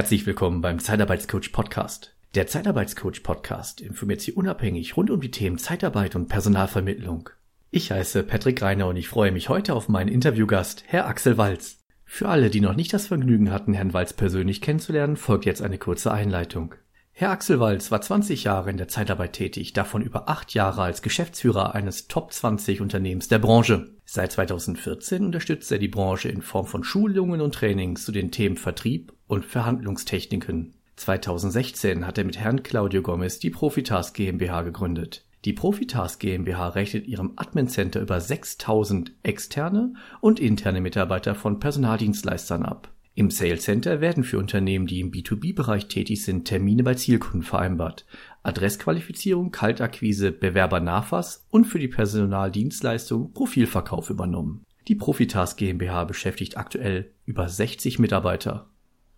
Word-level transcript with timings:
Herzlich 0.00 0.24
willkommen 0.24 0.62
beim 0.62 0.78
Zeitarbeitscoach 0.78 1.52
Podcast. 1.52 2.16
Der 2.34 2.46
Zeitarbeitscoach 2.46 3.22
Podcast 3.22 3.82
informiert 3.82 4.22
Sie 4.22 4.32
unabhängig 4.32 4.96
rund 4.96 5.10
um 5.10 5.20
die 5.20 5.30
Themen 5.30 5.58
Zeitarbeit 5.58 6.16
und 6.16 6.28
Personalvermittlung. 6.28 7.28
Ich 7.70 7.92
heiße 7.92 8.22
Patrick 8.22 8.62
Reiner 8.62 8.86
und 8.86 8.96
ich 8.96 9.10
freue 9.10 9.30
mich 9.30 9.50
heute 9.50 9.74
auf 9.74 9.90
meinen 9.90 10.08
Interviewgast, 10.08 10.84
Herr 10.86 11.06
Axel 11.06 11.36
Walz. 11.36 11.84
Für 12.06 12.30
alle, 12.30 12.48
die 12.48 12.62
noch 12.62 12.74
nicht 12.74 12.94
das 12.94 13.08
Vergnügen 13.08 13.50
hatten, 13.50 13.74
Herrn 13.74 13.92
Walz 13.92 14.14
persönlich 14.14 14.62
kennenzulernen, 14.62 15.18
folgt 15.18 15.44
jetzt 15.44 15.60
eine 15.60 15.76
kurze 15.76 16.10
Einleitung. 16.10 16.74
Herr 17.12 17.32
Axel 17.32 17.60
Walz 17.60 17.90
war 17.90 18.00
20 18.00 18.44
Jahre 18.44 18.70
in 18.70 18.78
der 18.78 18.88
Zeitarbeit 18.88 19.34
tätig, 19.34 19.74
davon 19.74 20.00
über 20.00 20.30
acht 20.30 20.54
Jahre 20.54 20.80
als 20.80 21.02
Geschäftsführer 21.02 21.74
eines 21.74 22.08
Top 22.08 22.32
20 22.32 22.80
Unternehmens 22.80 23.28
der 23.28 23.38
Branche. 23.38 23.90
Seit 24.06 24.32
2014 24.32 25.26
unterstützt 25.26 25.70
er 25.70 25.78
die 25.78 25.88
Branche 25.88 26.30
in 26.30 26.40
Form 26.40 26.64
von 26.64 26.84
Schulungen 26.84 27.42
und 27.42 27.54
Trainings 27.54 28.06
zu 28.06 28.12
den 28.12 28.30
Themen 28.30 28.56
Vertrieb 28.56 29.12
und 29.30 29.44
Verhandlungstechniken. 29.44 30.74
2016 30.96 32.04
hat 32.06 32.18
er 32.18 32.24
mit 32.24 32.38
Herrn 32.38 32.64
Claudio 32.64 33.00
Gomez 33.00 33.38
die 33.38 33.50
Profitask 33.50 34.14
GmbH 34.14 34.62
gegründet. 34.62 35.24
Die 35.44 35.52
Profitask 35.52 36.20
GmbH 36.20 36.70
rechnet 36.70 37.06
ihrem 37.06 37.32
Admin 37.36 37.68
Center 37.68 38.00
über 38.00 38.20
6000 38.20 39.12
externe 39.22 39.94
und 40.20 40.40
interne 40.40 40.80
Mitarbeiter 40.80 41.36
von 41.36 41.60
Personaldienstleistern 41.60 42.64
ab. 42.64 42.92
Im 43.14 43.30
Sales 43.30 43.62
Center 43.62 44.00
werden 44.00 44.24
für 44.24 44.38
Unternehmen, 44.38 44.86
die 44.86 45.00
im 45.00 45.12
B2B-Bereich 45.12 45.86
tätig 45.86 46.24
sind, 46.24 46.46
Termine 46.46 46.82
bei 46.82 46.94
Zielkunden 46.94 47.42
vereinbart, 47.42 48.06
Adressqualifizierung, 48.42 49.52
Kaltakquise, 49.52 50.32
Bewerbernachfass 50.32 51.46
und 51.50 51.66
für 51.66 51.78
die 51.78 51.88
Personaldienstleistung 51.88 53.32
Profilverkauf 53.32 54.10
übernommen. 54.10 54.64
Die 54.88 54.96
Profitask 54.96 55.56
GmbH 55.56 56.04
beschäftigt 56.04 56.56
aktuell 56.56 57.12
über 57.24 57.48
60 57.48 58.00
Mitarbeiter. 58.00 58.69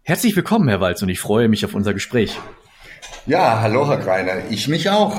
Herzlich 0.04 0.34
willkommen, 0.34 0.68
Herr 0.68 0.80
Walz, 0.80 1.00
und 1.02 1.10
ich 1.10 1.20
freue 1.20 1.48
mich 1.48 1.64
auf 1.64 1.74
unser 1.74 1.94
Gespräch. 1.94 2.36
Ja, 3.24 3.60
hallo, 3.60 3.86
Herr 3.86 3.98
Greiner. 3.98 4.50
Ich 4.50 4.66
mich 4.66 4.90
auch. 4.90 5.16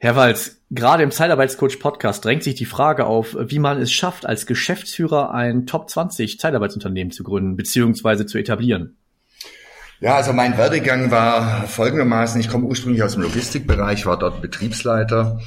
Herr 0.00 0.16
Walz, 0.16 0.60
gerade 0.70 1.04
im 1.04 1.12
Zeitarbeitscoach 1.12 1.78
Podcast 1.78 2.24
drängt 2.24 2.42
sich 2.42 2.56
die 2.56 2.64
Frage 2.64 3.06
auf, 3.06 3.36
wie 3.38 3.60
man 3.60 3.80
es 3.80 3.92
schafft, 3.92 4.26
als 4.26 4.44
Geschäftsführer 4.44 5.32
ein 5.32 5.66
Top 5.66 5.88
20 5.88 6.40
Zeitarbeitsunternehmen 6.40 7.12
zu 7.12 7.22
gründen 7.22 7.56
bzw. 7.56 8.26
zu 8.26 8.38
etablieren. 8.38 8.96
Ja, 10.00 10.16
also 10.16 10.32
mein 10.32 10.58
Werdegang 10.58 11.12
war 11.12 11.68
folgendermaßen, 11.68 12.40
ich 12.40 12.48
komme 12.48 12.66
ursprünglich 12.66 13.04
aus 13.04 13.12
dem 13.12 13.22
Logistikbereich, 13.22 14.04
war 14.06 14.18
dort 14.18 14.42
Betriebsleiter 14.42 15.38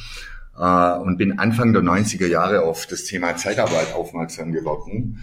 äh, 0.57 0.91
und 0.97 1.17
bin 1.17 1.39
Anfang 1.39 1.73
der 1.73 1.81
90er 1.81 2.27
Jahre 2.27 2.61
auf 2.61 2.85
das 2.85 3.03
Thema 3.03 3.35
Zeitarbeit 3.35 3.93
aufmerksam 3.93 4.53
geworden, 4.53 5.19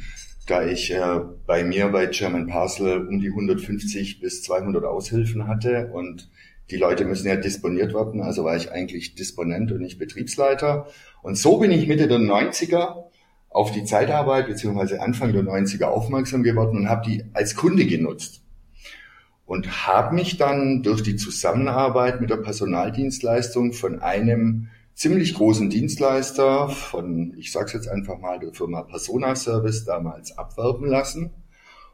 da 0.46 0.64
ich 0.64 0.92
äh, 0.92 1.20
bei 1.46 1.64
mir 1.64 1.88
bei 1.88 2.06
German 2.06 2.46
Parcel 2.46 3.06
um 3.06 3.20
die 3.20 3.28
150 3.28 4.20
bis 4.20 4.42
200 4.44 4.84
Aushilfen 4.84 5.46
hatte 5.46 5.90
und 5.92 6.30
die 6.70 6.76
Leute 6.76 7.04
müssen 7.04 7.28
ja 7.28 7.36
disponiert 7.36 7.94
werden, 7.94 8.20
also 8.22 8.44
war 8.44 8.56
ich 8.56 8.72
eigentlich 8.72 9.14
Disponent 9.14 9.70
und 9.70 9.80
nicht 9.80 9.98
Betriebsleiter. 9.98 10.86
Und 11.22 11.36
so 11.38 11.58
bin 11.58 11.70
ich 11.70 11.86
Mitte 11.86 12.08
der 12.08 12.18
90er 12.18 13.04
auf 13.50 13.70
die 13.72 13.84
Zeitarbeit 13.84 14.48
beziehungsweise 14.48 15.00
Anfang 15.00 15.32
der 15.32 15.42
90er 15.42 15.84
aufmerksam 15.84 16.42
geworden 16.42 16.78
und 16.78 16.88
habe 16.88 17.08
die 17.08 17.24
als 17.32 17.54
Kunde 17.54 17.86
genutzt. 17.86 18.42
Und 19.44 19.86
habe 19.86 20.14
mich 20.16 20.38
dann 20.38 20.82
durch 20.82 21.02
die 21.02 21.14
Zusammenarbeit 21.14 22.20
mit 22.20 22.30
der 22.30 22.38
Personaldienstleistung 22.38 23.72
von 23.72 24.00
einem 24.00 24.68
ziemlich 24.96 25.34
großen 25.34 25.70
Dienstleister, 25.70 26.70
von, 26.70 27.34
ich 27.36 27.52
sage 27.52 27.66
es 27.66 27.74
jetzt 27.74 27.88
einfach 27.88 28.18
mal, 28.18 28.40
der 28.40 28.54
Firma 28.54 28.82
Persona 28.82 29.36
Service 29.36 29.84
damals 29.84 30.36
abwerben 30.36 30.88
lassen 30.88 31.30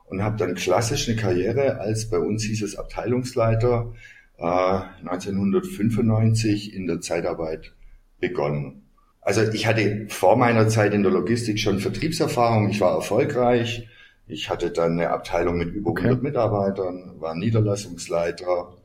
und 0.07 0.23
habe 0.23 0.37
dann 0.37 0.55
klassisch 0.55 1.09
eine 1.09 1.19
Karriere 1.19 1.81
als 1.81 2.09
bei 2.09 2.19
uns 2.19 2.45
hieß 2.45 2.63
es 2.63 2.77
Abteilungsleiter 2.77 3.93
1995 4.39 6.73
äh, 6.73 6.77
in 6.77 6.87
der 6.87 7.01
Zeitarbeit 7.01 7.73
begonnen. 8.21 8.85
Also 9.21 9.43
ich 9.43 9.67
hatte 9.67 10.07
vor 10.09 10.37
meiner 10.37 10.69
Zeit 10.69 10.95
in 10.95 11.03
der 11.03 11.13
Logistik 11.13 11.59
schon 11.59 11.81
Vertriebserfahrung, 11.81 12.71
ich 12.71 12.81
war 12.81 12.95
erfolgreich. 12.95 13.89
Ich 14.29 14.49
hatte 14.49 14.71
dann 14.71 14.93
eine 14.93 15.11
Abteilung 15.11 15.59
mit 15.59 15.75
über 15.75 15.91
okay. 15.91 16.05
100 16.05 16.23
Mitarbeitern, 16.23 17.21
war 17.21 17.35
Niederlassungsleiter 17.35 18.77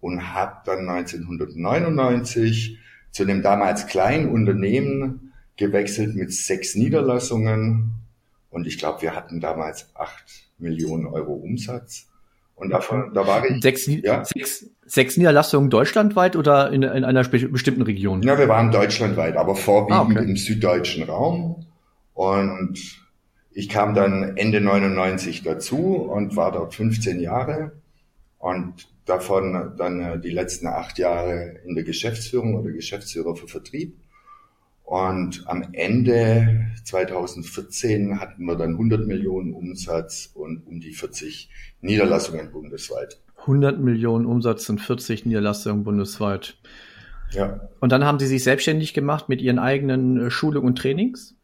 und 0.00 0.34
habe 0.34 0.56
dann 0.66 0.86
1999 0.88 2.78
zu 3.16 3.22
einem 3.22 3.42
damals 3.42 3.86
kleinen 3.86 4.28
Unternehmen 4.28 5.32
gewechselt 5.56 6.14
mit 6.14 6.34
sechs 6.34 6.74
Niederlassungen 6.74 7.94
und 8.50 8.66
ich 8.66 8.76
glaube, 8.78 9.00
wir 9.00 9.16
hatten 9.16 9.40
damals 9.40 9.88
acht 9.94 10.50
Millionen 10.58 11.06
Euro 11.06 11.32
Umsatz. 11.32 12.08
Und 12.54 12.70
davon, 12.70 13.12
da 13.14 13.26
war 13.26 13.44
ich. 13.44 13.62
Sechs, 13.62 13.86
ja? 13.86 14.22
sechs, 14.24 14.66
sechs 14.84 15.16
Niederlassungen 15.16 15.70
deutschlandweit 15.70 16.36
oder 16.36 16.70
in, 16.70 16.82
in 16.82 17.04
einer 17.04 17.24
bestimmten 17.24 17.82
Region? 17.82 18.22
Ja, 18.22 18.38
wir 18.38 18.48
waren 18.48 18.70
deutschlandweit, 18.70 19.36
aber 19.36 19.54
vorwiegend 19.56 20.18
ah, 20.18 20.20
okay. 20.20 20.30
im 20.30 20.36
süddeutschen 20.36 21.02
Raum. 21.04 21.66
Und 22.12 22.78
ich 23.50 23.70
kam 23.70 23.94
dann 23.94 24.36
Ende 24.36 24.60
99 24.60 25.42
dazu 25.42 25.96
und 25.96 26.36
war 26.36 26.52
dort 26.52 26.74
15 26.74 27.20
Jahre 27.20 27.72
und 28.38 28.88
davon 29.06 29.74
dann 29.78 30.00
äh, 30.00 30.20
die 30.20 30.30
letzten 30.30 30.66
acht 30.66 30.98
Jahre 30.98 31.56
in 31.64 31.74
der 31.74 31.84
Geschäftsführung 31.84 32.54
oder 32.56 32.72
Geschäftsführer 32.72 33.34
für 33.36 33.48
Vertrieb. 33.48 33.96
Und 34.84 35.42
am 35.46 35.66
Ende 35.72 36.66
2014 36.84 38.20
hatten 38.20 38.44
wir 38.44 38.56
dann 38.56 38.72
100 38.72 39.06
Millionen 39.06 39.52
Umsatz 39.52 40.30
und 40.32 40.64
um 40.66 40.78
die 40.78 40.92
40 40.92 41.50
Niederlassungen 41.80 42.52
bundesweit. 42.52 43.20
100 43.38 43.80
Millionen 43.80 44.26
Umsatz 44.26 44.68
und 44.68 44.80
40 44.80 45.26
Niederlassungen 45.26 45.82
bundesweit. 45.82 46.56
Ja. 47.30 47.68
Und 47.80 47.90
dann 47.90 48.04
haben 48.04 48.18
Sie 48.18 48.26
sich 48.26 48.44
selbstständig 48.44 48.94
gemacht 48.94 49.28
mit 49.28 49.42
Ihren 49.42 49.58
eigenen 49.58 50.26
äh, 50.26 50.30
Schulungen 50.30 50.68
und 50.68 50.78
Trainings? 50.78 51.35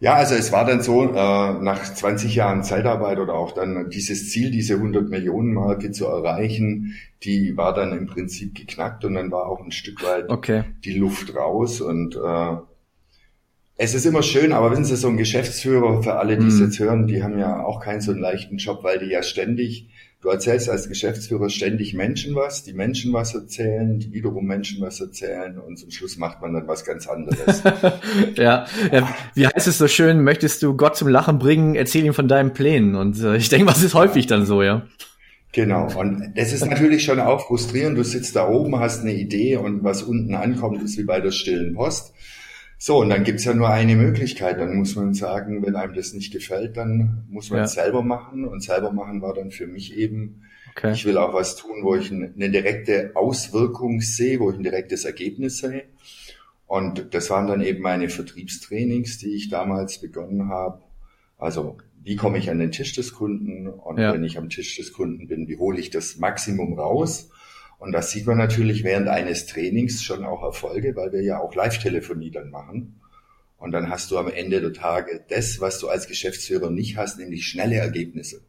Ja, 0.00 0.14
also 0.14 0.34
es 0.34 0.50
war 0.50 0.64
dann 0.64 0.82
so, 0.82 1.04
äh, 1.04 1.12
nach 1.12 1.82
20 1.82 2.34
Jahren 2.34 2.64
Zeitarbeit 2.64 3.18
oder 3.18 3.34
auch 3.34 3.52
dann 3.52 3.90
dieses 3.90 4.30
Ziel, 4.30 4.50
diese 4.50 4.74
100 4.74 5.10
Millionen 5.10 5.52
Marke 5.52 5.92
zu 5.92 6.06
erreichen, 6.06 6.94
die 7.22 7.56
war 7.58 7.74
dann 7.74 7.92
im 7.92 8.06
Prinzip 8.06 8.54
geknackt 8.54 9.04
und 9.04 9.14
dann 9.14 9.30
war 9.30 9.46
auch 9.46 9.62
ein 9.62 9.72
Stück 9.72 10.02
weit 10.02 10.30
okay. 10.30 10.64
die 10.84 10.94
Luft 10.94 11.34
raus 11.36 11.82
und 11.82 12.16
äh, 12.16 12.56
es 13.82 13.94
ist 13.94 14.04
immer 14.04 14.22
schön, 14.22 14.52
aber 14.52 14.70
wissen 14.70 14.84
Sie, 14.84 14.96
so 14.96 15.08
ein 15.08 15.16
Geschäftsführer, 15.16 16.02
für 16.02 16.14
alle, 16.16 16.36
die 16.36 16.48
es 16.48 16.56
mhm. 16.56 16.64
jetzt 16.66 16.78
hören, 16.78 17.06
die 17.06 17.22
haben 17.22 17.38
ja 17.38 17.64
auch 17.64 17.80
keinen 17.80 18.02
so 18.02 18.10
einen 18.12 18.20
leichten 18.20 18.58
Job, 18.58 18.84
weil 18.84 18.98
die 18.98 19.10
ja 19.10 19.22
ständig 19.22 19.88
Du 20.22 20.28
erzählst 20.28 20.68
als 20.68 20.86
Geschäftsführer 20.86 21.48
ständig 21.48 21.94
Menschen 21.94 22.34
was, 22.34 22.62
die 22.62 22.74
Menschen 22.74 23.10
was 23.14 23.34
erzählen, 23.34 23.98
die 23.98 24.12
wiederum 24.12 24.44
Menschen 24.44 24.82
was 24.82 25.00
erzählen 25.00 25.58
und 25.58 25.78
zum 25.78 25.90
Schluss 25.90 26.18
macht 26.18 26.42
man 26.42 26.52
dann 26.52 26.68
was 26.68 26.84
ganz 26.84 27.06
anderes. 27.06 27.62
ja, 28.36 28.66
ja, 28.92 29.14
wie 29.34 29.46
heißt 29.46 29.66
es 29.66 29.78
so 29.78 29.88
schön, 29.88 30.22
möchtest 30.22 30.62
du 30.62 30.76
Gott 30.76 30.94
zum 30.94 31.08
Lachen 31.08 31.38
bringen, 31.38 31.74
erzähl 31.74 32.04
ihm 32.04 32.12
von 32.12 32.28
deinen 32.28 32.52
Plänen. 32.52 32.96
Und 32.96 33.18
äh, 33.22 33.36
ich 33.36 33.48
denke, 33.48 33.66
was 33.66 33.82
ist 33.82 33.94
häufig 33.94 34.26
dann 34.26 34.44
so, 34.44 34.62
ja. 34.62 34.82
Genau, 35.52 35.88
und 35.98 36.34
das 36.36 36.52
ist 36.52 36.66
natürlich 36.66 37.02
schon 37.02 37.18
auch 37.18 37.46
frustrierend. 37.46 37.96
Du 37.96 38.04
sitzt 38.04 38.36
da 38.36 38.46
oben, 38.46 38.78
hast 38.78 39.00
eine 39.00 39.14
Idee 39.14 39.56
und 39.56 39.82
was 39.84 40.02
unten 40.02 40.34
ankommt, 40.34 40.82
ist 40.82 40.98
wie 40.98 41.04
bei 41.04 41.20
der 41.20 41.30
stillen 41.30 41.74
Post. 41.74 42.12
So, 42.82 42.96
und 43.00 43.10
dann 43.10 43.24
gibt's 43.24 43.44
ja 43.44 43.52
nur 43.52 43.68
eine 43.68 43.94
Möglichkeit. 43.94 44.58
Dann 44.58 44.74
muss 44.74 44.96
man 44.96 45.12
sagen, 45.12 45.62
wenn 45.62 45.76
einem 45.76 45.92
das 45.92 46.14
nicht 46.14 46.32
gefällt, 46.32 46.78
dann 46.78 47.26
muss 47.28 47.50
man 47.50 47.58
ja. 47.58 47.64
es 47.64 47.74
selber 47.74 48.02
machen. 48.02 48.46
Und 48.46 48.62
selber 48.62 48.90
machen 48.90 49.20
war 49.20 49.34
dann 49.34 49.50
für 49.50 49.66
mich 49.66 49.98
eben, 49.98 50.44
okay. 50.70 50.92
ich 50.92 51.04
will 51.04 51.18
auch 51.18 51.34
was 51.34 51.56
tun, 51.56 51.82
wo 51.82 51.94
ich 51.94 52.10
eine 52.10 52.50
direkte 52.50 53.12
Auswirkung 53.16 54.00
sehe, 54.00 54.40
wo 54.40 54.50
ich 54.50 54.56
ein 54.56 54.62
direktes 54.62 55.04
Ergebnis 55.04 55.58
sehe. 55.58 55.84
Und 56.66 57.12
das 57.12 57.28
waren 57.28 57.48
dann 57.48 57.60
eben 57.60 57.82
meine 57.82 58.08
Vertriebstrainings, 58.08 59.18
die 59.18 59.34
ich 59.34 59.50
damals 59.50 60.00
begonnen 60.00 60.48
habe. 60.48 60.80
Also 61.36 61.76
wie 62.02 62.16
komme 62.16 62.38
ich 62.38 62.48
an 62.48 62.60
den 62.60 62.72
Tisch 62.72 62.94
des 62.94 63.12
Kunden? 63.12 63.66
Und 63.68 63.98
ja. 63.98 64.14
wenn 64.14 64.24
ich 64.24 64.38
am 64.38 64.48
Tisch 64.48 64.76
des 64.76 64.94
Kunden 64.94 65.28
bin, 65.28 65.48
wie 65.48 65.58
hole 65.58 65.78
ich 65.78 65.90
das 65.90 66.16
Maximum 66.16 66.78
raus? 66.78 67.28
Und 67.80 67.92
das 67.92 68.10
sieht 68.10 68.26
man 68.26 68.36
natürlich 68.36 68.84
während 68.84 69.08
eines 69.08 69.46
Trainings 69.46 70.02
schon 70.04 70.22
auch 70.22 70.42
Erfolge, 70.42 70.94
weil 70.94 71.12
wir 71.12 71.22
ja 71.22 71.40
auch 71.40 71.54
Live-Telefonie 71.54 72.30
dann 72.30 72.50
machen. 72.50 73.00
Und 73.56 73.72
dann 73.72 73.88
hast 73.88 74.10
du 74.10 74.18
am 74.18 74.28
Ende 74.28 74.60
der 74.60 74.74
Tage 74.74 75.24
das, 75.28 75.60
was 75.60 75.80
du 75.80 75.88
als 75.88 76.06
Geschäftsführer 76.06 76.70
nicht 76.70 76.98
hast, 76.98 77.18
nämlich 77.18 77.46
schnelle 77.46 77.76
Ergebnisse. 77.76 78.42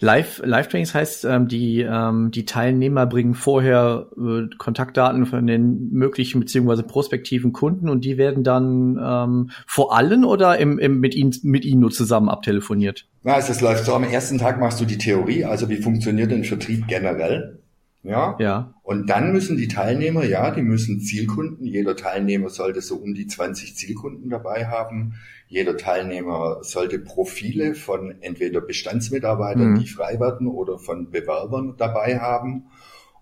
Live, 0.00 0.40
Live-Trainings 0.44 0.94
heißt, 0.94 1.24
ähm, 1.24 1.48
die, 1.48 1.80
ähm, 1.80 2.30
die 2.32 2.44
Teilnehmer 2.44 3.06
bringen 3.06 3.34
vorher 3.34 4.08
äh, 4.16 4.54
Kontaktdaten 4.58 5.26
von 5.26 5.46
den 5.46 5.90
möglichen 5.90 6.40
beziehungsweise 6.40 6.82
prospektiven 6.82 7.52
Kunden 7.52 7.88
und 7.88 8.04
die 8.04 8.18
werden 8.18 8.44
dann 8.44 8.98
ähm, 9.02 9.50
vor 9.66 9.96
allen 9.96 10.24
oder 10.24 10.58
im, 10.58 10.78
im, 10.78 10.98
mit, 11.00 11.14
ihnen, 11.14 11.34
mit 11.42 11.64
ihnen 11.64 11.80
nur 11.80 11.90
zusammen 11.90 12.28
abtelefoniert? 12.28 13.06
Ja, 13.24 13.34
also 13.34 13.48
das 13.48 13.60
läuft 13.60 13.84
so. 13.84 13.94
Am 13.94 14.04
ersten 14.04 14.38
Tag 14.38 14.60
machst 14.60 14.80
du 14.80 14.84
die 14.84 14.98
Theorie, 14.98 15.44
also 15.44 15.68
wie 15.68 15.76
funktioniert 15.76 16.30
denn 16.30 16.44
Vertrieb 16.44 16.86
generell? 16.88 17.61
Ja. 18.02 18.36
Ja. 18.40 18.74
Und 18.82 19.08
dann 19.08 19.32
müssen 19.32 19.56
die 19.56 19.68
Teilnehmer, 19.68 20.24
ja, 20.24 20.50
die 20.50 20.62
müssen 20.62 21.00
Zielkunden. 21.00 21.64
Jeder 21.66 21.94
Teilnehmer 21.96 22.48
sollte 22.48 22.80
so 22.80 22.96
um 22.96 23.14
die 23.14 23.26
20 23.28 23.76
Zielkunden 23.76 24.28
dabei 24.28 24.66
haben. 24.66 25.14
Jeder 25.46 25.76
Teilnehmer 25.76 26.58
sollte 26.62 26.98
Profile 26.98 27.74
von 27.74 28.16
entweder 28.20 28.60
Bestandsmitarbeitern, 28.60 29.72
Mhm. 29.72 29.78
die 29.78 29.86
frei 29.86 30.18
werden, 30.18 30.48
oder 30.48 30.78
von 30.78 31.10
Bewerbern 31.10 31.74
dabei 31.78 32.18
haben. 32.18 32.66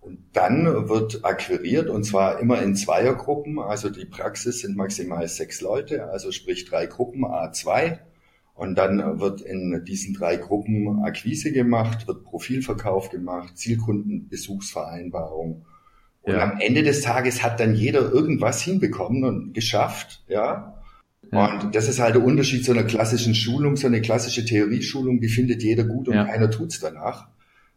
Und 0.01 0.19
dann 0.33 0.89
wird 0.89 1.27
akquiriert 1.27 1.91
und 1.91 2.05
zwar 2.05 2.39
immer 2.41 2.63
in 2.63 2.75
Zweiergruppen. 2.75 3.59
Also 3.59 3.91
die 3.91 4.07
Praxis 4.07 4.61
sind 4.61 4.77
maximal 4.77 5.29
sechs 5.29 5.61
Leute, 5.61 6.09
also 6.09 6.33
sprich 6.33 6.65
drei 6.65 6.87
Gruppen 6.87 7.25
A2. 7.27 7.99
Und 8.61 8.75
dann 8.77 9.21
wird 9.21 9.41
in 9.41 9.83
diesen 9.87 10.13
drei 10.13 10.37
Gruppen 10.37 11.03
Akquise 11.03 11.51
gemacht, 11.51 12.07
wird 12.07 12.25
Profilverkauf 12.25 13.09
gemacht, 13.09 13.57
Zielkundenbesuchsvereinbarung. 13.57 15.65
Und 16.21 16.33
Ja. 16.35 16.43
am 16.43 16.61
Ende 16.61 16.83
des 16.83 17.01
Tages 17.01 17.43
hat 17.43 17.59
dann 17.59 17.75
jeder 17.75 18.13
irgendwas 18.13 18.61
hinbekommen 18.61 19.25
und 19.25 19.55
geschafft, 19.55 20.23
ja. 20.29 20.75
Ja. 21.33 21.59
Und 21.63 21.75
das 21.75 21.89
ist 21.89 22.01
halt 22.01 22.17
der 22.17 22.23
Unterschied 22.23 22.63
zu 22.63 22.73
einer 22.73 22.83
klassischen 22.85 23.35
Schulung, 23.35 23.77
so 23.77 23.87
eine 23.87 24.03
klassische 24.03 24.45
Theorieschulung, 24.45 25.23
die 25.23 25.29
findet 25.29 25.63
jeder 25.63 25.85
gut 25.85 26.09
und 26.09 26.17
Ja. 26.17 26.27
keiner 26.27 26.51
tut's 26.51 26.81
danach. 26.81 27.29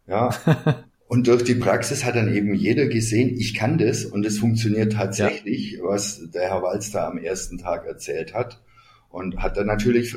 Ja. 0.06 0.28
Und 1.06 1.28
durch 1.28 1.44
die 1.44 1.54
Praxis 1.54 2.04
hat 2.04 2.16
dann 2.16 2.34
eben 2.34 2.54
jeder 2.54 2.86
gesehen, 2.88 3.36
ich 3.38 3.54
kann 3.54 3.76
das 3.78 4.04
und 4.06 4.24
es 4.26 4.38
funktioniert 4.38 4.94
tatsächlich, 4.94 5.78
was 5.82 6.28
der 6.34 6.48
Herr 6.48 6.62
Walz 6.62 6.90
da 6.90 7.06
am 7.08 7.18
ersten 7.18 7.58
Tag 7.58 7.86
erzählt 7.86 8.34
hat. 8.34 8.60
Und 9.14 9.36
hat 9.38 9.56
dann 9.56 9.66
natürlich 9.68 10.16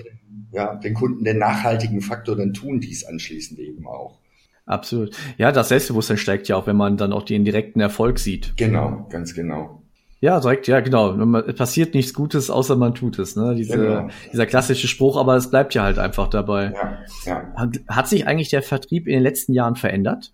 ja, 0.51 0.73
den 0.73 0.95
Kunden 0.95 1.23
den 1.23 1.37
nachhaltigen 1.37 2.01
Faktor, 2.01 2.35
dann 2.35 2.53
tun 2.53 2.79
dies 2.79 3.05
anschließend 3.05 3.59
eben 3.59 3.85
auch. 3.85 4.17
Absolut. 4.65 5.15
Ja, 5.37 5.51
das 5.51 5.69
Selbstbewusstsein 5.69 6.17
steigt 6.17 6.47
ja 6.47 6.55
auch, 6.55 6.65
wenn 6.65 6.75
man 6.75 6.97
dann 6.97 7.13
auch 7.13 7.21
den 7.21 7.45
direkten 7.45 7.79
Erfolg 7.79 8.17
sieht. 8.17 8.57
Genau, 8.57 9.05
ganz 9.11 9.35
genau. 9.35 9.83
Ja, 10.19 10.39
direkt, 10.39 10.67
ja, 10.67 10.79
genau. 10.79 11.15
Es 11.41 11.55
passiert 11.55 11.93
nichts 11.93 12.11
Gutes, 12.15 12.49
außer 12.49 12.75
man 12.75 12.95
tut 12.95 13.19
es. 13.19 13.35
Ne? 13.35 13.53
Diese, 13.53 13.77
Genau. 13.77 14.09
Dieser 14.33 14.47
klassische 14.47 14.87
Spruch, 14.87 15.15
aber 15.15 15.35
es 15.35 15.51
bleibt 15.51 15.75
ja 15.75 15.83
halt 15.83 15.99
einfach 15.99 16.27
dabei. 16.27 16.73
Ja, 16.73 16.97
ja. 17.25 17.53
Hat, 17.55 17.79
hat 17.87 18.07
sich 18.07 18.25
eigentlich 18.25 18.49
der 18.49 18.63
Vertrieb 18.63 19.05
in 19.05 19.13
den 19.13 19.23
letzten 19.23 19.53
Jahren 19.53 19.75
verändert? 19.75 20.33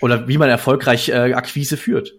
Oder 0.00 0.28
wie 0.28 0.38
man 0.38 0.48
erfolgreich 0.48 1.10
äh, 1.10 1.34
Akquise 1.34 1.76
führt? 1.76 2.14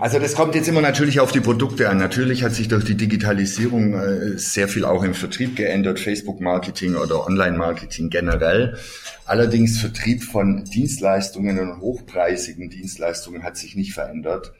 Also 0.00 0.18
das 0.18 0.34
kommt 0.34 0.54
jetzt 0.54 0.68
immer 0.68 0.80
natürlich 0.80 1.20
auf 1.20 1.30
die 1.30 1.40
Produkte 1.40 1.90
an. 1.90 1.98
Natürlich 1.98 2.42
hat 2.42 2.52
sich 2.52 2.68
durch 2.68 2.84
die 2.84 2.94
Digitalisierung 2.96 3.94
äh, 3.94 4.38
sehr 4.38 4.66
viel 4.66 4.84
auch 4.84 5.02
im 5.02 5.12
Vertrieb 5.14 5.56
geändert, 5.56 6.00
Facebook-Marketing 6.00 6.94
oder 6.96 7.26
Online-Marketing 7.26 8.08
generell. 8.08 8.78
Allerdings 9.26 9.78
Vertrieb 9.78 10.24
von 10.24 10.64
Dienstleistungen 10.64 11.58
und 11.58 11.80
hochpreisigen 11.80 12.70
Dienstleistungen 12.70 13.42
hat 13.42 13.56
sich 13.56 13.76
nicht 13.76 13.92
verändert, 13.92 14.52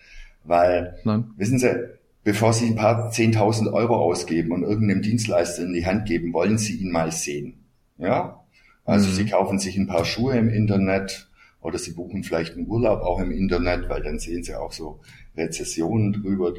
weil, 0.45 0.99
Nein. 1.05 1.31
wissen 1.37 1.59
Sie, 1.59 1.89
bevor 2.25 2.53
Sie 2.53 2.67
ein 2.67 2.77
paar 2.77 3.11
10.000 3.11 3.73
Euro 3.73 3.97
ausgeben 3.97 4.53
und 4.53 4.63
irgendeinem 4.63 5.01
Dienstleister 5.03 5.63
in 5.63 5.73
die 5.73 5.87
Hand 5.87 6.07
geben, 6.07 6.33
wollen 6.33 6.59
Sie 6.59 6.75
ihn 6.75 6.91
mal 6.91 7.13
sehen. 7.13 7.55
Ja? 7.99 8.41
Also 8.85 9.09
Mhm. 9.09 9.13
Sie 9.15 9.27
kaufen 9.27 9.59
sich 9.59 9.77
ein 9.77 9.87
paar 9.87 10.05
Schuhe 10.05 10.37
im 10.37 10.51
Internet, 10.51 11.29
oder 11.63 11.79
sie 11.79 11.93
buchen 11.93 12.25
vielleicht 12.25 12.55
einen 12.55 12.67
Urlaub 12.67 13.01
auch 13.03 13.21
im 13.21 13.31
Internet, 13.31 13.89
weil 13.89 14.03
dann 14.03 14.19
sehen 14.19 14.43
sie 14.43 14.55
auch 14.55 14.73
so 14.73 15.01
Rezessionen 15.37 16.13
drüber. 16.13 16.55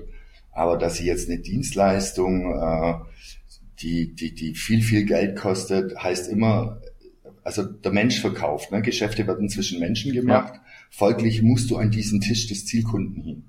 Aber 0.52 0.78
dass 0.78 0.96
sie 0.96 1.06
jetzt 1.06 1.30
eine 1.30 1.40
Dienstleistung, 1.40 2.54
äh, 2.56 2.94
die, 3.80 4.14
die, 4.16 4.34
die 4.34 4.56
viel, 4.56 4.82
viel 4.82 5.06
Geld 5.06 5.36
kostet, 5.38 6.02
heißt 6.02 6.30
immer, 6.30 6.80
also 7.44 7.64
der 7.64 7.92
Mensch 7.92 8.22
verkauft. 8.22 8.72
Ne? 8.72 8.82
Geschäfte 8.82 9.28
werden 9.28 9.50
zwischen 9.50 9.80
Menschen 9.80 10.14
gemacht. 10.14 10.54
Folglich 10.90 11.42
musst 11.42 11.70
du 11.70 11.78
an 11.78 11.92
diesen 11.92 12.22
Tisch 12.22 12.48
des 12.48 12.66
Zielkunden 12.66 13.22
hin. 13.22 13.44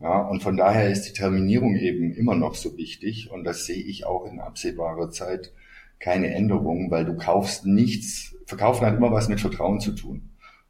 Ja, 0.00 0.20
und 0.20 0.42
von 0.42 0.56
daher 0.56 0.90
ist 0.90 1.02
die 1.02 1.12
Terminierung 1.12 1.74
eben 1.74 2.14
immer 2.14 2.36
noch 2.36 2.54
so 2.54 2.76
wichtig. 2.78 3.30
Und 3.30 3.44
das 3.44 3.66
sehe 3.66 3.82
ich 3.82 4.06
auch 4.06 4.24
in 4.30 4.40
absehbarer 4.40 5.10
Zeit 5.10 5.52
keine 5.98 6.32
Änderung, 6.32 6.90
weil 6.90 7.04
du 7.04 7.16
kaufst 7.16 7.66
nichts. 7.66 8.36
Verkaufen 8.46 8.86
hat 8.86 8.96
immer 8.96 9.10
was 9.10 9.28
mit 9.28 9.40
Vertrauen 9.40 9.80
zu 9.80 9.92
tun. 9.92 10.27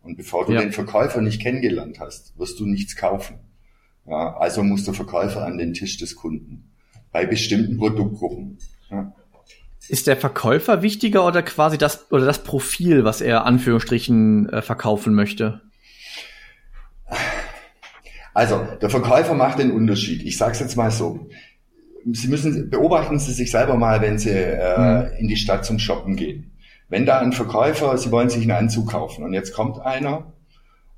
Und 0.08 0.16
bevor 0.16 0.46
du 0.46 0.55
Ja. 0.55 0.60
den 0.62 0.72
Verkäufer 0.72 1.20
nicht 1.20 1.43
kennengelernt 1.43 2.00
hast, 2.00 2.32
wirst 2.38 2.58
du 2.58 2.64
nichts 2.64 2.96
kaufen. 2.96 3.40
Ja, 4.06 4.38
also 4.38 4.62
muss 4.62 4.84
der 4.84 4.94
Verkäufer 4.94 5.44
an 5.44 5.58
den 5.58 5.75
Tisch 5.75 5.99
des 5.99 6.16
Kunden. 6.16 6.70
Bei 7.12 7.26
bestimmten 7.26 7.76
Produktgruppen. 7.76 8.56
Ja. 8.90 9.12
Ist 9.87 10.06
der 10.06 10.16
Verkäufer 10.16 10.81
wichtiger 10.81 11.26
oder 11.26 11.43
quasi 11.43 11.76
das 11.76 12.10
oder 12.10 12.25
das 12.25 12.43
Profil, 12.43 13.05
was 13.05 13.20
er 13.20 13.44
Anführungsstrichen 13.44 14.49
äh, 14.49 14.62
verkaufen 14.62 15.12
möchte? 15.14 15.60
Also, 18.32 18.66
der 18.81 18.88
Verkäufer 18.88 19.34
macht 19.34 19.58
den 19.58 19.72
Unterschied. 19.72 20.22
Ich 20.22 20.38
sage 20.38 20.52
es 20.52 20.60
jetzt 20.60 20.76
mal 20.76 20.90
so. 20.90 21.28
Sie 22.12 22.28
müssen, 22.28 22.70
beobachten 22.70 23.19
Sie 23.19 23.32
sich 23.34 23.50
selber 23.50 23.76
mal, 23.76 24.00
wenn 24.00 24.19
Sie 24.19 24.31
äh, 24.31 25.19
in 25.20 25.28
die 25.28 25.37
Stadt 25.37 25.66
zum 25.66 25.78
Shoppen 25.78 26.16
gehen. 26.16 26.48
Wenn 26.88 27.05
da 27.06 27.19
ein 27.19 27.32
Verkäufer, 27.32 27.96
Sie 27.99 28.11
wollen 28.11 28.31
sich 28.31 28.43
einen 28.43 28.50
Anzug 28.52 28.90
kaufen 28.90 29.25
und 29.25 29.35
jetzt 29.35 29.52
kommt 29.52 29.81
einer 29.81 30.32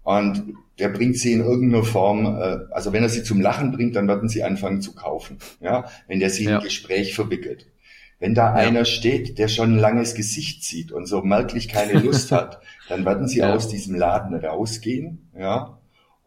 und 0.02 0.54
der 0.78 0.88
bringt 0.88 1.16
Sie 1.18 1.32
in 1.32 1.40
irgendeiner 1.40 1.84
Form, 1.84 2.26
äh, 2.26 2.58
also 2.70 2.92
wenn 2.92 3.02
er 3.02 3.08
Sie 3.08 3.22
zum 3.22 3.40
Lachen 3.40 3.72
bringt, 3.72 3.96
dann 3.96 4.08
werden 4.08 4.28
Sie 4.28 4.42
anfangen 4.42 4.80
zu 4.80 4.94
kaufen. 4.94 5.38
Ja, 5.60 5.84
wenn 6.06 6.20
der 6.20 6.30
Sie 6.30 6.44
in 6.44 6.50
Ja. 6.50 6.58
ein 6.58 6.64
Gespräch 6.64 7.14
verwickelt. 7.14 7.66
Wenn 8.18 8.34
da 8.34 8.48
Ja. 8.50 8.68
einer 8.68 8.84
steht, 8.84 9.38
der 9.38 9.48
schon 9.48 9.74
ein 9.74 9.78
langes 9.78 10.14
Gesicht 10.14 10.62
sieht 10.64 10.92
und 10.92 11.06
so 11.06 11.22
merklich 11.22 11.68
keine 11.68 11.94
Lust 12.00 12.30
hat, 12.32 12.60
dann 12.88 13.04
werden 13.04 13.26
Sie 13.28 13.38
Ja. 13.40 13.54
aus 13.54 13.68
diesem 13.68 13.94
Laden 13.94 14.34
rausgehen, 14.34 15.30
ja, 15.38 15.79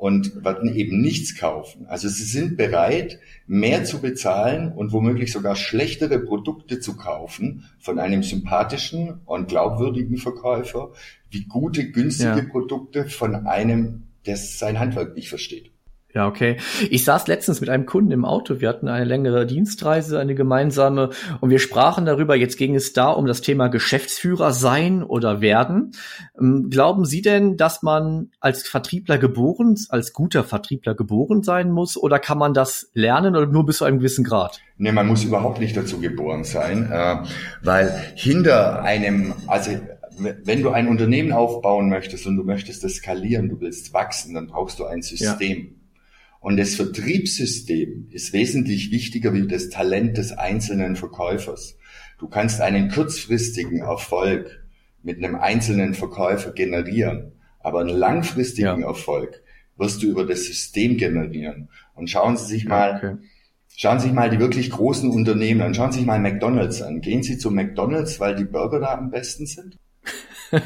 und 0.03 0.43
werden 0.43 0.75
eben 0.75 0.99
nichts 0.99 1.37
kaufen. 1.37 1.85
Also 1.87 2.09
sie 2.09 2.25
sind 2.25 2.57
bereit, 2.57 3.19
mehr 3.47 3.85
zu 3.85 4.01
bezahlen 4.01 4.73
und 4.73 4.91
womöglich 4.91 5.31
sogar 5.31 5.55
schlechtere 5.55 6.19
Produkte 6.19 6.81
zu 6.81 6.97
kaufen 6.97 7.69
von 7.79 7.99
einem 7.99 8.21
sympathischen 8.21 9.21
und 9.23 9.47
glaubwürdigen 9.47 10.17
Verkäufer, 10.17 10.91
wie 11.29 11.45
gute, 11.45 11.89
günstige 11.89 12.39
Ja. 12.39 12.43
Produkte 12.43 13.05
von 13.05 13.47
einem, 13.47 14.07
der 14.25 14.35
sein 14.35 14.77
Handwerk 14.77 15.15
nicht 15.15 15.29
versteht. 15.29 15.71
Ja, 16.13 16.27
okay. 16.27 16.57
Ich 16.91 17.05
saß 17.05 17.25
letztens 17.25 17.59
mit 17.59 17.71
einem 17.71 17.87
Kunden 17.87 18.11
im 18.11 18.23
Auto. 18.23 18.61
Wir 18.61 18.69
hatten 18.69 18.87
eine 18.87 19.05
längere 19.05 19.47
Dienstreise, 19.47 20.19
eine 20.19 20.35
gemeinsame, 20.35 21.09
und 21.41 21.49
wir 21.49 21.57
sprachen 21.57 22.05
darüber. 22.05 22.35
Jetzt 22.35 22.57
ging 22.57 22.75
es 22.75 22.93
da 22.93 23.09
um 23.09 23.25
das 23.25 23.41
Thema 23.41 23.67
Geschäftsführer 23.67 24.53
sein 24.53 25.01
oder 25.01 25.41
werden. 25.41 25.93
Ähm, 26.39 26.67
Glauben 26.69 27.05
Sie 27.05 27.23
denn, 27.23 27.57
dass 27.57 27.81
man 27.81 28.29
als 28.39 28.67
Vertriebler 28.67 29.17
geboren, 29.17 29.75
als 29.89 30.13
guter 30.13 30.43
Vertriebler 30.43 30.93
geboren 30.93 31.41
sein 31.41 31.71
muss, 31.71 31.97
oder 31.97 32.19
kann 32.19 32.37
man 32.37 32.53
das 32.53 32.91
lernen 32.93 33.35
oder 33.35 33.47
nur 33.47 33.65
bis 33.65 33.77
zu 33.77 33.85
einem 33.85 33.97
gewissen 33.97 34.23
Grad? 34.23 34.61
Nee, 34.77 34.91
man 34.91 35.07
muss 35.07 35.23
überhaupt 35.23 35.59
nicht 35.59 35.75
dazu 35.75 35.99
geboren 35.99 36.43
sein, 36.43 36.91
äh, 36.91 37.23
weil 37.63 37.91
hinter 38.13 38.83
einem, 38.83 39.33
also 39.47 39.71
wenn 40.19 40.61
du 40.61 40.69
ein 40.69 40.87
Unternehmen 40.87 41.31
aufbauen 41.31 41.89
möchtest 41.89 42.27
und 42.27 42.37
du 42.37 42.43
möchtest 42.43 42.83
das 42.83 42.93
skalieren, 42.93 43.49
du 43.49 43.59
willst 43.59 43.95
wachsen, 43.95 44.35
dann 44.35 44.45
brauchst 44.45 44.77
du 44.77 44.85
ein 44.85 45.01
System. 45.01 45.79
Und 46.43 46.57
das 46.57 46.75
Vertriebssystem 46.75 48.09
ist 48.11 48.33
wesentlich 48.33 48.91
wichtiger 48.91 49.33
wie 49.33 49.47
das 49.47 49.69
Talent 49.69 50.17
des 50.17 50.33
einzelnen 50.33 50.97
Verkäufers. 50.97 51.77
Du 52.19 52.27
kannst 52.27 52.59
einen 52.59 52.89
kurzfristigen 52.91 53.79
Erfolg 53.79 54.61
mit 55.03 55.23
einem 55.23 55.35
einzelnen 55.35 55.93
Verkäufer 55.93 56.51
generieren, 56.51 57.31
aber 57.61 57.79
einen 57.79 57.97
langfristigen 57.97 58.81
Ja. 58.81 58.87
Erfolg 58.87 59.41
wirst 59.77 60.03
du 60.03 60.07
über 60.07 60.25
das 60.25 60.43
System 60.43 60.97
generieren. 60.97 61.69
Und 61.95 62.09
schauen 62.09 62.35
Sie 62.35 62.45
sich 62.45 62.65
mal, 62.65 62.97
Okay. 62.97 63.17
Schauen 63.75 63.99
Sie 63.99 64.07
sich 64.07 64.13
mal 64.13 64.29
die 64.29 64.39
wirklich 64.39 64.69
großen 64.69 65.09
Unternehmen 65.09 65.61
an. 65.61 65.73
Schauen 65.73 65.93
Sie 65.93 65.99
sich 65.99 66.05
mal 66.05 66.19
McDonalds 66.19 66.81
an. 66.81 66.99
Gehen 66.99 67.23
Sie 67.23 67.37
zu 67.37 67.51
McDonalds, 67.51 68.19
weil 68.19 68.35
die 68.35 68.43
Burger 68.43 68.81
da 68.81 68.93
am 68.95 69.11
besten 69.11 69.45
sind? 69.45 69.79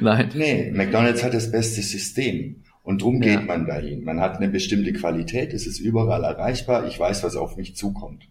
Nein. 0.00 0.30
Nee, 0.34 0.70
McDonalds 0.70 1.24
hat 1.24 1.34
das 1.34 1.50
beste 1.50 1.82
System. 1.82 2.62
Und 2.82 3.02
drum 3.02 3.22
Ja. 3.22 3.36
geht 3.36 3.46
man 3.46 3.66
dahin. 3.66 4.04
Man 4.04 4.20
hat 4.20 4.36
eine 4.38 4.48
bestimmte 4.48 4.92
Qualität, 4.92 5.52
es 5.52 5.66
ist 5.66 5.78
überall 5.80 6.24
erreichbar, 6.24 6.86
ich 6.86 6.98
weiß, 6.98 7.22
was 7.22 7.36
auf 7.36 7.56
mich 7.56 7.76
zukommt. 7.76 8.28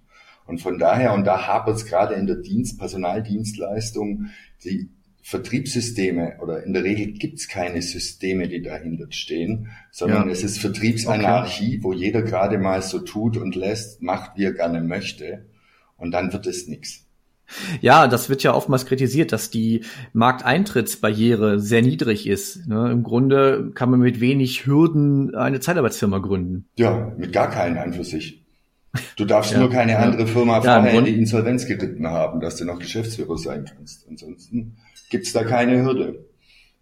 Und 0.47 0.59
von 0.61 0.79
daher, 0.79 1.13
und 1.13 1.25
da 1.25 1.45
hapert 1.47 1.75
es 1.75 1.85
gerade 1.85 2.15
in 2.15 2.25
der 2.25 2.37
Dienst, 2.37 2.79
Personaldienstleistung, 2.79 4.27
die 4.63 4.89
Vertriebssysteme 5.21 6.37
oder 6.41 6.63
in 6.63 6.73
der 6.73 6.83
Regel 6.83 7.13
gibt 7.13 7.35
es 7.39 7.47
keine 7.47 7.81
Systeme, 7.81 8.47
die 8.47 8.61
dahinter 8.61 9.05
stehen, 9.11 9.67
sondern 9.91 10.27
Ja. 10.27 10.31
es 10.33 10.43
ist 10.43 10.57
Vertriebsanarchie, 10.59 11.83
wo 11.83 11.93
jeder 11.93 12.23
gerade 12.23 12.57
mal 12.57 12.81
so 12.81 12.99
tut 12.99 13.37
und 13.37 13.55
lässt, 13.55 14.01
macht, 14.01 14.37
wie 14.37 14.45
er 14.45 14.53
gerne 14.53 14.81
möchte. 14.81 15.45
Und 15.97 16.11
dann 16.11 16.33
wird 16.33 16.47
es 16.47 16.67
nichts. 16.67 17.05
Ja, 17.81 18.07
das 18.07 18.29
wird 18.29 18.43
ja 18.43 18.53
oftmals 18.53 18.85
kritisiert, 18.85 19.31
dass 19.31 19.49
die 19.49 19.83
Markteintrittsbarriere 20.13 21.59
sehr 21.59 21.81
niedrig 21.81 22.27
ist. 22.27 22.67
Ne? 22.67 22.91
Im 22.91 23.03
Grunde 23.03 23.71
kann 23.73 23.89
man 23.89 23.99
mit 23.99 24.19
wenig 24.19 24.65
Hürden 24.65 25.35
eine 25.35 25.59
Zeitarbeitsfirma 25.59 26.19
gründen. 26.19 26.67
Ja, 26.77 27.13
mit 27.17 27.33
gar 27.33 27.49
keinen 27.49 27.77
an 27.77 27.93
für 27.93 28.03
sich. 28.03 28.45
Du 29.17 29.25
darfst 29.25 29.51
Ja, 29.51 29.59
nur 29.59 29.69
keine 29.69 29.93
ja. 29.93 29.99
andere 29.99 30.25
Firma 30.25 30.63
Ja, 30.63 30.81
vorher 30.81 30.93
in 30.99 31.05
die 31.05 31.15
Insolvenz 31.15 31.67
geritten 31.67 32.07
haben, 32.07 32.39
dass 32.39 32.55
du 32.55 32.65
noch 32.65 32.79
Geschäftsführer 32.79 33.37
sein 33.37 33.65
kannst. 33.65 34.07
Ansonsten 34.09 34.77
gibt's 35.09 35.31
da 35.33 35.43
keine 35.43 35.83
Hürde. 35.83 36.25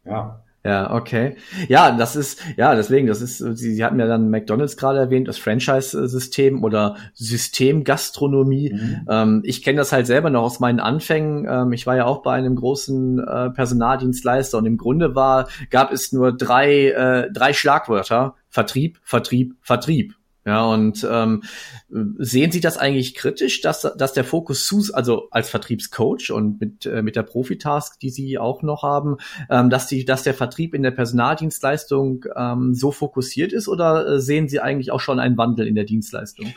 Ja. 0.06 0.44
Ja, 0.68 0.94
okay. 0.94 1.38
Ja, 1.70 1.92
das 1.92 2.18
ist, 2.18 2.42
ja, 2.58 2.76
deswegen, 2.76 3.08
das 3.08 3.22
ist, 3.22 3.38
Sie, 3.38 3.74
Sie 3.74 3.86
hatten 3.86 4.00
ja 4.00 4.06
dann 4.06 4.30
McDonalds 4.30 4.76
gerade 4.76 5.00
erwähnt, 5.00 5.30
das 5.30 5.38
Franchise-System 5.38 6.62
oder 6.62 6.98
Systemgastronomie. 7.14 8.74
Mhm. 8.74 9.08
Ähm, 9.10 9.42
ich 9.46 9.64
kenne 9.64 9.78
das 9.78 9.94
halt 9.94 10.08
selber 10.08 10.30
noch 10.30 10.44
aus 10.44 10.60
meinen 10.60 10.82
Anfängen. 10.82 11.48
Ähm, 11.50 11.72
ich 11.72 11.88
war 11.88 11.96
ja 11.96 12.04
auch 12.04 12.22
bei 12.22 12.34
einem 12.34 12.56
großen 12.56 13.20
äh, 13.20 13.50
Personaldienstleister 13.52 14.58
und 14.58 14.66
im 14.66 14.76
Grunde 14.76 15.16
war, 15.16 15.48
gab 15.70 15.94
es 15.94 16.12
nur 16.12 16.36
drei, 16.36 16.90
äh, 16.90 17.32
drei 17.32 17.54
Schlagwörter. 17.54 18.36
Vertrieb, 18.50 19.00
Vertrieb, 19.04 19.56
Vertrieb. 19.62 20.17
Ja, 20.48 20.66
und 20.66 21.06
ähm, 21.12 21.44
sehen 21.90 22.54
Sie 22.54 22.62
das 22.62 22.78
eigentlich 22.78 23.16
kritisch, 23.16 23.60
dass, 23.60 23.82
dass 23.82 24.14
der 24.14 24.24
Fokus 24.24 24.66
zu, 24.66 24.82
also 24.94 25.28
als 25.30 25.50
Vertriebscoach 25.50 26.32
und 26.32 26.62
mit, 26.62 26.86
äh, 26.86 27.02
mit 27.02 27.18
der 27.18 27.24
Profitask, 27.24 28.00
die 28.00 28.10
Sie 28.10 28.38
auch 28.38 28.64
noch 28.64 28.82
haben, 28.82 29.18
ähm, 29.50 29.70
dass, 29.70 29.88
die, 29.88 30.06
dass 30.06 30.24
der 30.24 30.34
Vertrieb 30.34 30.74
in 30.74 30.84
der 30.84 30.92
Personaldienstleistung 30.92 32.24
ähm, 32.34 32.74
so 32.74 32.94
fokussiert 32.94 33.52
ist 33.52 33.68
oder 33.68 34.08
äh, 34.08 34.22
sehen 34.22 34.48
Sie 34.48 34.62
eigentlich 34.62 34.92
auch 34.92 35.02
schon 35.02 35.20
einen 35.20 35.38
Wandel 35.38 35.68
in 35.68 35.76
der 35.76 35.84
Dienstleistung? 35.84 36.54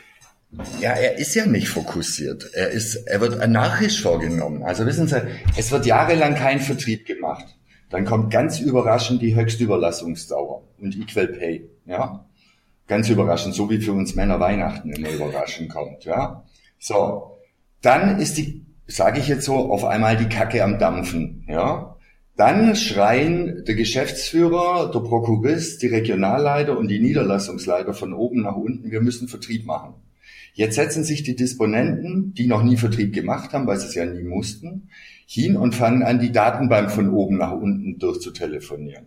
Ja, 0.79 0.91
er 0.91 1.17
ist 1.17 1.35
ja 1.35 1.45
nicht 1.45 1.67
fokussiert. 1.67 2.49
Er 2.53 2.69
ist, 2.69 2.95
er 2.95 3.19
wird 3.19 3.41
anarchisch 3.41 4.01
vorgenommen. 4.01 4.63
Also 4.63 4.85
wissen 4.85 5.09
Sie, 5.09 5.21
es 5.57 5.69
wird 5.69 5.85
jahrelang 5.85 6.35
kein 6.35 6.61
Vertrieb 6.61 7.05
gemacht. 7.05 7.57
Dann 7.89 8.05
kommt 8.05 8.31
ganz 8.31 8.61
überraschend 8.61 9.21
die 9.21 9.35
Höchstüberlassungsdauer 9.35 10.63
und 10.79 10.95
Equal 10.95 11.27
Pay. 11.27 11.69
Ja, 11.85 12.25
Ganz 12.91 13.07
überraschend, 13.07 13.55
so 13.55 13.69
wie 13.69 13.77
für 13.77 13.93
uns 13.93 14.15
Männer 14.15 14.41
Weihnachten 14.41 14.91
immer 14.91 15.11
überraschend 15.11 15.69
kommt, 15.69 16.03
ja. 16.03 16.43
So. 16.77 17.37
Dann 17.81 18.19
ist 18.19 18.37
die, 18.37 18.65
sage 18.85 19.21
ich 19.21 19.29
jetzt 19.29 19.45
so, 19.45 19.71
auf 19.71 19.85
einmal 19.85 20.17
die 20.17 20.27
Kacke 20.27 20.61
am 20.61 20.77
Dampfen, 20.77 21.45
ja. 21.47 21.95
Dann 22.35 22.75
schreien 22.75 23.63
der 23.65 23.75
Geschäftsführer, 23.75 24.91
der 24.91 24.99
Prokurist, 24.99 25.81
die 25.81 25.87
Regionalleiter 25.87 26.77
und 26.77 26.89
die 26.89 26.99
Niederlassungsleiter 26.99 27.93
von 27.93 28.11
oben 28.11 28.41
nach 28.41 28.57
unten, 28.57 28.91
wir 28.91 28.99
müssen 28.99 29.29
Vertrieb 29.29 29.65
machen. 29.65 29.93
Jetzt 30.53 30.75
setzen 30.75 31.05
sich 31.05 31.23
die 31.23 31.37
Disponenten, 31.37 32.33
die 32.33 32.47
noch 32.47 32.61
nie 32.61 32.75
Vertrieb 32.75 33.13
gemacht 33.13 33.53
haben, 33.53 33.67
weil 33.67 33.79
sie 33.79 33.87
es 33.87 33.95
ja 33.95 34.05
nie 34.05 34.23
mussten, 34.23 34.89
hin 35.25 35.55
und 35.55 35.75
fangen 35.75 36.03
an, 36.03 36.19
die 36.19 36.33
Datenbank 36.33 36.91
von 36.91 37.07
oben 37.07 37.37
nach 37.37 37.53
unten 37.53 37.99
durchzutelefonieren. 37.99 39.05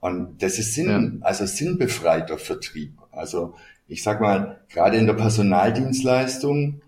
Und 0.00 0.42
das 0.42 0.58
ist 0.58 0.74
Sinn, 0.74 0.88
ja. 1.20 1.26
also 1.26 1.46
sinnbefreiter 1.46 2.38
Vertrieb. 2.38 2.98
Also 3.16 3.54
ich 3.88 4.02
sag 4.02 4.20
mal, 4.20 4.60
gerade 4.68 4.96
in 4.96 5.06
der 5.06 5.14
Personaldienstleistung, 5.14 6.80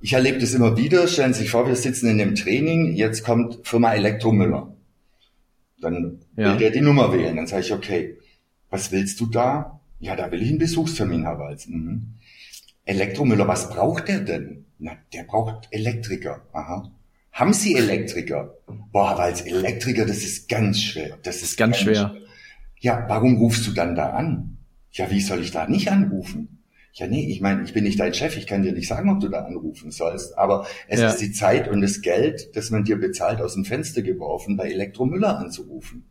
ich 0.00 0.12
erlebe 0.12 0.38
das 0.38 0.54
immer 0.54 0.76
wieder, 0.76 1.08
stellen 1.08 1.32
Sie 1.32 1.40
sich 1.40 1.50
vor, 1.50 1.66
wir 1.66 1.76
sitzen 1.76 2.08
in 2.08 2.18
dem 2.18 2.34
Training, 2.34 2.92
jetzt 2.92 3.24
kommt 3.24 3.66
Firma 3.66 3.94
Elektromüller. 3.94 4.74
Dann 5.80 6.20
ja. 6.36 6.52
will 6.52 6.58
der 6.58 6.70
die 6.70 6.80
Nummer 6.80 7.12
wählen. 7.12 7.36
Dann 7.36 7.46
sage 7.46 7.62
ich, 7.62 7.72
okay, 7.72 8.18
was 8.70 8.92
willst 8.92 9.20
du 9.20 9.26
da? 9.26 9.80
Ja, 10.00 10.16
da 10.16 10.30
will 10.30 10.42
ich 10.42 10.48
einen 10.48 10.58
Besuchstermin, 10.58 11.22
Herr 11.22 11.38
Walz. 11.38 11.66
Mhm. 11.66 12.14
Elektromüller, 12.84 13.48
was 13.48 13.70
braucht 13.70 14.08
der 14.08 14.20
denn? 14.20 14.66
Na, 14.78 14.92
der 15.12 15.24
braucht 15.24 15.68
Elektriker. 15.70 16.42
Aha. 16.52 16.90
Haben 17.32 17.52
Sie 17.52 17.74
Elektriker? 17.74 18.54
Boah, 18.92 19.16
weil 19.16 19.34
Elektriker, 19.46 20.04
das 20.04 20.18
ist 20.18 20.48
ganz 20.48 20.80
schwer. 20.80 21.18
Das 21.22 21.42
ist 21.42 21.56
ganz, 21.56 21.76
ganz 21.76 21.82
schwer. 21.82 22.10
schwer. 22.10 22.22
Ja, 22.80 23.04
warum 23.08 23.38
rufst 23.38 23.66
du 23.66 23.72
dann 23.72 23.94
da 23.94 24.10
an? 24.10 24.58
Ja, 24.94 25.10
wie 25.10 25.20
soll 25.20 25.40
ich 25.40 25.50
da 25.50 25.66
nicht 25.66 25.90
anrufen? 25.90 26.60
Ja, 26.92 27.08
nee, 27.08 27.28
ich 27.28 27.40
meine, 27.40 27.64
ich 27.64 27.72
bin 27.72 27.82
nicht 27.82 27.98
dein 27.98 28.14
Chef, 28.14 28.36
ich 28.36 28.46
kann 28.46 28.62
dir 28.62 28.72
nicht 28.72 28.86
sagen, 28.86 29.10
ob 29.10 29.18
du 29.18 29.28
da 29.28 29.40
anrufen 29.40 29.90
sollst, 29.90 30.38
aber 30.38 30.66
es 30.86 31.00
ja. 31.00 31.08
ist 31.08 31.20
die 31.20 31.32
Zeit 31.32 31.66
und 31.66 31.80
das 31.80 32.00
Geld, 32.00 32.54
das 32.54 32.70
man 32.70 32.84
dir 32.84 33.00
bezahlt, 33.00 33.40
aus 33.40 33.54
dem 33.54 33.64
Fenster 33.64 34.02
geworfen, 34.02 34.56
bei 34.56 34.70
Elektromüller 34.70 35.36
anzurufen. 35.36 36.04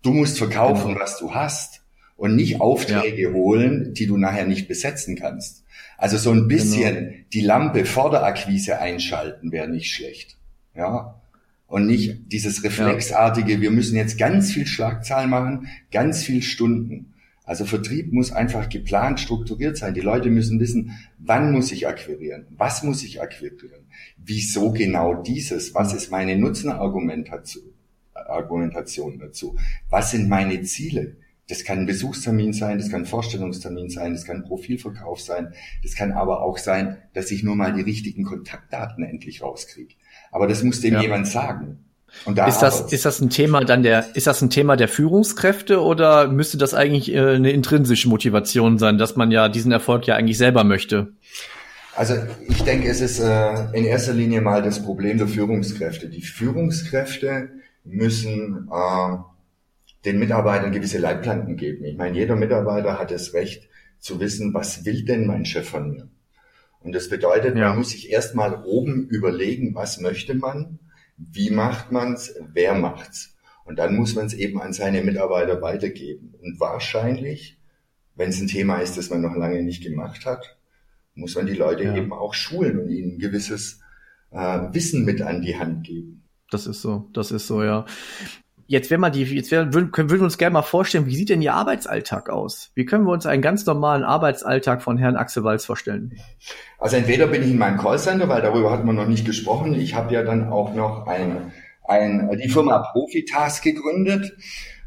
Du 0.00 0.14
musst 0.14 0.38
verkaufen, 0.38 0.88
genau. 0.88 1.00
was 1.00 1.18
du 1.18 1.34
hast 1.34 1.82
und 2.16 2.34
nicht 2.34 2.62
Aufträge 2.62 3.22
ja. 3.22 3.32
holen, 3.34 3.92
die 3.92 4.06
du 4.06 4.16
nachher 4.16 4.46
nicht 4.46 4.66
besetzen 4.66 5.16
kannst. 5.16 5.64
Also 5.98 6.16
so 6.16 6.30
ein 6.30 6.48
bisschen 6.48 6.94
genau. 6.94 7.16
die 7.34 7.40
Lampe 7.42 7.84
vor 7.84 8.10
der 8.10 8.24
Akquise 8.24 8.78
einschalten 8.78 9.52
wäre 9.52 9.68
nicht 9.68 9.92
schlecht. 9.92 10.38
Ja, 10.74 11.20
und 11.66 11.86
nicht 11.86 12.32
dieses 12.32 12.64
reflexartige, 12.64 13.60
wir 13.60 13.70
müssen 13.70 13.96
jetzt 13.96 14.18
ganz 14.18 14.52
viel 14.52 14.66
Schlagzahlen 14.66 15.28
machen, 15.28 15.68
ganz 15.90 16.22
viel 16.22 16.42
Stunden. 16.42 17.11
Also 17.44 17.64
Vertrieb 17.64 18.12
muss 18.12 18.30
einfach 18.30 18.68
geplant, 18.68 19.18
strukturiert 19.18 19.76
sein. 19.76 19.94
Die 19.94 20.00
Leute 20.00 20.30
müssen 20.30 20.60
wissen, 20.60 20.92
wann 21.18 21.52
muss 21.52 21.72
ich 21.72 21.88
akquirieren? 21.88 22.46
Was 22.50 22.82
muss 22.82 23.02
ich 23.02 23.20
akquirieren? 23.20 23.86
Wieso 24.16 24.72
genau 24.72 25.22
dieses? 25.22 25.74
Was 25.74 25.92
ist 25.92 26.10
meine 26.10 26.36
Nutzenargumentation 26.36 27.72
Argumentation 28.14 29.18
dazu? 29.18 29.56
Was 29.88 30.12
sind 30.12 30.28
meine 30.28 30.62
Ziele? 30.62 31.16
Das 31.48 31.64
kann 31.64 31.80
ein 31.80 31.86
Besuchstermin 31.86 32.52
sein, 32.52 32.78
das 32.78 32.88
kann 32.88 33.02
ein 33.02 33.06
Vorstellungstermin 33.06 33.90
sein, 33.90 34.12
das 34.12 34.24
kann 34.24 34.36
ein 34.36 34.44
Profilverkauf 34.44 35.20
sein, 35.20 35.52
das 35.82 35.94
kann 35.94 36.12
aber 36.12 36.42
auch 36.42 36.56
sein, 36.56 36.98
dass 37.14 37.30
ich 37.30 37.42
nur 37.42 37.56
mal 37.56 37.74
die 37.74 37.82
richtigen 37.82 38.24
Kontaktdaten 38.24 39.04
endlich 39.04 39.42
rauskriege. 39.42 39.94
Aber 40.30 40.46
das 40.46 40.62
muss 40.62 40.80
dem 40.80 40.94
ja. 40.94 41.02
jemand 41.02 41.26
sagen. 41.26 41.84
Da 42.34 42.46
ist 42.46 42.58
das, 42.58 42.92
ist 42.92 43.04
das 43.04 43.20
ein 43.20 43.30
Thema 43.30 43.64
dann 43.64 43.82
der, 43.82 44.14
ist 44.14 44.26
das 44.26 44.42
ein 44.42 44.50
Thema 44.50 44.76
der 44.76 44.88
Führungskräfte 44.88 45.80
oder 45.80 46.28
müsste 46.28 46.56
das 46.56 46.74
eigentlich 46.74 47.12
äh, 47.12 47.34
eine 47.34 47.50
intrinsische 47.50 48.08
Motivation 48.08 48.78
sein, 48.78 48.98
dass 48.98 49.16
man 49.16 49.30
ja 49.30 49.48
diesen 49.48 49.72
Erfolg 49.72 50.06
ja 50.06 50.14
eigentlich 50.14 50.38
selber 50.38 50.62
möchte? 50.62 51.12
Also 51.94 52.14
ich 52.48 52.62
denke, 52.62 52.88
es 52.88 53.00
ist 53.00 53.20
äh, 53.20 53.64
in 53.72 53.84
erster 53.84 54.14
Linie 54.14 54.40
mal 54.40 54.62
das 54.62 54.82
Problem 54.82 55.18
der 55.18 55.26
Führungskräfte. 55.26 56.08
Die 56.08 56.22
Führungskräfte 56.22 57.50
müssen 57.84 58.68
äh, 58.72 59.16
den 60.04 60.18
Mitarbeitern 60.18 60.72
gewisse 60.72 60.98
Leitplanken 60.98 61.56
geben. 61.56 61.84
Ich 61.84 61.96
meine, 61.96 62.16
jeder 62.16 62.36
Mitarbeiter 62.36 62.98
hat 62.98 63.10
das 63.10 63.34
Recht 63.34 63.68
zu 63.98 64.20
wissen, 64.20 64.54
was 64.54 64.84
will 64.84 65.04
denn 65.04 65.26
mein 65.26 65.44
Chef 65.44 65.68
von 65.68 65.90
mir? 65.90 66.08
Und 66.80 66.94
das 66.94 67.08
bedeutet, 67.08 67.56
ja. 67.56 67.68
man 67.68 67.78
muss 67.78 67.90
sich 67.90 68.10
erstmal 68.10 68.62
oben 68.64 69.06
überlegen, 69.08 69.74
was 69.74 70.00
möchte 70.00 70.34
man, 70.34 70.78
wie 71.30 71.50
macht 71.50 71.92
man's, 71.92 72.34
wer 72.52 72.74
macht's. 72.74 73.36
Und 73.64 73.78
dann 73.78 73.94
muss 73.96 74.14
man 74.14 74.26
es 74.26 74.34
eben 74.34 74.60
an 74.60 74.72
seine 74.72 75.02
Mitarbeiter 75.02 75.62
weitergeben. 75.62 76.34
Und 76.42 76.58
wahrscheinlich, 76.58 77.58
wenn 78.14 78.30
es 78.30 78.40
ein 78.40 78.48
Thema 78.48 78.78
ist, 78.78 78.96
das 78.96 79.10
man 79.10 79.20
noch 79.20 79.36
lange 79.36 79.62
nicht 79.62 79.82
gemacht 79.82 80.26
hat, 80.26 80.58
muss 81.14 81.36
man 81.36 81.46
die 81.46 81.54
Leute 81.54 81.84
ja. 81.84 81.96
eben 81.96 82.12
auch 82.12 82.34
schulen 82.34 82.78
und 82.78 82.90
ihnen 82.90 83.12
ein 83.12 83.18
gewisses 83.18 83.80
äh, 84.30 84.60
Wissen 84.72 85.04
mit 85.04 85.22
an 85.22 85.42
die 85.42 85.58
Hand 85.58 85.86
geben. 85.86 86.24
Das 86.50 86.66
ist 86.66 86.82
so, 86.82 87.08
das 87.12 87.30
ist 87.30 87.46
so, 87.46 87.62
ja. 87.62 87.86
Jetzt 88.72 88.90
wenn 88.90 89.00
man 89.00 89.12
die, 89.12 89.24
jetzt 89.24 89.50
würden, 89.50 89.74
würden 89.74 90.10
wir 90.10 90.22
uns 90.22 90.38
gerne 90.38 90.54
mal 90.54 90.62
vorstellen, 90.62 91.04
wie 91.04 91.14
sieht 91.14 91.28
denn 91.28 91.42
Ihr 91.42 91.52
Arbeitsalltag 91.52 92.30
aus? 92.30 92.70
Wie 92.74 92.86
können 92.86 93.04
wir 93.04 93.12
uns 93.12 93.26
einen 93.26 93.42
ganz 93.42 93.66
normalen 93.66 94.02
Arbeitsalltag 94.02 94.80
von 94.80 94.96
Herrn 94.96 95.14
Axel 95.14 95.44
Walz 95.44 95.66
vorstellen? 95.66 96.18
Also 96.78 96.96
entweder 96.96 97.26
bin 97.26 97.42
ich 97.42 97.50
in 97.50 97.58
meinem 97.58 97.76
Callcenter, 97.76 98.30
weil 98.30 98.40
darüber 98.40 98.72
hat 98.72 98.86
man 98.86 98.96
noch 98.96 99.06
nicht 99.06 99.26
gesprochen. 99.26 99.74
Ich 99.74 99.94
habe 99.94 100.14
ja 100.14 100.22
dann 100.22 100.48
auch 100.48 100.72
noch 100.72 101.06
ein, 101.06 101.52
ein, 101.86 102.30
die 102.42 102.48
Firma 102.48 102.78
Profitask 102.78 103.62
gegründet. 103.62 104.32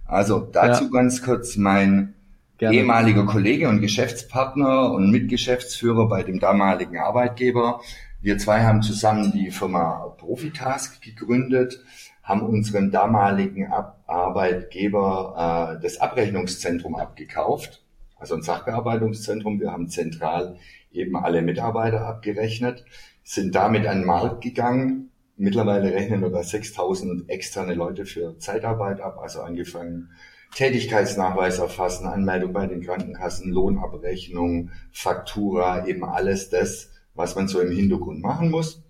Also 0.07 0.39
dazu 0.39 0.85
ja. 0.85 0.89
ganz 0.89 1.21
kurz 1.21 1.55
mein 1.55 2.15
Gerne. 2.57 2.77
ehemaliger 2.77 3.27
Kollege 3.27 3.69
und 3.69 3.81
Geschäftspartner 3.81 4.93
und 4.93 5.11
Mitgeschäftsführer 5.11 6.09
bei 6.09 6.23
dem 6.23 6.39
damaligen 6.39 6.97
Arbeitgeber. 6.97 7.81
Wir 8.19 8.39
zwei 8.39 8.63
haben 8.63 8.81
zusammen 8.81 9.31
die 9.31 9.51
Firma 9.51 10.15
Profitask 10.17 10.99
gegründet 11.03 11.83
haben 12.25 12.41
unseren 12.41 12.91
damaligen 12.91 13.67
Ab 13.71 14.03
Arbeitgeber 14.07 15.77
äh, 15.77 15.81
das 15.81 16.01
Abrechnungszentrum 16.01 16.95
abgekauft, 16.95 17.83
also 18.17 18.35
ein 18.35 18.41
Sachbearbeitungszentrum. 18.41 19.59
Wir 19.59 19.71
haben 19.71 19.87
zentral 19.89 20.57
eben 20.91 21.15
alle 21.15 21.41
Mitarbeiter 21.41 22.05
abgerechnet, 22.05 22.83
sind 23.23 23.55
damit 23.55 23.87
an 23.87 23.99
den 23.99 24.07
Markt 24.07 24.41
gegangen. 24.41 25.11
Mittlerweile 25.37 25.93
rechnen 25.93 26.21
wir 26.21 26.29
da 26.29 26.43
6000 26.43 27.29
externe 27.29 27.73
Leute 27.73 28.05
für 28.05 28.37
Zeitarbeit 28.39 29.01
ab, 29.01 29.19
also 29.21 29.41
angefangen 29.41 30.09
Tätigkeitsnachweis 30.55 31.59
erfassen, 31.59 32.07
Anmeldung 32.07 32.53
bei 32.53 32.65
den 32.65 32.81
Krankenkassen, 32.81 33.51
Lohnabrechnung, 33.51 34.71
Faktura, 34.91 35.85
eben 35.85 36.05
alles 36.05 36.49
das, 36.49 36.91
was 37.13 37.35
man 37.35 37.47
so 37.47 37.59
im 37.59 37.71
Hintergrund 37.71 38.21
machen 38.21 38.49
muss. 38.49 38.81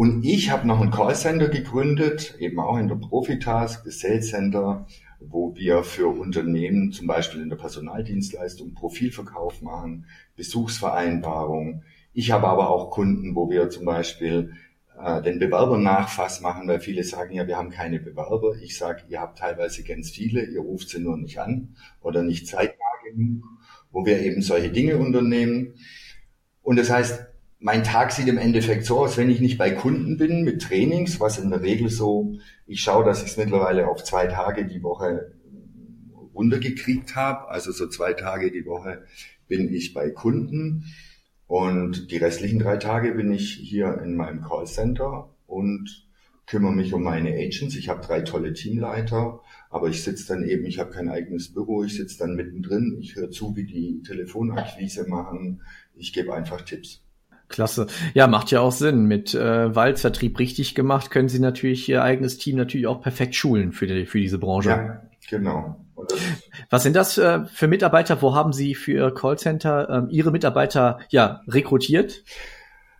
Und 0.00 0.24
ich 0.24 0.50
habe 0.50 0.66
noch 0.66 0.80
ein 0.80 0.90
Callcenter 0.90 1.48
gegründet, 1.48 2.34
eben 2.38 2.58
auch 2.58 2.78
in 2.78 2.88
der 2.88 2.94
Profitask, 2.94 3.84
das 3.84 4.00
Sales 4.00 4.30
Center, 4.30 4.86
wo 5.20 5.54
wir 5.54 5.82
für 5.82 6.06
Unternehmen 6.06 6.90
zum 6.90 7.06
Beispiel 7.06 7.42
in 7.42 7.50
der 7.50 7.58
Personaldienstleistung 7.58 8.72
Profilverkauf 8.72 9.60
machen, 9.60 10.06
Besuchsvereinbarung. 10.36 11.82
Ich 12.14 12.30
habe 12.30 12.48
aber 12.48 12.70
auch 12.70 12.90
Kunden, 12.90 13.34
wo 13.34 13.50
wir 13.50 13.68
zum 13.68 13.84
Beispiel 13.84 14.54
äh, 14.98 15.20
den 15.20 15.38
Bewerbernachfass 15.38 16.40
machen, 16.40 16.66
weil 16.66 16.80
viele 16.80 17.04
sagen 17.04 17.34
ja, 17.34 17.46
wir 17.46 17.58
haben 17.58 17.68
keine 17.68 18.00
Bewerber. 18.00 18.54
Ich 18.62 18.78
sage, 18.78 19.02
ihr 19.10 19.20
habt 19.20 19.38
teilweise 19.40 19.82
ganz 19.82 20.08
viele, 20.08 20.46
ihr 20.46 20.60
ruft 20.60 20.88
sie 20.88 21.00
nur 21.00 21.18
nicht 21.18 21.38
an 21.40 21.76
oder 22.00 22.22
nicht 22.22 22.46
zeitnah 22.46 22.86
genug, 23.04 23.44
wo 23.92 24.06
wir 24.06 24.18
eben 24.22 24.40
solche 24.40 24.70
Dinge 24.70 24.96
unternehmen. 24.96 25.74
Und 26.62 26.78
das 26.78 26.88
heißt, 26.88 27.29
mein 27.60 27.84
Tag 27.84 28.10
sieht 28.10 28.26
im 28.26 28.38
Endeffekt 28.38 28.86
so 28.86 29.00
aus, 29.00 29.18
wenn 29.18 29.30
ich 29.30 29.40
nicht 29.40 29.58
bei 29.58 29.70
Kunden 29.70 30.16
bin 30.16 30.44
mit 30.44 30.62
Trainings, 30.62 31.20
was 31.20 31.38
in 31.38 31.50
der 31.50 31.60
Regel 31.60 31.90
so 31.90 32.38
Ich 32.66 32.80
schaue, 32.80 33.04
dass 33.04 33.22
ich 33.22 33.30
es 33.30 33.36
mittlerweile 33.36 33.86
auf 33.86 34.02
zwei 34.02 34.26
Tage 34.26 34.66
die 34.66 34.82
Woche 34.82 35.34
runtergekriegt 36.34 37.16
habe. 37.16 37.48
Also 37.48 37.70
so 37.70 37.86
zwei 37.86 38.14
Tage 38.14 38.50
die 38.50 38.64
Woche 38.64 39.04
bin 39.46 39.72
ich 39.72 39.92
bei 39.92 40.10
Kunden 40.10 40.86
und 41.46 42.10
die 42.10 42.16
restlichen 42.16 42.60
drei 42.60 42.78
Tage 42.78 43.12
bin 43.12 43.30
ich 43.30 43.52
hier 43.52 44.00
in 44.02 44.16
meinem 44.16 44.40
Callcenter 44.40 45.28
und 45.46 46.08
kümmere 46.46 46.72
mich 46.72 46.94
um 46.94 47.02
meine 47.02 47.30
Agents. 47.30 47.76
Ich 47.76 47.90
habe 47.90 48.00
drei 48.00 48.22
tolle 48.22 48.54
Teamleiter, 48.54 49.40
aber 49.68 49.88
ich 49.88 50.02
sitze 50.02 50.28
dann 50.28 50.44
eben, 50.44 50.64
ich 50.64 50.78
habe 50.78 50.92
kein 50.92 51.10
eigenes 51.10 51.52
Büro, 51.52 51.84
ich 51.84 51.96
sitze 51.96 52.18
dann 52.18 52.36
mittendrin, 52.36 52.96
ich 53.00 53.16
höre 53.16 53.30
zu, 53.30 53.54
wie 53.54 53.66
die 53.66 54.02
Telefonakquise 54.02 55.06
machen, 55.08 55.62
ich 55.94 56.14
gebe 56.14 56.32
einfach 56.32 56.62
Tipps. 56.62 57.02
Klasse. 57.50 57.86
Ja, 58.14 58.26
macht 58.26 58.50
ja 58.50 58.60
auch 58.60 58.72
Sinn. 58.72 59.04
Mit 59.04 59.34
äh, 59.34 59.74
Waldvertrieb 59.74 60.38
richtig 60.38 60.74
gemacht, 60.74 61.10
können 61.10 61.28
Sie 61.28 61.40
natürlich 61.40 61.88
Ihr 61.88 62.02
eigenes 62.02 62.38
Team 62.38 62.56
natürlich 62.56 62.86
auch 62.86 63.02
perfekt 63.02 63.34
schulen 63.34 63.72
für, 63.72 63.86
die, 63.86 64.06
für 64.06 64.18
diese 64.18 64.38
Branche. 64.38 64.70
Ja, 64.70 65.02
genau. 65.28 65.76
Was 66.70 66.82
sind 66.82 66.96
das 66.96 67.18
äh, 67.18 67.44
für 67.46 67.68
Mitarbeiter? 67.68 68.22
Wo 68.22 68.34
haben 68.34 68.52
Sie 68.52 68.74
für 68.74 68.92
Ihr 68.92 69.10
Callcenter 69.10 70.08
äh, 70.08 70.14
Ihre 70.14 70.30
Mitarbeiter 70.30 71.00
ja 71.10 71.42
rekrutiert? 71.46 72.24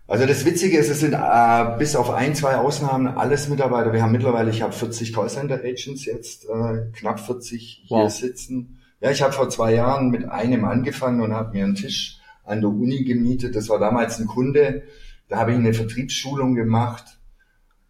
Also 0.06 0.26
das 0.26 0.44
Witzige 0.44 0.76
ist, 0.76 0.90
es 0.90 1.00
sind 1.00 1.14
äh, 1.14 1.78
bis 1.78 1.94
auf 1.94 2.10
ein, 2.10 2.34
zwei 2.34 2.56
Ausnahmen 2.56 3.06
alles 3.06 3.48
Mitarbeiter. 3.48 3.92
Wir 3.92 4.02
haben 4.02 4.10
mittlerweile, 4.10 4.50
ich 4.50 4.60
habe 4.60 4.72
40 4.72 5.12
Callcenter-Agents 5.12 6.04
jetzt, 6.04 6.46
äh, 6.46 6.90
knapp 6.92 7.20
40 7.20 7.84
hier 7.86 7.96
wow. 7.96 8.10
sitzen. 8.10 8.80
Ja, 9.00 9.12
ich 9.12 9.22
habe 9.22 9.32
vor 9.32 9.48
zwei 9.50 9.72
Jahren 9.72 10.10
mit 10.10 10.28
einem 10.28 10.64
angefangen 10.64 11.20
und 11.20 11.32
habe 11.32 11.56
mir 11.56 11.64
einen 11.64 11.76
Tisch 11.76 12.19
an 12.50 12.60
der 12.60 12.70
Uni 12.70 13.04
gemietet. 13.04 13.56
Das 13.56 13.68
war 13.68 13.78
damals 13.78 14.18
ein 14.18 14.26
Kunde. 14.26 14.82
Da 15.28 15.38
habe 15.38 15.52
ich 15.52 15.58
eine 15.58 15.72
Vertriebsschulung 15.72 16.54
gemacht. 16.54 17.20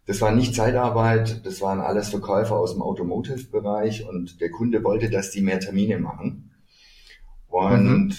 Das 0.05 0.21
war 0.21 0.31
nicht 0.31 0.55
Zeitarbeit, 0.55 1.45
das 1.45 1.61
waren 1.61 1.79
alles 1.79 2.09
Verkäufer 2.09 2.57
aus 2.57 2.73
dem 2.73 2.81
Automotive-Bereich 2.81 4.07
und 4.07 4.41
der 4.41 4.49
Kunde 4.49 4.83
wollte, 4.83 5.09
dass 5.09 5.31
die 5.31 5.41
mehr 5.41 5.59
Termine 5.59 5.99
machen. 5.99 6.51
Und 7.47 8.07
mhm. 8.07 8.13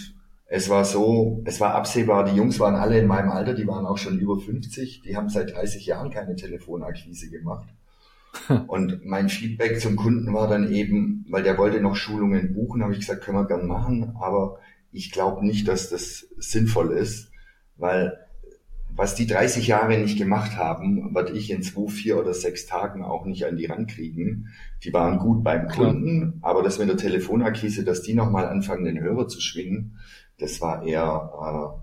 es 0.47 0.69
war 0.69 0.85
so, 0.85 1.43
es 1.45 1.61
war 1.61 1.75
absehbar, 1.75 2.25
die 2.25 2.37
Jungs 2.37 2.61
waren 2.61 2.77
alle 2.77 2.99
in 2.99 3.07
meinem 3.07 3.31
Alter, 3.31 3.55
die 3.55 3.67
waren 3.67 3.87
auch 3.87 3.99
schon 3.99 4.19
über 4.19 4.39
50, 4.39 5.03
die 5.03 5.17
haben 5.17 5.29
seit 5.29 5.55
30 5.55 5.85
Jahren 5.87 6.11
keine 6.11 6.37
Telefonakquise 6.37 7.31
gemacht. 7.31 7.69
Und 8.69 9.05
mein 9.05 9.29
Feedback 9.29 9.81
zum 9.81 9.97
Kunden 9.97 10.33
war 10.33 10.49
dann 10.49 10.73
eben, 10.73 11.27
weil 11.29 11.43
der 11.43 11.59
wollte 11.59 11.81
noch 11.81 11.97
Schulungen 11.97 12.55
buchen, 12.55 12.83
habe 12.83 12.93
ich 12.93 13.01
gesagt, 13.01 13.23
können 13.23 13.39
wir 13.39 13.47
gern 13.47 13.67
machen, 13.67 14.17
aber 14.21 14.59
ich 14.93 15.11
glaube 15.11 15.45
nicht, 15.45 15.67
dass 15.69 15.89
das 15.89 16.27
sinnvoll 16.39 16.93
ist, 16.93 17.31
weil 17.77 18.19
was 18.95 19.15
die 19.15 19.27
30 19.27 19.67
Jahre 19.67 19.97
nicht 19.97 20.19
gemacht 20.19 20.57
haben, 20.57 21.15
werde 21.15 21.33
ich 21.33 21.51
in 21.51 21.63
zwei, 21.63 21.89
vier 21.89 22.19
oder 22.19 22.35
sechs 22.35 22.67
Tagen 22.67 23.03
auch 23.03 23.25
nicht 23.25 23.47
an 23.47 23.57
die 23.57 23.65
rankriegen. 23.65 24.49
Die 24.85 24.93
waren 24.93 25.19
gut 25.19 25.43
beim 25.43 25.69
Kunden, 25.69 26.39
aber 26.43 26.63
das 26.63 26.79
mit 26.79 26.89
der 26.89 26.99
Telefonakquise, 26.99 27.85
dass 27.85 28.03
die 28.03 28.13
nochmal 28.13 28.47
anfangen, 28.47 28.85
den 28.85 29.01
Hörer 29.01 29.29
zu 29.29 29.41
schwingen, 29.41 29.99
das 30.39 30.61
war 30.61 30.85
eher, 30.85 31.79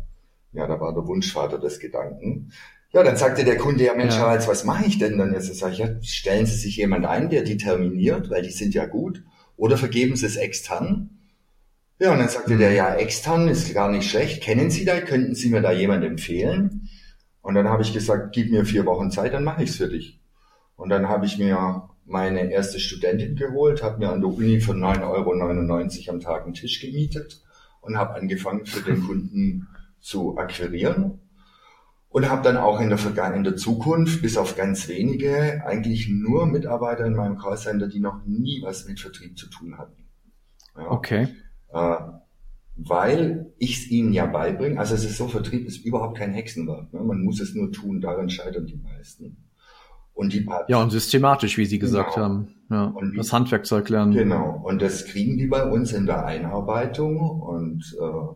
äh, 0.54 0.58
ja, 0.58 0.68
da 0.68 0.80
war 0.80 0.94
der 0.94 1.08
Wunschvater 1.08 1.58
des 1.58 1.80
Gedanken. 1.80 2.52
Ja, 2.92 3.04
dann 3.04 3.18
sagte 3.18 3.44
der 3.44 3.58
Kunde, 3.58 3.86
ja 3.86 3.96
Mensch, 3.96 4.16
ja. 4.16 4.48
was 4.48 4.64
mache 4.64 4.86
ich 4.86 4.98
denn 4.98 5.18
dann 5.18 5.34
jetzt? 5.34 5.54
Sag 5.56 5.74
ich, 5.74 5.80
ja, 5.80 5.90
stellen 6.02 6.46
Sie 6.46 6.58
sich 6.58 6.78
jemand 6.78 7.06
ein, 7.06 7.30
der 7.30 7.44
die 7.44 7.58
terminiert, 7.58 8.30
weil 8.30 8.42
die 8.42 8.52
sind 8.52 8.74
ja 8.74 8.86
gut, 8.86 9.24
oder 9.58 9.78
vergeben 9.78 10.16
Sie 10.16 10.26
es 10.26 10.38
extern. 10.38 11.19
Ja, 12.00 12.14
und 12.14 12.20
dann 12.20 12.30
sagte 12.30 12.58
der, 12.58 12.72
ja, 12.72 12.96
extern 12.96 13.50
ist 13.50 13.74
gar 13.74 13.92
nicht 13.92 14.10
schlecht. 14.10 14.42
Kennen 14.42 14.72
Sie 14.72 14.86
da? 14.86 15.02
Könnten 15.02 15.36
Sie 15.36 15.50
mir 15.50 15.62
da 15.62 15.74
jemand 15.74 16.06
empfehlen? 16.06 16.90
Und 17.42 17.56
dann 17.56 17.68
habe 17.68 17.84
ich 17.84 17.94
gesagt, 17.94 18.34
gib 18.34 18.52
mir 18.52 18.66
vier 18.66 18.86
Wochen 18.86 19.12
Zeit, 19.12 19.34
dann 19.34 19.44
mache 19.44 19.64
ich 19.64 19.72
es 19.72 19.76
für 19.76 19.90
dich. 19.90 20.22
Und 20.78 20.90
dann 20.90 21.10
habe 21.10 21.26
ich 21.26 21.38
mir 21.38 21.90
meine 22.06 22.52
erste 22.52 22.80
Studentin 22.80 23.36
geholt, 23.36 23.84
habe 23.84 24.00
mir 24.00 24.12
an 24.12 24.22
der 24.22 24.30
Uni 24.30 24.62
für 24.62 24.72
9,99 24.72 26.08
Euro 26.08 26.16
am 26.16 26.20
Tag 26.22 26.46
einen 26.46 26.54
Tisch 26.54 26.80
gemietet 26.80 27.42
und 27.82 27.98
habe 27.98 28.16
angefangen, 28.16 28.66
für 28.66 28.82
den 28.82 29.06
Kunden 29.06 29.68
zu 30.00 30.38
akquirieren. 30.38 31.20
Und 32.08 32.28
habe 32.30 32.42
dann 32.42 32.58
auch 32.58 32.80
in 32.80 32.90
der, 32.90 32.98
Vergangenheit, 32.98 33.38
in 33.38 33.44
der 33.44 33.56
Zukunft, 33.56 34.22
bis 34.22 34.38
auf 34.38 34.56
ganz 34.56 34.88
wenige, 34.88 35.64
eigentlich 35.66 36.08
nur 36.10 36.48
Mitarbeiter 36.48 37.06
in 37.06 37.14
meinem 37.14 37.38
Callcenter, 37.38 37.88
die 37.88 38.00
noch 38.00 38.26
nie 38.26 38.62
was 38.64 38.88
mit 38.88 39.00
Vertrieb 39.00 39.38
zu 39.38 39.48
tun 39.48 39.78
hatten. 39.78 40.08
Ja. 40.76 40.90
Okay. 40.90 41.28
Äh, 41.74 41.96
weil 42.76 43.52
ich 43.58 43.78
es 43.78 43.92
ihnen 43.92 44.14
ja 44.14 44.26
beibringe. 44.26 44.80
Also 44.80 44.96
es 44.96 45.04
ist 45.04 45.18
so, 45.18 45.28
Vertrieb 45.28 45.68
ist 45.68 45.86
überhaupt 45.86 46.18
kein 46.18 46.34
Hexenwerk. 46.34 46.94
Ne? 46.94 47.02
Man 47.02 47.24
muss 47.24 47.42
es 47.42 47.54
nur 47.54 47.72
tun, 47.72 48.00
daran 48.00 48.30
scheitern 48.30 48.66
die 48.66 48.78
meisten. 48.78 49.38
Und 50.14 50.34
die 50.34 50.46
ja, 50.68 50.82
und 50.82 50.90
systematisch, 50.90 51.58
wie 51.58 51.66
Sie 51.66 51.80
gesagt 51.80 52.16
genau. 52.16 52.26
haben. 52.26 52.48
Ja, 52.70 52.86
und 52.86 53.18
das 53.18 53.32
Handwerkzeug 53.32 53.88
lernen. 53.90 54.14
Genau. 54.14 54.62
Und 54.66 54.82
das 54.82 55.06
kriegen 55.06 55.38
die 55.38 55.48
bei 55.48 55.64
uns 55.64 55.94
in 55.94 56.06
der 56.06 56.26
Einarbeitung 56.26 57.20
und 57.20 57.98
äh, 58.00 58.36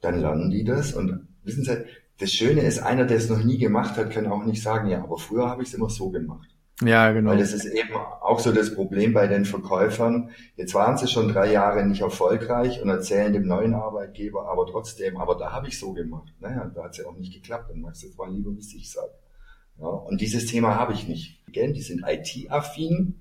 dann 0.00 0.20
lernen 0.20 0.50
die 0.50 0.64
das. 0.64 0.94
Und 0.94 1.28
wissen 1.44 1.64
Sie, 1.64 1.84
das 2.18 2.32
Schöne 2.32 2.62
ist, 2.62 2.78
einer, 2.78 3.04
der 3.04 3.18
es 3.18 3.28
noch 3.28 3.44
nie 3.44 3.58
gemacht 3.58 3.96
hat, 3.96 4.10
kann 4.10 4.26
auch 4.26 4.44
nicht 4.44 4.62
sagen, 4.62 4.88
ja, 4.88 5.02
aber 5.02 5.18
früher 5.18 5.48
habe 5.48 5.62
ich 5.62 5.68
es 5.68 5.74
immer 5.74 5.90
so 5.90 6.10
gemacht. 6.10 6.48
Ja, 6.82 7.10
genau. 7.10 7.30
Weil 7.30 7.38
das 7.38 7.52
ist 7.52 7.64
eben 7.64 7.94
auch 7.94 8.38
so 8.38 8.52
das 8.52 8.72
Problem 8.72 9.12
bei 9.12 9.26
den 9.26 9.44
Verkäufern. 9.44 10.30
Jetzt 10.56 10.74
waren 10.74 10.96
sie 10.96 11.08
schon 11.08 11.28
drei 11.28 11.50
Jahre 11.52 11.84
nicht 11.84 12.02
erfolgreich 12.02 12.80
und 12.80 12.88
erzählen 12.88 13.32
dem 13.32 13.48
neuen 13.48 13.74
Arbeitgeber, 13.74 14.48
aber 14.48 14.66
trotzdem, 14.66 15.16
aber 15.16 15.34
da 15.34 15.50
habe 15.50 15.66
ich 15.66 15.78
so 15.78 15.92
gemacht. 15.92 16.32
Naja, 16.38 16.70
da 16.72 16.84
hat 16.84 16.92
es 16.92 16.98
ja 16.98 17.06
auch 17.06 17.16
nicht 17.16 17.34
geklappt. 17.34 17.70
Dann 17.70 17.80
magst 17.80 18.04
du 18.04 18.08
mal 18.16 18.32
lieber, 18.32 18.52
wie 18.52 18.76
ich 18.76 18.92
sage. 18.92 19.10
Ja, 19.80 19.86
und 19.86 20.20
dieses 20.20 20.46
Thema 20.46 20.76
habe 20.76 20.92
ich 20.92 21.08
nicht. 21.08 21.42
Die 21.48 21.82
sind 21.82 22.04
IT-affin 22.06 23.20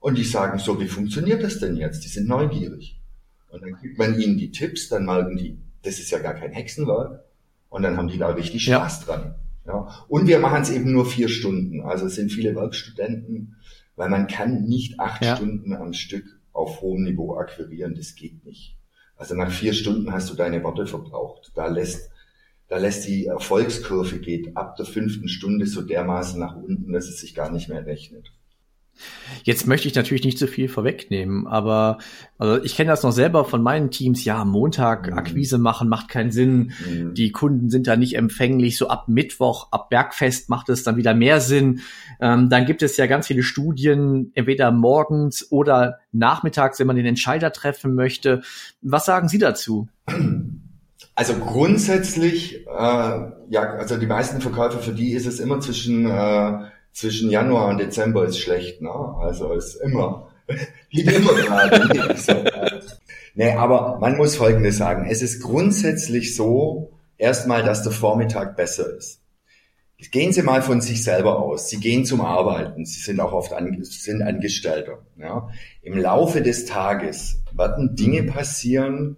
und 0.00 0.16
die 0.16 0.24
sagen 0.24 0.58
so, 0.58 0.80
wie 0.80 0.88
funktioniert 0.88 1.42
das 1.42 1.58
denn 1.58 1.76
jetzt? 1.76 2.04
Die 2.04 2.08
sind 2.08 2.26
neugierig. 2.26 3.00
Und 3.50 3.62
dann 3.62 3.76
gibt 3.82 3.98
man 3.98 4.18
ihnen 4.18 4.38
die 4.38 4.50
Tipps, 4.50 4.88
dann 4.88 5.04
merken 5.04 5.36
die, 5.36 5.58
das 5.82 5.98
ist 5.98 6.10
ja 6.10 6.18
gar 6.18 6.34
kein 6.34 6.52
Hexenwerk. 6.52 7.24
Und 7.68 7.82
dann 7.82 7.96
haben 7.96 8.08
die 8.08 8.18
da 8.18 8.28
richtig 8.28 8.64
Spaß 8.64 9.06
ja. 9.06 9.16
dran. 9.16 9.34
Ja. 9.66 10.04
Und 10.08 10.26
wir 10.26 10.38
machen 10.40 10.62
es 10.62 10.70
eben 10.70 10.92
nur 10.92 11.06
vier 11.06 11.28
Stunden. 11.28 11.80
Also 11.82 12.06
es 12.06 12.16
sind 12.16 12.30
viele 12.30 12.54
Werkstudenten, 12.54 13.56
weil 13.96 14.08
man 14.08 14.26
kann 14.26 14.64
nicht 14.64 15.00
acht 15.00 15.24
ja. 15.24 15.36
Stunden 15.36 15.74
am 15.74 15.92
Stück 15.92 16.24
auf 16.52 16.80
hohem 16.80 17.04
Niveau 17.04 17.36
akquirieren. 17.36 17.94
Das 17.94 18.14
geht 18.14 18.44
nicht. 18.44 18.76
Also 19.16 19.34
nach 19.34 19.50
vier 19.50 19.72
Stunden 19.72 20.12
hast 20.12 20.30
du 20.30 20.34
deine 20.34 20.62
Worte 20.62 20.86
verbraucht. 20.86 21.52
Da 21.54 21.68
lässt, 21.68 22.10
da 22.68 22.78
lässt 22.78 23.06
die 23.06 23.26
Erfolgskurve 23.26 24.18
geht 24.18 24.56
ab 24.56 24.76
der 24.76 24.86
fünften 24.86 25.28
Stunde 25.28 25.66
so 25.66 25.82
dermaßen 25.82 26.38
nach 26.38 26.56
unten, 26.56 26.92
dass 26.92 27.06
es 27.06 27.20
sich 27.20 27.34
gar 27.34 27.50
nicht 27.50 27.68
mehr 27.68 27.86
rechnet. 27.86 28.32
Jetzt 29.42 29.66
möchte 29.66 29.88
ich 29.88 29.94
natürlich 29.94 30.24
nicht 30.24 30.38
zu 30.38 30.46
viel 30.46 30.68
vorwegnehmen, 30.68 31.46
aber 31.46 31.98
also 32.38 32.62
ich 32.62 32.76
kenne 32.76 32.90
das 32.90 33.02
noch 33.02 33.12
selber 33.12 33.44
von 33.44 33.62
meinen 33.62 33.90
Teams. 33.90 34.24
Ja, 34.24 34.44
Montag 34.44 35.10
mhm. 35.10 35.18
Akquise 35.18 35.58
machen 35.58 35.88
macht 35.88 36.08
keinen 36.08 36.30
Sinn. 36.30 36.72
Mhm. 36.88 37.14
Die 37.14 37.32
Kunden 37.32 37.70
sind 37.70 37.86
da 37.86 37.96
nicht 37.96 38.16
empfänglich. 38.16 38.76
So 38.76 38.88
ab 38.88 39.08
Mittwoch, 39.08 39.68
ab 39.72 39.90
Bergfest 39.90 40.48
macht 40.48 40.68
es 40.68 40.82
dann 40.84 40.96
wieder 40.96 41.14
mehr 41.14 41.40
Sinn. 41.40 41.80
Ähm, 42.20 42.48
dann 42.48 42.66
gibt 42.66 42.82
es 42.82 42.96
ja 42.96 43.06
ganz 43.06 43.26
viele 43.26 43.42
Studien, 43.42 44.30
entweder 44.34 44.70
morgens 44.70 45.50
oder 45.50 45.98
nachmittags, 46.12 46.78
wenn 46.78 46.86
man 46.86 46.96
den 46.96 47.06
Entscheider 47.06 47.52
treffen 47.52 47.94
möchte. 47.94 48.42
Was 48.80 49.04
sagen 49.04 49.28
Sie 49.28 49.38
dazu? 49.38 49.88
Also 51.16 51.34
grundsätzlich, 51.34 52.66
äh, 52.66 52.70
ja, 52.70 53.74
also 53.78 53.96
die 53.96 54.06
meisten 54.06 54.40
Verkäufer, 54.40 54.80
für 54.80 54.92
die 54.92 55.12
ist 55.12 55.26
es 55.26 55.38
immer 55.38 55.60
zwischen 55.60 56.06
äh, 56.06 56.58
zwischen 56.94 57.28
Januar 57.28 57.68
und 57.68 57.78
Dezember 57.78 58.24
ist 58.24 58.38
schlecht, 58.38 58.80
ne? 58.80 58.90
Also 58.90 59.52
ist 59.52 59.74
immer, 59.74 60.30
wie 60.90 61.02
immer 61.02 61.34
gerade. 61.34 62.16
so. 62.16 62.32
Nee, 63.36 63.50
aber 63.50 63.98
man 63.98 64.16
muss 64.16 64.36
Folgendes 64.36 64.76
sagen. 64.76 65.08
Es 65.10 65.20
ist 65.20 65.42
grundsätzlich 65.42 66.36
so, 66.36 66.92
erstmal, 67.18 67.64
dass 67.64 67.82
der 67.82 67.90
Vormittag 67.90 68.56
besser 68.56 68.96
ist. 68.96 69.20
Gehen 70.12 70.32
Sie 70.32 70.42
mal 70.42 70.62
von 70.62 70.80
sich 70.80 71.02
selber 71.02 71.40
aus. 71.40 71.68
Sie 71.68 71.80
gehen 71.80 72.04
zum 72.04 72.20
Arbeiten. 72.20 72.84
Sie 72.84 73.00
sind 73.00 73.18
auch 73.18 73.32
oft 73.32 73.52
an, 73.52 73.76
sind 73.82 74.22
Angestellter. 74.22 74.98
Ja? 75.18 75.48
Im 75.82 75.98
Laufe 75.98 76.42
des 76.42 76.66
Tages 76.66 77.40
werden 77.52 77.96
Dinge 77.96 78.22
passieren, 78.22 79.16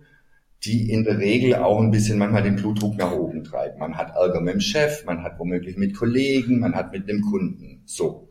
die 0.64 0.90
in 0.90 1.04
der 1.04 1.18
Regel 1.18 1.54
auch 1.54 1.80
ein 1.80 1.90
bisschen 1.90 2.18
manchmal 2.18 2.42
den 2.42 2.56
Blutdruck 2.56 2.96
nach 2.96 3.12
oben 3.12 3.44
treiben. 3.44 3.78
Man 3.78 3.96
hat 3.96 4.14
Ärger 4.16 4.40
mit 4.40 4.54
dem 4.54 4.60
Chef, 4.60 5.04
man 5.04 5.22
hat 5.22 5.38
womöglich 5.38 5.76
mit 5.76 5.94
Kollegen, 5.94 6.60
man 6.60 6.74
hat 6.74 6.92
mit 6.92 7.08
dem 7.08 7.20
Kunden. 7.20 7.82
So. 7.84 8.28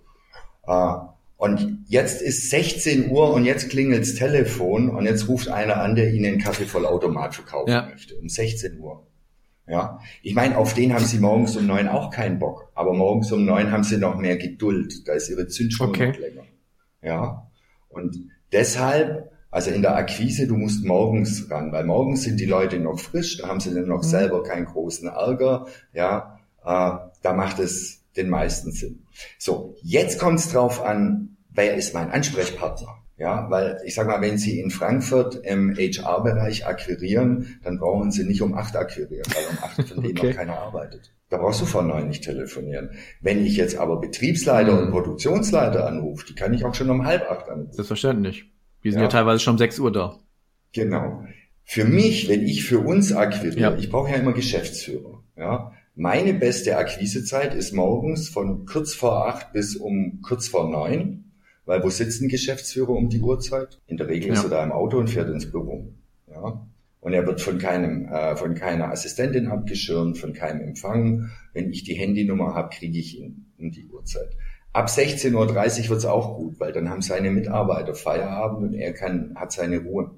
Äh, 0.67 0.93
und 1.38 1.83
jetzt 1.88 2.21
ist 2.21 2.49
16 2.49 3.11
Uhr 3.11 3.33
und 3.33 3.45
jetzt 3.45 3.69
klingelt's 3.69 4.15
Telefon 4.15 4.89
und 4.89 5.05
jetzt 5.05 5.27
ruft 5.27 5.49
einer 5.49 5.77
an, 5.81 5.95
der 5.95 6.13
Ihnen 6.13 6.25
einen 6.25 6.39
Kaffeevollautomat 6.39 7.35
verkaufen 7.35 7.71
ja. 7.71 7.88
möchte. 7.89 8.15
Um 8.15 8.29
16 8.29 8.79
Uhr. 8.79 9.05
Ja, 9.67 9.99
ich 10.21 10.35
meine, 10.35 10.57
auf 10.57 10.75
den 10.75 10.93
haben 10.93 11.05
Sie 11.05 11.17
morgens 11.17 11.57
um 11.57 11.65
neun 11.65 11.88
auch 11.88 12.11
keinen 12.11 12.38
Bock, 12.38 12.71
aber 12.75 12.93
morgens 12.93 13.31
um 13.31 13.45
neun 13.45 13.71
haben 13.71 13.83
Sie 13.83 13.97
noch 13.97 14.15
mehr 14.15 14.38
Geduld. 14.38 15.07
Da 15.07 15.13
ist 15.13 15.29
Ihre 15.29 15.47
Zündschnur 15.47 15.89
okay. 15.89 16.09
noch 16.09 16.19
länger. 16.19 16.43
Ja, 17.01 17.51
und 17.89 18.15
deshalb 18.51 19.31
also 19.55 19.71
in 19.71 19.81
der 19.81 19.95
Akquise, 19.95 20.47
du 20.47 20.57
musst 20.57 20.83
morgens 20.83 21.49
ran, 21.49 21.71
weil 21.71 21.85
morgens 21.85 22.23
sind 22.23 22.41
die 22.41 22.45
Leute 22.45 22.77
noch 22.77 22.99
frisch, 22.99 23.37
da 23.37 23.47
haben 23.47 23.61
sie 23.61 23.73
dann 23.73 23.87
noch 23.87 24.03
mhm. 24.03 24.07
selber 24.07 24.43
keinen 24.43 24.65
großen 24.65 25.07
Ärger, 25.07 25.67
ja, 25.93 26.41
äh, 26.65 26.91
da 27.21 27.33
macht 27.33 27.59
es 27.59 28.03
den 28.17 28.29
meisten 28.29 28.73
Sinn. 28.73 29.05
So, 29.39 29.77
jetzt 29.81 30.19
kommt 30.19 30.39
es 30.39 30.51
drauf 30.51 30.83
an, 30.83 31.37
wer 31.51 31.75
ist 31.75 31.93
mein 31.93 32.11
Ansprechpartner? 32.11 32.97
Ja, 33.17 33.49
weil 33.49 33.79
ich 33.85 33.95
sag 33.95 34.07
mal, 34.07 34.19
wenn 34.19 34.37
Sie 34.37 34.59
in 34.59 34.71
Frankfurt 34.71 35.35
im 35.35 35.73
HR-Bereich 35.73 36.67
akquirieren, 36.67 37.57
dann 37.63 37.79
brauchen 37.79 38.11
Sie 38.11 38.25
nicht 38.25 38.41
um 38.41 38.55
acht 38.55 38.75
akquirieren, 38.75 39.23
weil 39.33 39.45
um 39.51 39.63
acht 39.63 39.87
von 39.87 40.03
denen 40.03 40.17
okay. 40.17 40.27
noch 40.27 40.35
keiner 40.35 40.59
arbeitet. 40.59 41.13
Da 41.29 41.37
brauchst 41.37 41.61
du 41.61 41.65
vor 41.65 41.81
neun 41.81 42.09
nicht 42.09 42.25
telefonieren. 42.25 42.89
Wenn 43.21 43.45
ich 43.45 43.55
jetzt 43.55 43.77
aber 43.77 44.01
Betriebsleiter 44.01 44.73
mhm. 44.73 44.79
und 44.79 44.91
Produktionsleiter 44.91 45.87
anrufe, 45.87 46.25
die 46.27 46.35
kann 46.35 46.53
ich 46.53 46.65
auch 46.65 46.75
schon 46.75 46.89
um 46.89 47.05
halb 47.05 47.31
acht 47.31 47.47
anrufen. 47.47 47.71
Selbstverständlich. 47.71 48.51
Wir 48.85 48.91
sind 48.91 48.99
ja, 48.99 49.05
ja 49.05 49.09
teilweise 49.09 49.39
schon 49.39 49.53
um 49.53 49.57
sechs 49.57 49.79
Uhr 49.79 49.91
da. 49.91 50.19
Genau. 50.71 51.25
Für 51.63 51.85
mich, 51.85 52.29
wenn 52.29 52.43
ich 52.43 52.65
für 52.65 52.77
uns 52.77 53.11
akquiriere, 53.11 53.59
ja. 53.71 53.75
ich 53.75 53.89
brauche 53.89 54.11
ja 54.11 54.17
immer 54.17 54.31
Geschäftsführer. 54.31 55.23
Ja, 55.35 55.71
meine 55.95 56.35
beste 56.35 56.77
Akquisezeit 56.77 57.55
ist 57.55 57.73
morgens 57.73 58.29
von 58.29 58.67
kurz 58.67 58.93
vor 58.93 59.27
acht 59.27 59.53
bis 59.53 59.75
um 59.75 60.21
kurz 60.21 60.47
vor 60.47 60.69
neun 60.69 61.23
weil 61.65 61.83
wo 61.83 61.89
sitzt 61.89 62.21
ein 62.21 62.29
Geschäftsführer 62.29 62.91
um 62.91 63.09
die 63.09 63.21
Uhrzeit? 63.21 63.81
In 63.87 63.97
der 63.97 64.07
Regel 64.07 64.27
ja. 64.27 64.33
ist 64.33 64.43
er 64.43 64.51
da 64.51 64.63
im 64.63 64.71
Auto 64.71 64.99
und 64.99 65.09
fährt 65.09 65.29
ins 65.29 65.49
Büro. 65.49 65.91
Ja. 66.27 66.63
Und 67.01 67.13
er 67.13 67.25
wird 67.25 67.41
von 67.41 67.57
keinem, 67.57 68.07
äh, 68.07 68.35
von 68.35 68.53
keiner 68.53 68.91
Assistentin 68.91 69.47
abgeschirmt, 69.47 70.19
von 70.19 70.33
keinem 70.33 70.61
Empfang. 70.61 71.31
Wenn 71.53 71.71
ich 71.71 71.83
die 71.83 71.95
Handynummer 71.95 72.53
habe, 72.53 72.69
kriege 72.69 72.99
ich 72.99 73.19
ihn 73.19 73.47
um 73.57 73.71
die 73.71 73.87
Uhrzeit. 73.87 74.29
Ab 74.75 74.88
16.30 74.89 75.83
Uhr 75.83 75.89
wird's 75.91 76.03
auch 76.03 76.35
gut, 76.35 76.59
weil 76.59 76.73
dann 76.73 76.89
haben 76.89 77.01
seine 77.01 77.31
Mitarbeiter 77.31 77.95
Feierabend 77.95 78.61
und 78.61 78.73
er 78.73 78.91
kann, 78.91 79.33
hat 79.35 79.53
seine 79.53 79.79
Ruhe. 79.79 80.11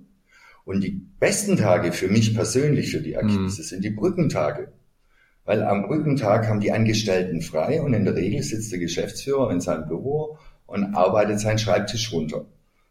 Und 0.65 0.83
die 0.83 0.99
besten 1.19 1.57
Tage 1.57 1.91
für 1.91 2.07
mich 2.07 2.33
persönlich 2.33 2.89
für 2.89 3.01
die 3.01 3.17
Akquise 3.17 3.61
mhm. 3.61 3.65
sind 3.65 3.83
die 3.83 3.91
Brückentage. 3.91 4.73
Weil 5.45 5.61
am 5.61 5.83
Brückentag 5.83 6.47
haben 6.47 6.59
die 6.59 6.71
Angestellten 6.71 7.43
frei 7.43 7.83
und 7.83 7.93
in 7.93 8.03
der 8.03 8.15
Regel 8.15 8.41
sitzt 8.41 8.71
der 8.71 8.79
Geschäftsführer 8.79 9.51
in 9.51 9.61
seinem 9.61 9.87
Büro 9.87 10.39
und 10.65 10.95
arbeitet 10.95 11.39
seinen 11.39 11.59
Schreibtisch 11.59 12.11
runter. 12.11 12.47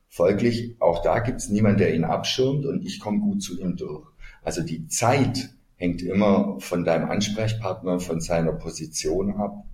Folglich, 0.09 0.77
auch 0.79 1.03
da 1.03 1.19
gibt 1.19 1.41
es 1.41 1.49
niemanden, 1.49 1.79
der 1.79 1.97
ihn 1.97 2.05
abschirmt 2.05 2.65
und 2.65 2.87
ich 2.87 3.01
komme 3.01 3.19
gut 3.19 3.43
zu 3.43 3.59
ihm 3.59 3.75
durch. 3.75 4.07
Also 4.45 4.63
die 4.63 4.87
Zeit 4.87 5.51
hängt 5.75 6.01
immer 6.01 6.61
von 6.61 6.85
deinem 6.85 7.11
Ansprechpartner, 7.11 7.99
von 7.99 8.21
seiner 8.21 8.53
Position 8.53 9.35
ab. 9.35 9.65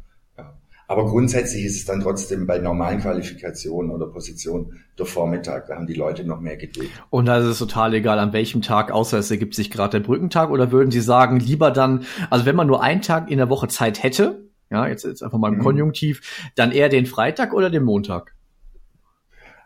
Aber 0.93 1.07
grundsätzlich 1.07 1.65
ist 1.65 1.77
es 1.77 1.85
dann 1.87 2.03
trotzdem 2.03 2.47
bei 2.47 2.59
normalen 2.59 3.01
Qualifikationen 3.01 3.91
oder 3.91 4.09
Positionen 4.09 4.85
der 4.99 5.07
Vormittag. 5.07 5.67
Da 5.67 5.77
haben 5.77 5.87
die 5.87 5.95
Leute 5.95 6.23
noch 6.23 6.39
mehr 6.39 6.59
Geduld. 6.59 6.91
Und 7.09 7.25
da 7.25 7.39
ist 7.39 7.47
es 7.47 7.59
total 7.59 7.95
egal, 7.95 8.19
an 8.19 8.35
welchem 8.35 8.61
Tag, 8.61 8.91
außer 8.91 9.19
es 9.19 9.31
ergibt 9.31 9.55
sich 9.55 9.71
gerade 9.71 9.99
der 9.99 10.07
Brückentag. 10.07 10.51
Oder 10.51 10.71
würden 10.71 10.91
Sie 10.91 11.01
sagen, 11.01 11.41
lieber 11.41 11.71
dann, 11.71 12.05
also 12.29 12.45
wenn 12.45 12.55
man 12.57 12.67
nur 12.67 12.83
einen 12.83 13.01
Tag 13.01 13.31
in 13.31 13.39
der 13.39 13.49
Woche 13.49 13.69
Zeit 13.69 14.03
hätte, 14.03 14.51
ja, 14.71 14.87
jetzt, 14.87 15.05
jetzt 15.05 15.23
einfach 15.23 15.39
mal 15.39 15.49
im 15.49 15.61
mhm. 15.61 15.63
Konjunktiv, 15.63 16.51
dann 16.57 16.73
eher 16.73 16.91
den 16.91 17.07
Freitag 17.07 17.55
oder 17.55 17.71
den 17.71 17.85
Montag? 17.85 18.35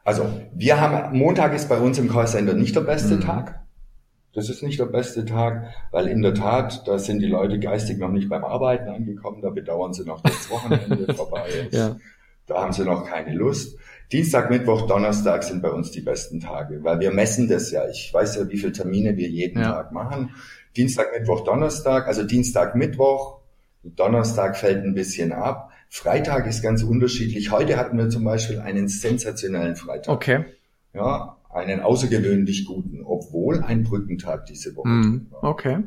Also, 0.05 0.31
wir 0.55 0.81
haben, 0.81 1.19
Montag 1.19 1.57
ist 1.57 1.69
bei 1.69 1.79
uns 1.79 1.99
im 1.99 2.09
Callcenter 2.09 2.55
nicht 2.55 2.77
der 2.77 2.83
beste 2.83 3.17
mhm. 3.17 3.23
Tag. 3.23 3.66
Das 4.37 4.51
ist 4.51 4.63
nicht 4.63 4.79
der 4.79 4.87
beste 4.87 5.25
Tag, 5.25 5.73
weil 5.91 6.09
in 6.09 6.21
der 6.21 6.35
Tat, 6.35 6.87
da 6.87 6.99
sind 6.99 7.21
die 7.21 7.27
Leute 7.27 7.59
geistig 7.59 7.99
noch 7.99 8.11
nicht 8.11 8.29
beim 8.29 8.45
Arbeiten 8.45 8.89
angekommen, 8.91 9.41
da 9.41 9.49
bedauern 9.49 9.95
sie 9.95 10.05
noch, 10.05 10.21
das 10.21 10.51
Wochenende 10.51 11.13
vorbei 11.15 11.49
ist. 11.49 11.75
Ja. 11.75 11.97
Da 12.47 12.63
haben 12.63 12.73
sie 12.73 12.85
noch 12.85 13.07
keine 13.07 13.35
Lust. 13.35 13.79
Dienstag, 14.13 14.51
Mittwoch, 14.51 14.87
Donnerstag 14.87 15.43
sind 15.43 15.63
bei 15.63 15.71
uns 15.71 15.91
die 15.91 16.03
besten 16.03 16.39
Tage, 16.41 16.85
weil 16.85 17.01
wir 17.01 17.13
messen 17.13 17.49
das 17.49 17.71
ja. 17.71 17.89
Ich 17.89 18.13
weiß 18.13 18.37
ja, 18.37 18.49
wie 18.49 18.59
viele 18.59 18.73
Termine 18.73 19.17
wir 19.17 19.29
jeden 19.29 19.59
ja. 19.59 19.73
Tag 19.73 19.93
machen. 19.93 20.35
Dienstag, 20.77 21.07
Mittwoch, 21.19 21.43
Donnerstag, 21.43 22.07
also 22.07 22.23
Dienstag, 22.23 22.77
Mittwoch 22.77 23.41
Donnerstag 23.95 24.57
fällt 24.57 24.85
ein 24.85 24.95
bisschen 24.95 25.33
ab. 25.33 25.71
Freitag 25.89 26.47
ist 26.47 26.63
ganz 26.63 26.83
unterschiedlich. 26.83 27.53
Heute 27.53 27.77
hatten 27.77 27.97
wir 27.97 28.11
zum 28.11 28.25
Beispiel 28.25 28.59
einen 28.59 28.89
sensationellen 28.89 29.77
Freitag. 29.77 30.15
Okay. 30.15 30.45
Ja, 30.93 31.36
einen 31.57 31.81
außergewöhnlich 31.81 32.67
guten, 32.67 33.03
obwohl 33.05 33.61
ein 33.61 33.83
Brückentag 33.83 34.47
diese 34.47 34.77
Woche 34.77 34.89
mm, 34.89 35.27
war. 35.31 35.45
Okay. 35.45 35.79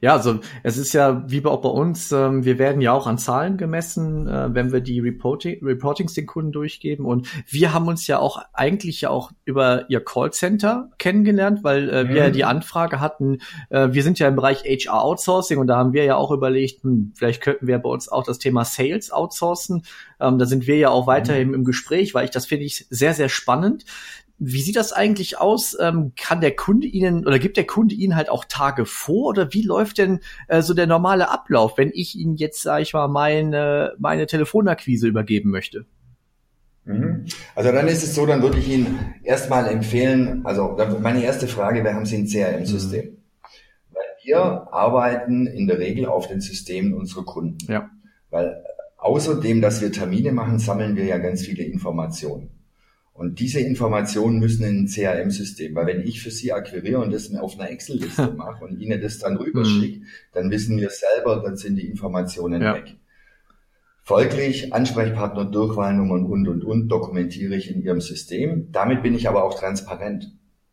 Ja, 0.00 0.14
also 0.14 0.40
es 0.62 0.78
ist 0.78 0.92
ja 0.92 1.24
wie 1.28 1.44
auch 1.44 1.60
bei 1.60 1.68
uns, 1.68 2.10
ähm, 2.12 2.44
wir 2.44 2.58
werden 2.58 2.80
ja 2.80 2.92
auch 2.92 3.06
an 3.06 3.18
Zahlen 3.18 3.56
gemessen, 3.56 4.26
äh, 4.26 4.54
wenn 4.54 4.72
wir 4.72 4.80
die 4.80 5.00
Reporting, 5.00 5.64
Reportings 5.64 6.14
den 6.14 6.26
Kunden 6.26 6.52
durchgeben. 6.52 7.04
Und 7.04 7.28
wir 7.48 7.72
haben 7.72 7.88
uns 7.88 8.06
ja 8.06 8.18
auch 8.18 8.42
eigentlich 8.52 9.02
ja 9.02 9.10
auch 9.10 9.32
über 9.44 9.88
ihr 9.90 10.04
Callcenter 10.04 10.90
kennengelernt, 10.98 11.62
weil 11.62 11.88
äh, 11.90 12.08
wir 12.08 12.16
ja 12.16 12.28
mhm. 12.28 12.32
die 12.32 12.44
Anfrage 12.44 13.00
hatten, 13.00 13.38
äh, 13.70 13.88
wir 13.92 14.02
sind 14.02 14.18
ja 14.18 14.28
im 14.28 14.36
Bereich 14.36 14.64
HR 14.64 15.02
Outsourcing 15.02 15.58
und 15.58 15.66
da 15.66 15.76
haben 15.76 15.92
wir 15.92 16.04
ja 16.04 16.16
auch 16.16 16.30
überlegt, 16.30 16.82
hm, 16.82 17.12
vielleicht 17.14 17.42
könnten 17.42 17.66
wir 17.66 17.78
bei 17.78 17.88
uns 17.88 18.08
auch 18.08 18.24
das 18.24 18.38
Thema 18.38 18.64
Sales 18.64 19.12
outsourcen. 19.12 19.84
Ähm, 20.20 20.38
da 20.38 20.46
sind 20.46 20.66
wir 20.66 20.76
ja 20.76 20.90
auch 20.90 21.06
weiterhin 21.06 21.48
mhm. 21.48 21.54
im 21.54 21.64
Gespräch, 21.64 22.14
weil 22.14 22.24
ich 22.24 22.30
das 22.30 22.46
finde 22.46 22.64
ich 22.64 22.86
sehr, 22.90 23.14
sehr 23.14 23.28
spannend. 23.28 23.84
Wie 24.38 24.60
sieht 24.60 24.76
das 24.76 24.92
eigentlich 24.92 25.38
aus? 25.38 25.76
Ähm, 25.78 26.12
kann 26.16 26.40
der 26.40 26.56
Kunde 26.56 26.86
Ihnen 26.86 27.26
oder 27.26 27.38
gibt 27.38 27.56
der 27.56 27.66
Kunde 27.66 27.94
Ihnen 27.94 28.16
halt 28.16 28.28
auch 28.28 28.44
Tage 28.44 28.86
vor 28.86 29.28
oder 29.28 29.52
wie 29.52 29.62
läuft 29.62 29.98
denn 29.98 30.20
äh, 30.48 30.62
so 30.62 30.74
der 30.74 30.86
normale 30.86 31.30
Ablauf, 31.30 31.78
wenn 31.78 31.90
ich 31.94 32.16
Ihnen 32.16 32.36
jetzt, 32.36 32.62
sage 32.62 32.82
ich 32.82 32.92
mal, 32.92 33.08
meine, 33.08 33.94
meine 33.98 34.26
Telefonakquise 34.26 35.06
übergeben 35.06 35.50
möchte? 35.50 35.86
Mhm. 36.84 37.26
Also 37.54 37.70
dann 37.70 37.86
ist 37.86 38.02
es 38.02 38.14
so, 38.14 38.26
dann 38.26 38.42
würde 38.42 38.58
ich 38.58 38.68
Ihnen 38.68 39.14
erstmal 39.22 39.68
empfehlen, 39.68 40.44
also 40.44 40.76
meine 41.00 41.22
erste 41.22 41.46
Frage 41.46 41.84
wäre, 41.84 41.94
haben 41.94 42.06
Sie 42.06 42.16
ein 42.16 42.26
CRM-System? 42.26 43.04
Mhm. 43.04 43.16
Weil 43.92 44.02
wir 44.24 44.38
arbeiten 44.72 45.46
in 45.46 45.66
der 45.66 45.78
Regel 45.78 46.06
auf 46.06 46.26
den 46.26 46.40
Systemen 46.40 46.94
unserer 46.94 47.24
Kunden. 47.24 47.58
Ja. 47.70 47.90
Weil 48.30 48.64
außerdem, 48.96 49.60
dass 49.60 49.80
wir 49.80 49.92
Termine 49.92 50.32
machen, 50.32 50.58
sammeln 50.58 50.96
wir 50.96 51.04
ja 51.04 51.18
ganz 51.18 51.42
viele 51.42 51.62
Informationen. 51.64 52.50
Und 53.14 53.40
diese 53.40 53.60
Informationen 53.60 54.38
müssen 54.38 54.64
in 54.64 54.84
ein 54.84 54.86
CRM-System, 54.86 55.74
weil 55.74 55.86
wenn 55.86 56.00
ich 56.00 56.22
für 56.22 56.30
Sie 56.30 56.52
akquiriere 56.52 57.00
und 57.00 57.12
das 57.12 57.32
auf 57.34 57.58
einer 57.58 57.70
Excel-Liste 57.70 58.32
mache 58.36 58.64
und 58.64 58.80
Ihnen 58.80 59.00
das 59.00 59.18
dann 59.18 59.36
rüberschicke, 59.36 60.00
mhm. 60.00 60.06
dann 60.32 60.50
wissen 60.50 60.78
wir 60.78 60.90
selber, 60.90 61.42
dann 61.44 61.56
sind 61.56 61.76
die 61.76 61.86
Informationen 61.86 62.62
ja. 62.62 62.74
weg. 62.74 62.96
Folglich 64.02 64.74
Ansprechpartner, 64.74 65.44
Durchwahlnummern 65.44 66.24
und, 66.24 66.48
und, 66.48 66.64
und 66.64 66.88
dokumentiere 66.88 67.54
ich 67.54 67.70
in 67.70 67.82
Ihrem 67.82 68.00
System. 68.00 68.72
Damit 68.72 69.02
bin 69.02 69.14
ich 69.14 69.28
aber 69.28 69.44
auch 69.44 69.58
transparent. 69.58 70.32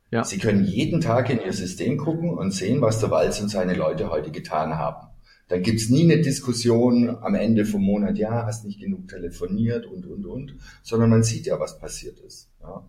Ja. 0.10 0.23
Sie 0.23 0.39
können 0.39 0.63
jeden 0.63 1.02
Tag 1.02 1.30
in 1.30 1.39
Ihr 1.41 1.54
System 1.54 1.97
gucken 1.97 2.32
und 2.32 2.52
sehen, 2.52 2.82
was 2.82 2.99
der 2.99 3.12
Walz 3.12 3.39
und 3.39 3.49
seine 3.49 3.75
Leute 3.75 4.10
heute 4.10 4.32
getan 4.32 4.78
haben. 4.78 5.08
Dann 5.49 5.63
gibt's 5.63 5.89
nie 5.89 6.03
eine 6.03 6.21
Diskussion 6.21 7.09
am 7.09 7.35
Ende 7.35 7.65
vom 7.65 7.81
Monat, 7.81 8.17
ja, 8.17 8.45
hast 8.45 8.65
nicht 8.65 8.79
genug 8.79 9.07
telefoniert 9.07 9.85
und, 9.85 10.05
und, 10.05 10.25
und, 10.25 10.55
sondern 10.83 11.09
man 11.09 11.23
sieht 11.23 11.47
ja, 11.47 11.59
was 11.59 11.79
passiert 11.79 12.19
ist. 12.19 12.49
Ja. 12.62 12.88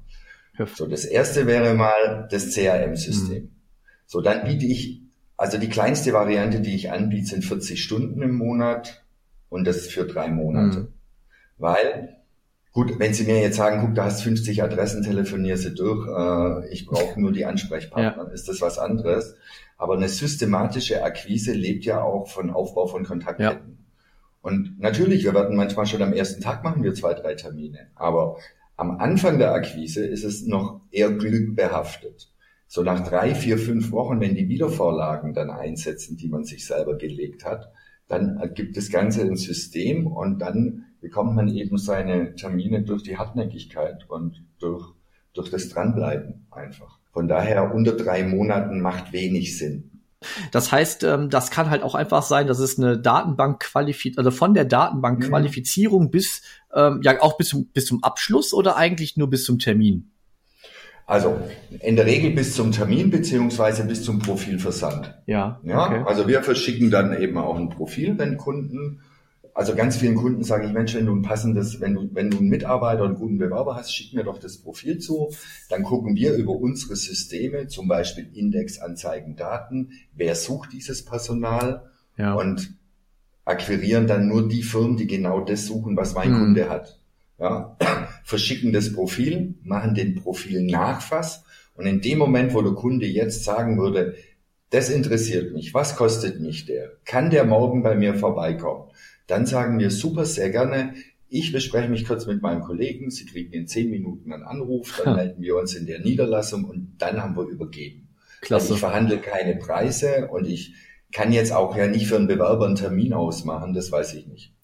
So, 0.74 0.86
das 0.86 1.06
erste 1.06 1.46
wäre 1.46 1.74
mal 1.74 2.28
das 2.30 2.52
CRM-System. 2.52 3.44
Mhm. 3.44 3.50
So, 4.06 4.20
dann 4.20 4.44
biete 4.44 4.66
ich, 4.66 5.00
also 5.38 5.56
die 5.56 5.70
kleinste 5.70 6.12
Variante, 6.12 6.60
die 6.60 6.74
ich 6.74 6.90
anbiete, 6.90 7.28
sind 7.28 7.46
40 7.46 7.82
Stunden 7.82 8.20
im 8.20 8.34
Monat 8.34 9.04
und 9.48 9.66
das 9.66 9.86
für 9.86 10.04
drei 10.04 10.28
Monate. 10.28 10.80
Mhm. 10.80 10.88
Weil, 11.56 12.19
gut, 12.72 12.98
wenn 12.98 13.14
Sie 13.14 13.24
mir 13.24 13.40
jetzt 13.40 13.56
sagen, 13.56 13.80
guck, 13.80 13.94
du 13.94 14.02
hast 14.02 14.22
50 14.22 14.62
Adressen, 14.62 15.02
telefonier 15.02 15.56
sie 15.56 15.74
durch, 15.74 16.06
äh, 16.06 16.72
ich 16.72 16.86
brauche 16.86 17.20
nur 17.20 17.32
die 17.32 17.44
Ansprechpartner, 17.44 18.24
ja. 18.24 18.30
ist 18.30 18.48
das 18.48 18.60
was 18.60 18.78
anderes. 18.78 19.36
Aber 19.76 19.94
eine 19.94 20.08
systematische 20.08 21.02
Akquise 21.02 21.52
lebt 21.52 21.84
ja 21.84 22.02
auch 22.02 22.28
von 22.28 22.50
Aufbau 22.50 22.86
von 22.86 23.04
Kontaktketten. 23.04 23.78
Ja. 23.78 23.80
Und 24.42 24.78
natürlich, 24.78 25.24
wir 25.24 25.34
werden 25.34 25.56
manchmal 25.56 25.86
schon 25.86 26.02
am 26.02 26.12
ersten 26.12 26.42
Tag 26.42 26.64
machen 26.64 26.82
wir 26.82 26.94
zwei, 26.94 27.14
drei 27.14 27.34
Termine. 27.34 27.88
Aber 27.94 28.36
am 28.76 28.98
Anfang 28.98 29.38
der 29.38 29.52
Akquise 29.52 30.06
ist 30.06 30.24
es 30.24 30.46
noch 30.46 30.80
eher 30.90 31.10
glückbehaftet. 31.10 32.30
So 32.66 32.82
nach 32.82 33.06
drei, 33.06 33.34
vier, 33.34 33.58
fünf 33.58 33.90
Wochen, 33.90 34.20
wenn 34.20 34.34
die 34.34 34.48
Wiedervorlagen 34.48 35.34
dann 35.34 35.50
einsetzen, 35.50 36.16
die 36.16 36.28
man 36.28 36.44
sich 36.44 36.66
selber 36.66 36.96
gelegt 36.96 37.44
hat, 37.44 37.72
dann 38.08 38.40
gibt 38.54 38.76
das 38.76 38.90
Ganze 38.90 39.22
ein 39.22 39.36
System 39.36 40.06
und 40.06 40.38
dann 40.38 40.86
bekommt 41.00 41.34
man 41.34 41.48
eben 41.48 41.78
seine 41.78 42.34
Termine 42.34 42.82
durch 42.82 43.02
die 43.02 43.16
Hartnäckigkeit 43.16 44.08
und 44.08 44.42
durch, 44.58 44.92
durch 45.32 45.50
das 45.50 45.68
Dranbleiben 45.68 46.46
einfach. 46.50 46.98
Von 47.12 47.28
daher 47.28 47.74
unter 47.74 47.92
drei 47.92 48.22
Monaten 48.22 48.80
macht 48.80 49.12
wenig 49.12 49.58
Sinn. 49.58 49.90
Das 50.52 50.70
heißt, 50.70 51.02
ähm, 51.04 51.30
das 51.30 51.50
kann 51.50 51.70
halt 51.70 51.82
auch 51.82 51.94
einfach 51.94 52.22
sein, 52.22 52.46
dass 52.46 52.58
es 52.58 52.78
eine 52.78 52.98
Datenbank 52.98 53.60
qualifiziert, 53.60 54.18
also 54.18 54.30
von 54.30 54.52
der 54.52 54.66
Datenbankqualifizierung 54.66 56.04
mhm. 56.04 56.10
bis 56.10 56.42
ähm, 56.74 57.00
ja 57.02 57.20
auch 57.22 57.38
bis 57.38 57.48
zum, 57.48 57.66
bis 57.68 57.86
zum 57.86 58.04
Abschluss 58.04 58.52
oder 58.52 58.76
eigentlich 58.76 59.16
nur 59.16 59.30
bis 59.30 59.44
zum 59.44 59.58
Termin? 59.58 60.10
Also 61.06 61.40
in 61.80 61.96
der 61.96 62.06
Regel 62.06 62.30
bis 62.30 62.54
zum 62.54 62.70
Termin 62.70 63.10
beziehungsweise 63.10 63.84
bis 63.84 64.04
zum 64.04 64.20
Profilversand. 64.20 65.18
Ja. 65.26 65.58
Ja. 65.64 65.86
Okay. 65.86 66.02
Also 66.06 66.28
wir 66.28 66.42
verschicken 66.42 66.90
dann 66.90 67.20
eben 67.20 67.36
auch 67.36 67.56
ein 67.56 67.70
Profil, 67.70 68.16
wenn 68.18 68.36
Kunden 68.36 69.00
also 69.54 69.74
ganz 69.74 69.96
vielen 69.96 70.14
Kunden 70.14 70.44
sage 70.44 70.66
ich, 70.66 70.72
Mensch, 70.72 70.94
wenn 70.94 71.06
du 71.06 71.14
ein 71.14 71.22
passendes, 71.22 71.80
wenn 71.80 71.94
du, 71.94 72.08
wenn 72.12 72.30
du 72.30 72.38
einen 72.38 72.48
Mitarbeiter 72.48 73.02
und 73.02 73.08
einen 73.08 73.18
guten 73.18 73.38
Bewerber 73.38 73.76
hast, 73.76 73.94
schick 73.94 74.14
mir 74.14 74.24
doch 74.24 74.38
das 74.38 74.58
Profil 74.58 74.98
zu. 74.98 75.32
Dann 75.68 75.82
gucken 75.82 76.14
wir 76.16 76.34
über 76.34 76.52
unsere 76.52 76.96
Systeme, 76.96 77.66
zum 77.66 77.88
Beispiel 77.88 78.28
Indexanzeigen, 78.32 79.36
Daten, 79.36 79.92
wer 80.14 80.34
sucht 80.34 80.72
dieses 80.72 81.04
Personal 81.04 81.90
ja. 82.16 82.34
und 82.34 82.74
akquirieren 83.44 84.06
dann 84.06 84.28
nur 84.28 84.48
die 84.48 84.62
Firmen, 84.62 84.96
die 84.96 85.06
genau 85.06 85.40
das 85.40 85.66
suchen, 85.66 85.96
was 85.96 86.14
mein 86.14 86.32
hm. 86.32 86.38
Kunde 86.38 86.68
hat. 86.68 87.00
Ja. 87.38 87.76
verschicken 88.24 88.72
das 88.72 88.92
Profil, 88.92 89.54
machen 89.62 89.94
den 89.94 90.14
Profil 90.14 90.62
Nachfass 90.62 91.44
und 91.74 91.86
in 91.86 92.00
dem 92.00 92.18
Moment, 92.18 92.54
wo 92.54 92.62
der 92.62 92.72
Kunde 92.72 93.06
jetzt 93.06 93.44
sagen 93.44 93.78
würde, 93.78 94.14
das 94.70 94.88
interessiert 94.88 95.52
mich, 95.52 95.74
was 95.74 95.96
kostet 95.96 96.40
mich 96.40 96.66
der, 96.66 96.92
kann 97.04 97.30
der 97.30 97.44
morgen 97.44 97.82
bei 97.82 97.96
mir 97.96 98.14
vorbeikommen, 98.14 98.90
dann 99.30 99.46
sagen 99.46 99.78
wir 99.78 99.90
super, 99.90 100.24
sehr 100.24 100.50
gerne, 100.50 100.94
ich 101.28 101.52
bespreche 101.52 101.88
mich 101.88 102.06
kurz 102.06 102.26
mit 102.26 102.42
meinem 102.42 102.62
Kollegen, 102.62 103.10
Sie 103.10 103.24
kriegen 103.24 103.52
in 103.52 103.68
zehn 103.68 103.88
Minuten 103.90 104.32
einen 104.32 104.42
Anruf, 104.42 105.00
dann 105.02 105.14
melden 105.16 105.42
wir 105.42 105.56
uns 105.56 105.74
in 105.74 105.86
der 105.86 106.00
Niederlassung 106.00 106.64
und 106.64 106.96
dann 106.98 107.22
haben 107.22 107.36
wir 107.36 107.44
übergeben. 107.44 108.08
Klasse. 108.40 108.64
Also 108.64 108.74
ich 108.74 108.80
verhandle 108.80 109.18
keine 109.18 109.56
Preise 109.56 110.28
und 110.30 110.46
ich 110.46 110.74
kann 111.12 111.32
jetzt 111.32 111.52
auch 111.52 111.76
ja 111.76 111.86
nicht 111.86 112.06
für 112.06 112.16
einen 112.16 112.26
Bewerber 112.26 112.66
einen 112.66 112.76
Termin 112.76 113.12
ausmachen, 113.12 113.74
das 113.74 113.92
weiß 113.92 114.14
ich 114.14 114.26
nicht. 114.26 114.54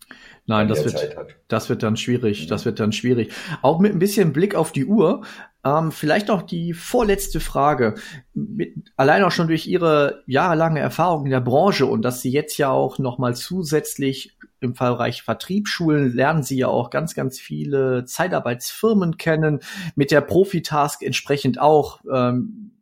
Nein, 0.49 0.69
das 0.69 0.85
wird, 0.85 1.17
das 1.49 1.69
wird 1.69 1.83
dann 1.83 1.97
schwierig. 1.97 2.43
Ja. 2.43 2.47
Das 2.47 2.65
wird 2.65 2.79
dann 2.79 2.93
schwierig. 2.93 3.33
Auch 3.63 3.81
mit 3.81 3.93
ein 3.93 3.99
bisschen 3.99 4.33
Blick 4.33 4.55
auf 4.55 4.71
die 4.71 4.87
Uhr. 4.87 5.23
Ähm, 5.65 5.91
vielleicht 5.91 6.31
auch 6.31 6.43
die 6.43 6.73
vorletzte 6.73 7.41
Frage. 7.41 7.95
Mit, 8.33 8.75
allein 8.97 9.25
auch 9.25 9.33
schon 9.33 9.49
durch 9.49 9.67
Ihre 9.67 10.23
jahrelange 10.27 10.79
Erfahrung 10.79 11.25
in 11.25 11.33
der 11.33 11.41
Branche 11.41 11.87
und 11.87 12.03
dass 12.03 12.23
Sie 12.23 12.31
jetzt 12.31 12.59
ja 12.59 12.71
auch 12.71 13.01
noch 13.01 13.19
mal 13.19 13.35
zusätzlich 13.35 14.36
im 14.61 14.73
Bereich 14.73 15.23
Vertriebsschulen 15.23 16.15
lernen 16.15 16.43
Sie 16.43 16.57
ja 16.57 16.69
auch 16.69 16.91
ganz, 16.91 17.15
ganz 17.15 17.39
viele 17.39 18.05
Zeitarbeitsfirmen 18.05 19.17
kennen. 19.17 19.61
Mit 19.95 20.11
der 20.11 20.21
Profitask 20.21 21.03
entsprechend 21.03 21.61
auch. 21.61 22.01
Ähm, 22.13 22.73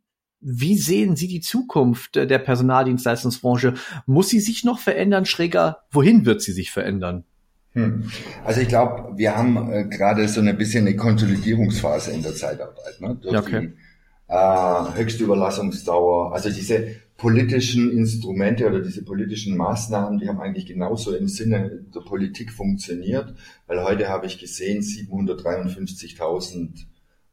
wie 0.47 0.77
sehen 0.77 1.15
Sie 1.15 1.27
die 1.27 1.41
Zukunft 1.41 2.15
der 2.15 2.37
Personaldienstleistungsbranche? 2.37 3.73
Muss 4.05 4.29
sie 4.29 4.39
sich 4.39 4.63
noch 4.63 4.77
verändern? 4.77 5.25
Schräger, 5.25 5.79
wohin 5.89 6.25
wird 6.25 6.41
sie 6.41 6.51
sich 6.51 6.69
verändern? 6.71 7.23
Hm. 7.71 8.11
Also 8.43 8.61
ich 8.61 8.67
glaube, 8.67 9.17
wir 9.17 9.35
haben 9.35 9.71
äh, 9.71 9.85
gerade 9.85 10.27
so 10.27 10.41
ein 10.41 10.57
bisschen 10.57 10.87
eine 10.87 10.95
Konsolidierungsphase 10.95 12.11
in 12.11 12.21
der 12.21 12.35
Zeitarbeit. 12.35 13.01
Ne? 13.01 13.17
Durch 13.21 13.37
okay. 13.37 13.71
die 13.71 14.33
äh, 14.33 14.97
höchste 14.97 15.23
Überlassungsdauer, 15.23 16.33
also 16.33 16.49
diese 16.49 16.95
politischen 17.17 17.91
Instrumente 17.91 18.67
oder 18.67 18.81
diese 18.81 19.03
politischen 19.03 19.55
Maßnahmen, 19.55 20.19
die 20.19 20.27
haben 20.27 20.41
eigentlich 20.41 20.65
genauso 20.65 21.15
im 21.15 21.27
Sinne 21.27 21.85
der 21.93 22.01
Politik 22.01 22.51
funktioniert, 22.51 23.33
weil 23.67 23.83
heute 23.83 24.09
habe 24.09 24.25
ich 24.25 24.37
gesehen, 24.37 24.81
753.000 24.81 26.85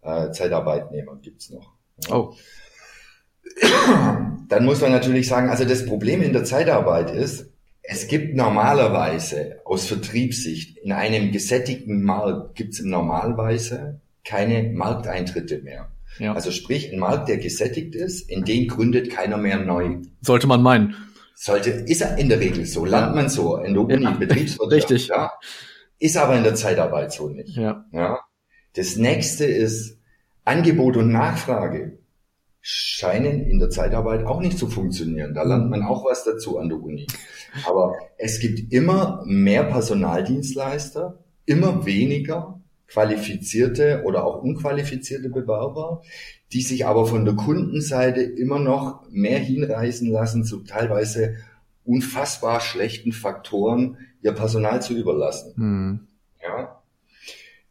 äh, 0.03 0.31
Zeitarbeitnehmer 0.31 1.17
gibt's 1.17 1.51
noch. 1.51 1.73
Ja. 2.09 2.17
Oh. 2.17 2.35
Dann 4.49 4.65
muss 4.65 4.81
man 4.81 4.93
natürlich 4.93 5.27
sagen, 5.27 5.49
also 5.49 5.65
das 5.65 5.85
Problem 5.85 6.23
in 6.23 6.33
der 6.33 6.45
Zeitarbeit 6.45 7.11
ist, 7.11 7.51
es 7.83 8.07
gibt 8.07 8.37
normalerweise 8.37 9.61
aus 9.65 9.87
Vertriebssicht 9.87 10.79
in 10.79 10.93
einem 10.93 11.33
gesättigten 11.33 12.03
Markt 12.03 12.55
gibt 12.55 12.75
es 12.75 12.83
normalerweise 12.83 14.01
keine 14.25 14.71
Markteintritte 14.71 15.63
mehr. 15.63 15.91
Ja. 16.19 16.35
Also 16.35 16.51
sprich, 16.51 16.93
ein 16.93 16.99
Markt, 16.99 17.29
der 17.29 17.39
gesättigt 17.39 17.95
ist, 17.95 18.29
in 18.31 18.45
den 18.45 18.69
gründet 18.69 19.11
keiner 19.11 19.37
mehr 19.37 19.59
neu. 19.59 19.99
Sollte 20.21 20.47
man 20.47 20.63
meinen. 20.63 20.95
Sollte, 21.35 21.71
ist 21.71 22.03
er 22.03 22.19
in 22.19 22.29
der 22.29 22.41
Regel 22.41 22.67
so, 22.67 22.85
lernt 22.85 23.15
man 23.15 23.29
so, 23.29 23.57
in 23.57 23.75
der 23.75 23.83
Uni, 23.83 24.05
ja, 24.05 24.11
Betriebswirtschaft. 24.11 24.91
Richtig. 24.91 25.09
Ja, 25.09 25.33
ist 25.99 26.17
aber 26.17 26.37
in 26.37 26.45
der 26.45 26.55
Zeitarbeit 26.55 27.13
so 27.13 27.29
nicht. 27.29 27.57
Ja. 27.57 27.85
ja. 27.93 28.21
Das 28.75 28.97
nächste 28.97 29.45
ist 29.45 29.99
Angebot 30.45 30.97
und 30.97 31.11
Nachfrage 31.11 31.99
scheinen 32.61 33.45
in 33.47 33.59
der 33.59 33.71
Zeitarbeit 33.71 34.25
auch 34.25 34.41
nicht 34.41 34.57
zu 34.57 34.69
funktionieren. 34.69 35.35
Da 35.35 35.43
lernt 35.43 35.69
man 35.69 35.83
auch 35.83 36.05
was 36.05 36.25
dazu 36.25 36.59
an 36.59 36.69
der 36.69 36.81
Uni. 36.81 37.07
Aber 37.67 37.95
es 38.19 38.39
gibt 38.39 38.73
immer 38.73 39.23
mehr 39.27 39.65
Personaldienstleister, 39.65 41.19
immer 41.45 41.85
weniger 41.85 42.62
qualifizierte 42.93 44.03
oder 44.05 44.25
auch 44.25 44.43
unqualifizierte 44.43 45.31
Bewerber, 45.31 46.03
die 46.53 46.61
sich 46.61 46.87
aber 46.87 47.07
von 47.07 47.25
der 47.25 47.35
Kundenseite 47.35 48.21
immer 48.21 48.59
noch 48.59 49.09
mehr 49.11 49.39
hinreißen 49.39 50.11
lassen, 50.11 50.45
zu 50.45 50.59
teilweise 50.59 51.37
unfassbar 51.85 52.61
schlechten 52.61 53.13
Faktoren 53.13 53.97
ihr 54.21 54.33
Personal 54.33 54.83
zu 54.83 54.95
überlassen. 54.95 55.55
Mhm. 55.57 56.01
Ja. 56.43 56.83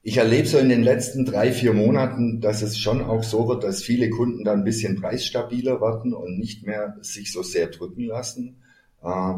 Ich 0.02 0.18
erlebe 0.18 0.48
so 0.48 0.58
in 0.58 0.70
den 0.70 0.82
letzten 0.82 1.26
drei, 1.26 1.52
vier 1.52 1.74
Monaten, 1.74 2.42
dass 2.42 2.64
es 2.64 2.80
schon 2.80 3.04
auch 3.04 3.24
so 3.24 3.48
wird, 3.48 3.64
dass 3.64 3.84
viele 3.84 4.10
Kunden 4.10 4.44
da 4.44 4.54
ein 4.54 4.64
bisschen 4.64 5.00
preisstabiler 5.00 5.80
werden 5.80 6.14
und 6.14 6.40
nicht 6.40 6.66
mehr 6.66 6.98
sich 7.02 7.32
so 7.32 7.44
sehr 7.44 7.68
drücken 7.68 8.06
lassen. 8.06 8.58
Äh, 9.04 9.34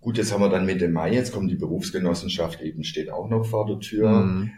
gut, 0.00 0.16
jetzt 0.16 0.32
haben 0.32 0.42
wir 0.42 0.48
dann 0.48 0.66
Mitte 0.66 0.88
Mai, 0.88 1.12
jetzt 1.12 1.32
kommt 1.32 1.50
die 1.50 1.56
Berufsgenossenschaft 1.56 2.60
eben, 2.60 2.84
steht 2.84 3.10
auch 3.10 3.28
noch 3.28 3.44
vor 3.44 3.66
der 3.66 3.80
Tür. 3.80 4.08
Mhm. 4.20 4.50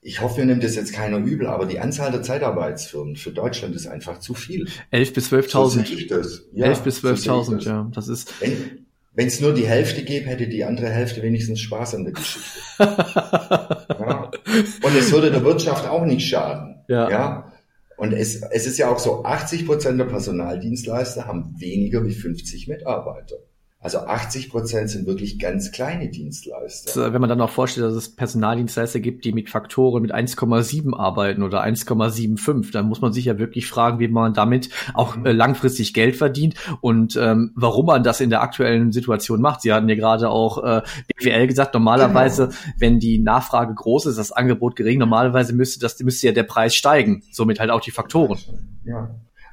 Ich 0.00 0.20
hoffe, 0.20 0.40
ihr 0.40 0.46
nehmt 0.46 0.62
das 0.62 0.76
jetzt 0.76 0.92
keiner 0.92 1.18
übel, 1.18 1.48
aber 1.48 1.66
die 1.66 1.80
Anzahl 1.80 2.10
der 2.10 2.22
Zeitarbeitsfirmen 2.22 3.16
für 3.16 3.32
Deutschland 3.32 3.74
ist 3.74 3.86
einfach 3.86 4.20
zu 4.20 4.34
viel. 4.34 4.68
11 4.90 5.12
bis 5.12 5.32
12.000. 5.32 6.22
So 6.22 6.42
ja, 6.52 6.66
11 6.66 6.80
bis 6.82 7.04
12.000, 7.04 7.60
so 7.60 7.68
ja. 7.70 7.90
Das 7.92 8.08
ist. 8.08 8.40
Wenn, 8.40 8.86
wenn 9.12 9.26
es 9.26 9.40
nur 9.40 9.52
die 9.52 9.66
Hälfte 9.66 10.04
gäbe, 10.04 10.26
hätte 10.26 10.46
die 10.46 10.64
andere 10.64 10.88
Hälfte 10.88 11.22
wenigstens 11.22 11.60
Spaß 11.60 11.96
an 11.96 12.04
der 12.04 12.12
Geschichte. 12.12 12.60
ja. 12.78 14.30
Und 14.82 14.96
es 14.96 15.10
würde 15.12 15.32
der 15.32 15.44
Wirtschaft 15.44 15.88
auch 15.88 16.04
nicht 16.04 16.28
schaden. 16.28 16.84
Ja. 16.88 17.10
ja? 17.10 17.52
Und 17.96 18.12
es, 18.12 18.42
es 18.42 18.66
ist 18.68 18.78
ja 18.78 18.88
auch 18.88 19.00
so, 19.00 19.24
80 19.24 19.66
Prozent 19.66 19.98
der 19.98 20.04
Personaldienstleister 20.04 21.26
haben 21.26 21.52
weniger 21.58 22.06
wie 22.06 22.14
50 22.14 22.68
Mitarbeiter. 22.68 23.38
Also 23.80 23.98
80 23.98 24.50
Prozent 24.50 24.90
sind 24.90 25.06
wirklich 25.06 25.38
ganz 25.38 25.70
kleine 25.70 26.08
Dienstleister. 26.08 27.12
Wenn 27.12 27.20
man 27.20 27.30
dann 27.30 27.40
auch 27.40 27.50
vorstellt, 27.50 27.86
dass 27.86 27.94
es 27.94 28.16
Personaldienstleister 28.16 28.98
gibt, 28.98 29.24
die 29.24 29.32
mit 29.32 29.50
Faktoren 29.50 30.02
mit 30.02 30.12
1,7 30.12 30.96
arbeiten 30.96 31.44
oder 31.44 31.62
1,75, 31.62 32.72
dann 32.72 32.88
muss 32.88 33.00
man 33.00 33.12
sich 33.12 33.26
ja 33.26 33.38
wirklich 33.38 33.68
fragen, 33.68 34.00
wie 34.00 34.08
man 34.08 34.34
damit 34.34 34.70
auch 34.94 35.14
mhm. 35.14 35.26
langfristig 35.26 35.94
Geld 35.94 36.16
verdient 36.16 36.56
und 36.80 37.14
ähm, 37.14 37.52
warum 37.54 37.86
man 37.86 38.02
das 38.02 38.20
in 38.20 38.30
der 38.30 38.42
aktuellen 38.42 38.90
Situation 38.90 39.40
macht. 39.40 39.62
Sie 39.62 39.72
hatten 39.72 39.88
ja 39.88 39.94
gerade 39.94 40.28
auch 40.28 40.64
äh, 40.64 40.82
BWL 41.16 41.46
gesagt, 41.46 41.72
normalerweise, 41.74 42.48
genau. 42.48 42.58
wenn 42.78 42.98
die 42.98 43.20
Nachfrage 43.20 43.72
groß 43.72 44.06
ist, 44.06 44.18
das 44.18 44.32
Angebot 44.32 44.74
gering, 44.74 44.98
normalerweise 44.98 45.52
müsste 45.52 45.78
das 45.78 46.00
müsste 46.00 46.26
ja 46.26 46.32
der 46.32 46.42
Preis 46.42 46.74
steigen, 46.74 47.22
somit 47.30 47.60
halt 47.60 47.70
auch 47.70 47.80
die 47.80 47.92
Faktoren. 47.92 48.40
Ja. 48.84 49.08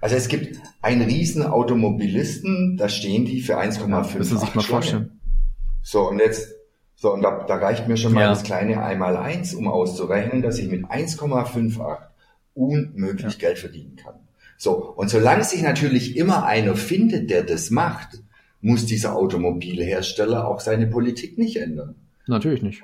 Also 0.05 0.17
es 0.17 0.27
gibt 0.27 0.59
einen 0.83 1.01
riesen 1.01 1.41
Automobilisten, 1.41 2.77
da 2.77 2.89
stehen 2.89 3.25
die 3.25 3.41
für 3.41 3.57
1,5. 3.59 4.19
Müssen 4.19 4.37
Sie 4.37 4.45
sich 4.45 4.53
mal 4.53 4.61
vorstellen. 4.61 5.19
So, 5.81 6.07
und 6.07 6.19
jetzt, 6.19 6.53
so, 6.95 7.11
und 7.11 7.23
da, 7.23 7.43
da 7.47 7.55
reicht 7.55 7.87
mir 7.87 7.97
schon 7.97 8.13
mal 8.13 8.21
ja. 8.21 8.29
das 8.29 8.43
kleine 8.43 8.83
einmal 8.83 9.17
eins, 9.17 9.55
um 9.55 9.67
auszurechnen, 9.67 10.43
dass 10.43 10.59
ich 10.59 10.69
mit 10.69 10.85
1,58 10.85 11.97
unmöglich 12.53 13.33
ja. 13.33 13.39
Geld 13.39 13.57
verdienen 13.57 13.95
kann. 13.95 14.13
So, 14.57 14.75
und 14.75 15.09
solange 15.09 15.43
sich 15.43 15.63
natürlich 15.63 16.15
immer 16.17 16.45
einer 16.45 16.75
findet, 16.75 17.31
der 17.31 17.41
das 17.41 17.71
macht, 17.71 18.21
muss 18.61 18.85
dieser 18.85 19.15
Automobilhersteller 19.15 20.47
auch 20.47 20.59
seine 20.59 20.85
Politik 20.85 21.39
nicht 21.39 21.57
ändern. 21.57 21.95
Natürlich 22.27 22.61
nicht. 22.61 22.83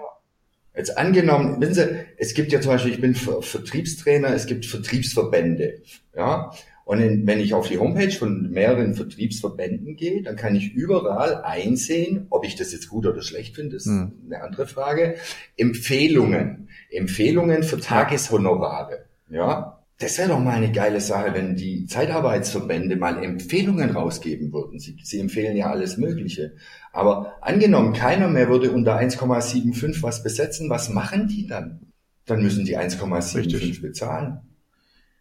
Jetzt 0.76 0.98
angenommen, 0.98 1.62
wissen 1.62 1.76
Sie, 1.76 1.88
es 2.18 2.34
gibt 2.34 2.52
ja 2.52 2.62
zum 2.62 2.72
Beispiel, 2.72 2.94
ich 2.94 3.02
bin 3.02 3.14
Vertriebstrainer, 3.14 4.30
es 4.30 4.48
gibt 4.48 4.66
Vertriebsverbände, 4.66 5.84
ja. 6.16 6.52
Und 6.92 7.00
in, 7.00 7.26
wenn 7.26 7.40
ich 7.40 7.54
auf 7.54 7.70
die 7.70 7.78
Homepage 7.78 8.12
von 8.12 8.52
mehreren 8.52 8.96
Vertriebsverbänden 8.96 9.96
gehe, 9.96 10.24
dann 10.24 10.36
kann 10.36 10.58
ich 10.58 10.74
überall 10.74 11.42
einsehen, 11.42 12.28
ob 12.30 12.44
ich 12.44 12.58
das 12.58 12.74
jetzt 12.74 12.90
gut 12.90 13.06
oder 13.06 13.22
schlecht 13.22 13.56
finde, 13.56 13.78
ist 13.78 13.86
hm. 13.86 14.12
eine 14.26 14.44
andere 14.44 14.68
Frage. 14.68 15.16
Empfehlungen. 15.56 16.68
Empfehlungen 16.90 17.64
für 17.64 17.80
Tageshonorare. 17.80 19.06
Ja. 19.30 19.86
Das 20.00 20.18
wäre 20.18 20.28
doch 20.28 20.40
mal 20.40 20.58
eine 20.58 20.74
geile 20.74 21.00
Sache, 21.00 21.34
wenn 21.34 21.56
die 21.56 21.86
Zeitarbeitsverbände 21.86 22.98
mal 22.98 23.24
Empfehlungen 23.24 23.92
rausgeben 23.92 24.52
würden. 24.52 24.78
Sie, 24.78 24.98
sie 25.02 25.22
empfehlen 25.22 25.56
ja 25.56 25.72
alles 25.72 25.96
Mögliche. 25.96 26.58
Aber 26.92 27.38
angenommen, 27.40 27.94
keiner 27.94 28.28
mehr 28.28 28.50
würde 28.50 28.70
unter 28.70 29.00
1,75 29.00 30.04
was 30.04 30.24
besetzen, 30.24 30.70
was 30.70 30.90
machen 30.90 31.30
die 31.30 31.48
dann? 31.48 31.94
Dann 32.26 32.44
müssen 32.44 32.66
die 32.66 32.78
1,75 32.78 33.82
bezahlen. 33.82 34.42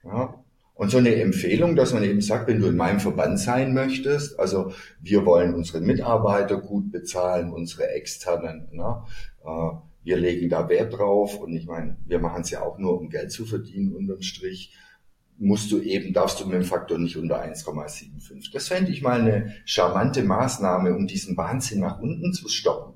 Ja. 0.03 0.40
Und 0.81 0.89
so 0.89 0.97
eine 0.97 1.15
Empfehlung, 1.17 1.77
dass 1.77 1.93
man 1.93 2.05
eben 2.05 2.23
sagt, 2.23 2.49
wenn 2.49 2.59
du 2.59 2.69
in 2.69 2.77
meinem 2.79 3.01
Verband 3.01 3.39
sein 3.39 3.75
möchtest, 3.75 4.41
also 4.41 4.73
wir 4.99 5.27
wollen 5.27 5.53
unsere 5.53 5.83
Mitarbeiter 5.83 6.57
gut 6.57 6.91
bezahlen, 6.91 7.53
unsere 7.53 7.91
externen, 7.91 8.67
ne? 8.73 9.03
Äh, 9.45 9.77
wir 10.03 10.17
legen 10.17 10.49
da 10.49 10.71
Wert 10.71 10.97
drauf 10.97 11.39
und 11.39 11.55
ich 11.55 11.67
meine, 11.67 11.99
wir 12.07 12.19
machen 12.19 12.41
es 12.41 12.49
ja 12.49 12.63
auch 12.63 12.79
nur, 12.79 12.99
um 12.99 13.11
Geld 13.11 13.31
zu 13.31 13.45
verdienen 13.45 13.95
unterm 13.95 14.23
Strich, 14.23 14.75
musst 15.37 15.71
du 15.71 15.81
eben, 15.83 16.15
darfst 16.15 16.41
du 16.41 16.47
mit 16.47 16.55
dem 16.55 16.65
Faktor 16.65 16.97
nicht 16.97 17.19
unter 17.19 17.45
1,75. 17.45 18.51
Das 18.51 18.69
fände 18.69 18.91
ich 18.91 19.03
mal 19.03 19.21
eine 19.21 19.53
charmante 19.67 20.23
Maßnahme, 20.23 20.97
um 20.97 21.07
diesen 21.07 21.37
Wahnsinn 21.37 21.81
nach 21.81 22.01
unten 22.01 22.33
zu 22.33 22.49
stoppen. 22.49 22.95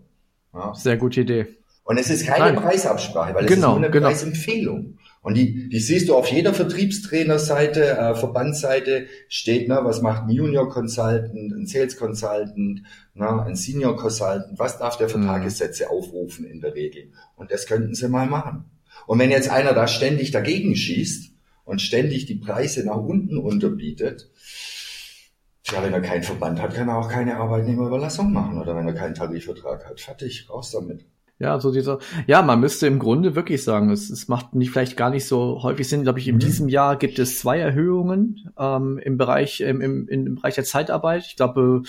Ja? 0.54 0.72
Sehr 0.72 0.96
gute 0.96 1.20
Idee. 1.20 1.58
Und 1.82 1.98
es 1.98 2.08
ist 2.08 2.26
keine 2.26 2.54
Nein. 2.54 2.62
Preisabsprache, 2.64 3.34
weil 3.34 3.44
es 3.44 3.50
genau, 3.50 3.74
ist 3.74 3.74
nur 3.74 3.84
eine 3.84 3.90
genau. 3.90 4.06
Preisempfehlung. 4.06 4.98
Und 5.24 5.38
die, 5.38 5.70
die 5.70 5.80
siehst 5.80 6.10
du 6.10 6.16
auf 6.16 6.30
jeder 6.30 6.52
Vertriebstrainerseite, 6.52 7.96
äh, 7.96 8.14
Verbandsseite 8.14 9.06
steht, 9.26 9.68
ne, 9.68 9.80
was 9.82 10.02
macht 10.02 10.24
ein 10.24 10.28
Junior 10.28 10.68
Consultant, 10.68 11.34
ein 11.34 11.66
Sales 11.66 11.96
Consultant, 11.96 12.82
ne, 13.14 13.42
ein 13.42 13.56
Senior 13.56 13.96
Consultant, 13.96 14.58
was 14.58 14.78
darf 14.78 14.98
der 14.98 15.08
für 15.08 15.16
mhm. 15.16 15.28
Tagessätze 15.28 15.88
aufrufen 15.88 16.44
in 16.44 16.60
der 16.60 16.74
Regel? 16.74 17.10
Und 17.36 17.50
das 17.50 17.64
könnten 17.64 17.94
sie 17.94 18.06
mal 18.06 18.26
machen. 18.26 18.66
Und 19.06 19.18
wenn 19.18 19.30
jetzt 19.30 19.48
einer 19.48 19.72
da 19.72 19.88
ständig 19.88 20.30
dagegen 20.30 20.76
schießt 20.76 21.32
und 21.64 21.80
ständig 21.80 22.26
die 22.26 22.34
Preise 22.34 22.84
nach 22.84 22.98
unten 22.98 23.38
unterbietet, 23.38 24.30
Tja, 25.66 25.82
wenn 25.82 25.94
er 25.94 26.02
keinen 26.02 26.22
Verband 26.22 26.60
hat, 26.60 26.74
kann 26.74 26.90
er 26.90 26.98
auch 26.98 27.08
keine 27.08 27.38
Arbeitnehmerüberlassung 27.38 28.30
machen 28.30 28.60
oder 28.60 28.76
wenn 28.76 28.86
er 28.86 28.92
keinen 28.92 29.14
Tarifvertrag 29.14 29.86
hat. 29.86 29.98
Fertig, 29.98 30.50
raus 30.50 30.70
damit. 30.72 31.06
Ja, 31.40 31.58
so 31.58 31.72
dieser, 31.72 31.98
ja, 32.28 32.42
man 32.42 32.60
müsste 32.60 32.86
im 32.86 33.00
Grunde 33.00 33.34
wirklich 33.34 33.64
sagen, 33.64 33.90
es, 33.90 34.08
es 34.08 34.28
macht 34.28 34.54
nicht 34.54 34.70
vielleicht 34.70 34.96
gar 34.96 35.10
nicht 35.10 35.26
so 35.26 35.64
häufig 35.64 35.88
Sinn. 35.88 36.04
Glaube 36.04 36.20
ich, 36.20 36.28
in 36.28 36.36
mhm. 36.36 36.40
diesem 36.40 36.68
Jahr 36.68 36.96
gibt 36.96 37.18
es 37.18 37.40
zwei 37.40 37.58
Erhöhungen 37.58 38.52
ähm, 38.56 38.98
im 39.02 39.18
Bereich 39.18 39.60
im, 39.60 39.80
im, 39.80 40.06
im 40.08 40.36
Bereich 40.36 40.54
der 40.54 40.62
Zeitarbeit. 40.62 41.24
Ich 41.26 41.34
glaube, 41.34 41.82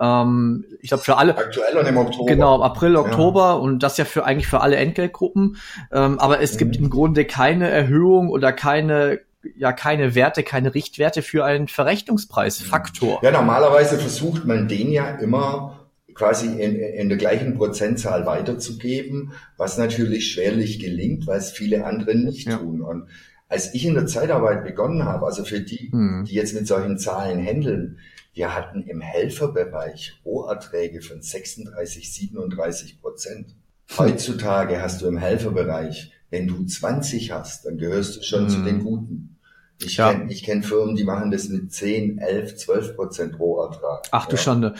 ähm, 0.00 0.64
ich 0.80 0.90
glaube 0.90 1.02
für 1.02 1.16
alle. 1.16 1.36
Aktuell 1.36 1.76
und 1.76 1.86
im 1.86 1.96
Oktober. 1.96 2.26
Genau, 2.26 2.62
April, 2.62 2.94
Oktober 2.94 3.46
ja. 3.46 3.52
und 3.54 3.82
das 3.82 3.96
ja 3.96 4.04
für 4.04 4.24
eigentlich 4.24 4.46
für 4.46 4.60
alle 4.60 4.76
Entgeltgruppen. 4.76 5.56
Ähm, 5.90 6.20
aber 6.20 6.40
es 6.40 6.54
mhm. 6.54 6.58
gibt 6.58 6.76
im 6.76 6.88
Grunde 6.88 7.24
keine 7.24 7.68
Erhöhung 7.68 8.30
oder 8.30 8.52
keine 8.52 9.20
ja 9.56 9.72
keine 9.72 10.14
Werte, 10.14 10.44
keine 10.44 10.74
Richtwerte 10.74 11.22
für 11.22 11.44
einen 11.44 11.66
Verrechnungspreisfaktor. 11.66 13.18
Ja, 13.22 13.32
normalerweise 13.32 13.98
versucht 13.98 14.44
man 14.44 14.68
den 14.68 14.92
ja 14.92 15.16
immer 15.16 15.81
quasi 16.14 16.46
in, 16.46 16.76
in 16.76 17.08
der 17.08 17.18
gleichen 17.18 17.54
Prozentzahl 17.54 18.26
weiterzugeben, 18.26 19.32
was 19.56 19.78
natürlich 19.78 20.32
schwerlich 20.32 20.78
gelingt, 20.78 21.26
weil 21.26 21.38
es 21.38 21.50
viele 21.50 21.84
andere 21.84 22.14
nicht 22.14 22.48
ja. 22.48 22.58
tun. 22.58 22.82
Und 22.82 23.08
als 23.48 23.74
ich 23.74 23.84
in 23.84 23.94
der 23.94 24.06
Zeitarbeit 24.06 24.64
begonnen 24.64 25.04
habe, 25.04 25.26
also 25.26 25.44
für 25.44 25.60
die, 25.60 25.90
hm. 25.92 26.24
die 26.26 26.34
jetzt 26.34 26.54
mit 26.54 26.66
solchen 26.66 26.98
Zahlen 26.98 27.44
handeln, 27.44 27.98
wir 28.34 28.54
hatten 28.54 28.82
im 28.82 29.00
Helferbereich 29.00 30.20
Roherträge 30.24 31.02
von 31.02 31.20
36, 31.20 32.12
37 32.12 33.00
Prozent. 33.00 33.48
Hm. 33.48 33.98
Heutzutage 33.98 34.80
hast 34.80 35.02
du 35.02 35.06
im 35.06 35.18
Helferbereich, 35.18 36.12
wenn 36.30 36.46
du 36.48 36.64
20 36.64 37.30
hast, 37.30 37.66
dann 37.66 37.76
gehörst 37.76 38.16
du 38.16 38.22
schon 38.22 38.44
hm. 38.44 38.48
zu 38.48 38.62
den 38.62 38.82
Guten. 38.82 39.36
Ich 39.84 39.96
ja. 39.96 40.12
kenne 40.12 40.32
ich 40.32 40.42
kenn 40.42 40.62
Firmen, 40.62 40.96
die 40.96 41.04
machen 41.04 41.30
das 41.30 41.48
mit 41.48 41.72
10, 41.72 42.18
11, 42.18 42.56
12 42.56 42.96
Prozent 42.96 43.38
Rohertrag. 43.38 44.06
Ach 44.12 44.26
du 44.26 44.36
ja. 44.36 44.42
Schande. 44.42 44.74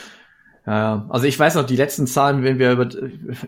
Ja, 0.65 1.05
also 1.09 1.25
ich 1.25 1.37
weiß 1.37 1.55
noch, 1.55 1.65
die 1.65 1.75
letzten 1.75 2.07
Zahlen, 2.07 2.41
wenn 2.43 2.57
wir 2.57 2.71
über, 2.71 2.87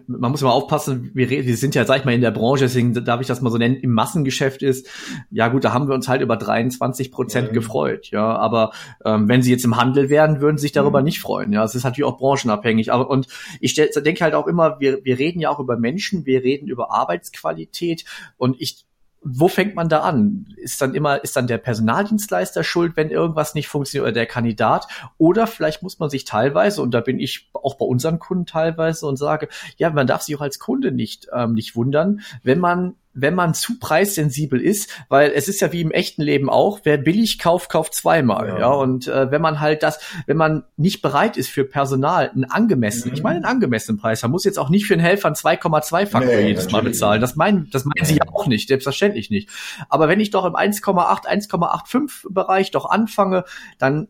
man 0.07 0.31
muss 0.31 0.41
immer 0.41 0.51
aufpassen, 0.51 1.11
wir, 1.13 1.29
wir 1.29 1.55
sind 1.55 1.73
ja, 1.73 1.85
sag 1.85 1.99
ich 1.99 2.05
mal, 2.05 2.13
in 2.13 2.19
der 2.19 2.31
Branche, 2.31 2.65
deswegen 2.65 2.93
darf 3.05 3.21
ich 3.21 3.27
das 3.27 3.41
mal 3.41 3.51
so 3.51 3.57
nennen, 3.57 3.77
im 3.77 3.91
Massengeschäft 3.91 4.61
ist, 4.61 4.89
ja 5.31 5.47
gut, 5.47 5.63
da 5.63 5.71
haben 5.71 5.87
wir 5.87 5.95
uns 5.95 6.09
halt 6.09 6.21
über 6.21 6.35
23 6.35 7.13
Prozent 7.13 7.51
mhm. 7.51 7.53
gefreut, 7.53 8.11
ja, 8.11 8.35
aber 8.35 8.71
ähm, 9.05 9.29
wenn 9.29 9.41
sie 9.41 9.51
jetzt 9.51 9.63
im 9.63 9.77
Handel 9.77 10.09
wären, 10.09 10.41
würden 10.41 10.57
sie 10.57 10.63
sich 10.63 10.71
darüber 10.73 10.99
mhm. 10.99 11.05
nicht 11.05 11.21
freuen, 11.21 11.53
ja, 11.53 11.63
es 11.63 11.73
ist 11.73 11.85
natürlich 11.85 12.03
auch 12.05 12.17
branchenabhängig, 12.17 12.91
aber 12.91 13.09
und 13.09 13.27
ich 13.61 13.75
denke 13.75 14.23
halt 14.23 14.33
auch 14.33 14.47
immer, 14.47 14.81
wir, 14.81 15.05
wir 15.05 15.17
reden 15.17 15.39
ja 15.39 15.49
auch 15.49 15.59
über 15.59 15.77
Menschen, 15.77 16.25
wir 16.25 16.43
reden 16.43 16.67
über 16.67 16.91
Arbeitsqualität. 16.91 18.05
Und 18.37 18.57
ich 18.59 18.84
wo 19.27 19.47
fängt 19.47 19.73
man 19.75 19.89
da 19.89 20.01
an? 20.01 20.45
Ist 20.55 20.79
dann 20.81 20.93
immer, 20.93 21.23
ist 21.23 21.35
dann 21.35 21.47
der 21.47 21.57
Personaldienstleister 21.57 22.63
schuld, 22.63 22.95
wenn 22.95 23.09
irgendwas 23.09 23.55
nicht 23.55 23.67
funktioniert 23.67 24.03
oder 24.03 24.13
der 24.13 24.27
Kandidat? 24.27 24.87
Oder 25.17 25.47
vielleicht 25.47 25.81
muss 25.81 25.97
man 25.97 26.11
sich 26.11 26.25
teilweise, 26.25 26.81
und 26.83 26.91
da 26.91 27.01
bin 27.01 27.19
ich 27.19 27.49
auch 27.53 27.75
bei 27.75 27.85
unseren 27.85 28.19
Kunden 28.19 28.45
teilweise 28.45 29.07
und 29.07 29.17
sage, 29.17 29.49
ja, 29.77 29.89
man 29.89 30.05
darf 30.05 30.21
sich 30.21 30.35
auch 30.35 30.41
als 30.41 30.59
Kunde 30.59 30.91
nicht, 30.91 31.27
ähm, 31.33 31.53
nicht 31.53 31.75
wundern, 31.75 32.21
wenn 32.43 32.59
man 32.59 32.93
wenn 33.15 33.33
man 33.33 33.53
zu 33.53 33.79
preissensibel 33.79 34.61
ist, 34.61 34.89
weil 35.09 35.31
es 35.31 35.47
ist 35.47 35.61
ja 35.61 35.71
wie 35.71 35.81
im 35.81 35.91
echten 35.91 36.21
Leben 36.21 36.49
auch, 36.49 36.81
wer 36.83 36.97
billig 36.97 37.39
kauft, 37.39 37.69
kauft 37.69 37.95
zweimal, 37.95 38.49
ja. 38.49 38.59
ja? 38.59 38.67
Und 38.67 39.07
äh, 39.07 39.31
wenn 39.31 39.41
man 39.41 39.61
halt 39.61 39.81
das, 39.81 39.99
wenn 40.27 40.37
man 40.37 40.65
nicht 40.75 41.01
bereit 41.01 41.37
ist 41.37 41.49
für 41.49 41.63
Personal 41.63 42.29
einen 42.29 42.45
angemessenen, 42.45 43.11
mhm. 43.11 43.17
ich 43.17 43.23
meine 43.23 43.37
einen 43.37 43.45
angemessenen 43.45 43.99
Preis, 43.99 44.21
man 44.21 44.31
muss 44.31 44.43
jetzt 44.43 44.59
auch 44.59 44.69
nicht 44.69 44.85
für 44.85 44.93
einen 44.93 45.03
Helfer 45.03 45.27
einen 45.27 45.35
2,2 45.35 46.05
Faktor 46.05 46.35
nee, 46.35 46.47
jedes 46.47 46.71
Mal 46.71 46.83
bezahlen. 46.83 47.21
Das 47.21 47.35
meinen, 47.35 47.69
das 47.71 47.85
meinen 47.85 48.05
sie 48.05 48.17
ja 48.17 48.27
auch 48.31 48.47
nicht, 48.47 48.67
selbstverständlich 48.67 49.29
nicht. 49.29 49.49
Aber 49.89 50.09
wenn 50.09 50.19
ich 50.19 50.31
doch 50.31 50.45
im 50.45 50.55
1,8, 50.55 51.25
1,85 51.25 52.33
Bereich 52.33 52.71
doch 52.71 52.85
anfange, 52.85 53.45
dann 53.77 54.09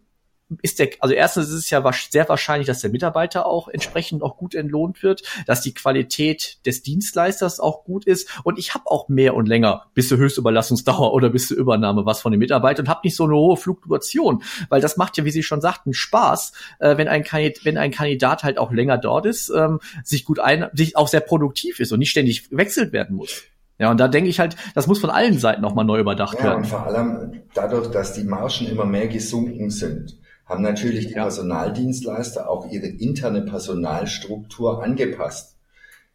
ist 0.62 0.78
der, 0.80 0.90
also 1.00 1.16
erstens 1.16 1.48
ist 1.50 1.56
es 1.56 1.70
ja 1.72 1.84
sehr 2.10 2.30
wahrscheinlich, 2.30 2.68
dass 2.68 2.82
der 2.82 2.92
Mitarbeiter 2.92 3.48
auch 3.48 3.68
entsprechend 3.68 4.22
auch 4.22 4.38
gut 4.38 4.54
entlohnt 4.54 5.02
wird, 5.02 5.24
dass 5.48 5.62
die 5.62 5.74
Qualität 5.74 6.60
des 6.66 6.84
Dienstleisters 6.84 7.60
auch 7.60 7.84
gut 7.84 8.06
ist 8.06 8.30
und 8.44 8.60
ich 8.60 8.76
habe 8.76 8.86
auch 8.86 9.10
mehr 9.10 9.34
und 9.36 9.48
länger 9.48 9.88
bis 9.96 10.08
zur 10.08 10.20
Höchstüberlassungsdauer 10.20 11.14
oder 11.14 11.30
bis 11.30 11.48
zur 11.48 11.58
Übernahme 11.58 12.06
was 12.06 12.22
von 12.22 12.32
dem 12.32 12.40
Mitarbeiter 12.40 12.82
und 12.82 12.90
habe 12.90 13.02
nicht 13.04 13.16
so 13.16 13.24
eine 13.24 13.34
hohe 13.34 13.58
Fluktuation, 13.58 14.44
weil 14.70 14.82
das 14.82 14.98
macht 14.98 15.18
ja, 15.18 15.26
wie 15.26 15.32
Sie 15.32 15.44
schon 15.44 15.62
sagten, 15.62 15.94
Spaß, 15.94 16.54
äh, 16.80 16.98
wenn 16.98 17.08
ein 17.08 17.24
Kandidat, 17.24 17.66
wenn 17.66 17.78
ein 17.78 17.92
Kandidat 17.92 18.44
halt 18.44 18.60
auch 18.60 18.72
länger 18.72 19.00
dort 19.00 19.26
ist, 19.26 19.50
ähm, 19.50 19.80
sich 20.04 20.26
gut 20.26 20.40
ein, 20.40 20.68
sich 20.74 20.96
auch 20.96 21.08
sehr 21.08 21.22
produktiv 21.22 21.80
ist 21.80 21.92
und 21.92 22.00
nicht 22.00 22.12
ständig 22.12 22.50
gewechselt 22.50 22.94
werden 22.94 23.16
muss. 23.16 23.42
Ja, 23.80 23.92
und 23.92 24.00
da 24.00 24.08
denke 24.08 24.30
ich 24.30 24.40
halt, 24.40 24.56
das 24.74 24.88
muss 24.88 25.00
von 25.00 25.10
allen 25.10 25.38
Seiten 25.38 25.62
nochmal 25.62 25.84
neu 25.86 26.00
überdacht 26.00 26.38
ja, 26.38 26.46
werden. 26.46 26.58
Und 26.60 26.68
vor 26.68 26.86
allem 26.86 27.42
dadurch, 27.54 27.90
dass 27.90 28.14
die 28.14 28.24
Margen 28.24 28.68
immer 28.68 28.86
mehr 28.86 29.08
gesunken 29.08 29.70
sind 29.70 30.18
haben 30.46 30.64
natürlich 30.64 31.08
die 31.08 31.14
ja. 31.14 31.24
Personaldienstleister 31.24 32.50
auch 32.50 32.72
ihre 32.72 32.88
interne 32.88 33.42
Personalstruktur 33.42 34.84
angepasst. 34.84 35.56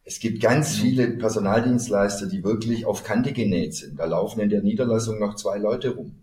Es 0.03 0.19
gibt 0.19 0.41
ganz 0.41 0.77
mhm. 0.77 0.81
viele 0.81 1.07
Personaldienstleister, 1.11 2.27
die 2.27 2.43
wirklich 2.43 2.85
auf 2.85 3.03
Kante 3.03 3.33
genäht 3.33 3.75
sind. 3.75 3.99
Da 3.99 4.05
laufen 4.05 4.39
in 4.39 4.49
der 4.49 4.61
Niederlassung 4.61 5.19
noch 5.19 5.35
zwei 5.35 5.57
Leute 5.57 5.95
rum. 5.95 6.15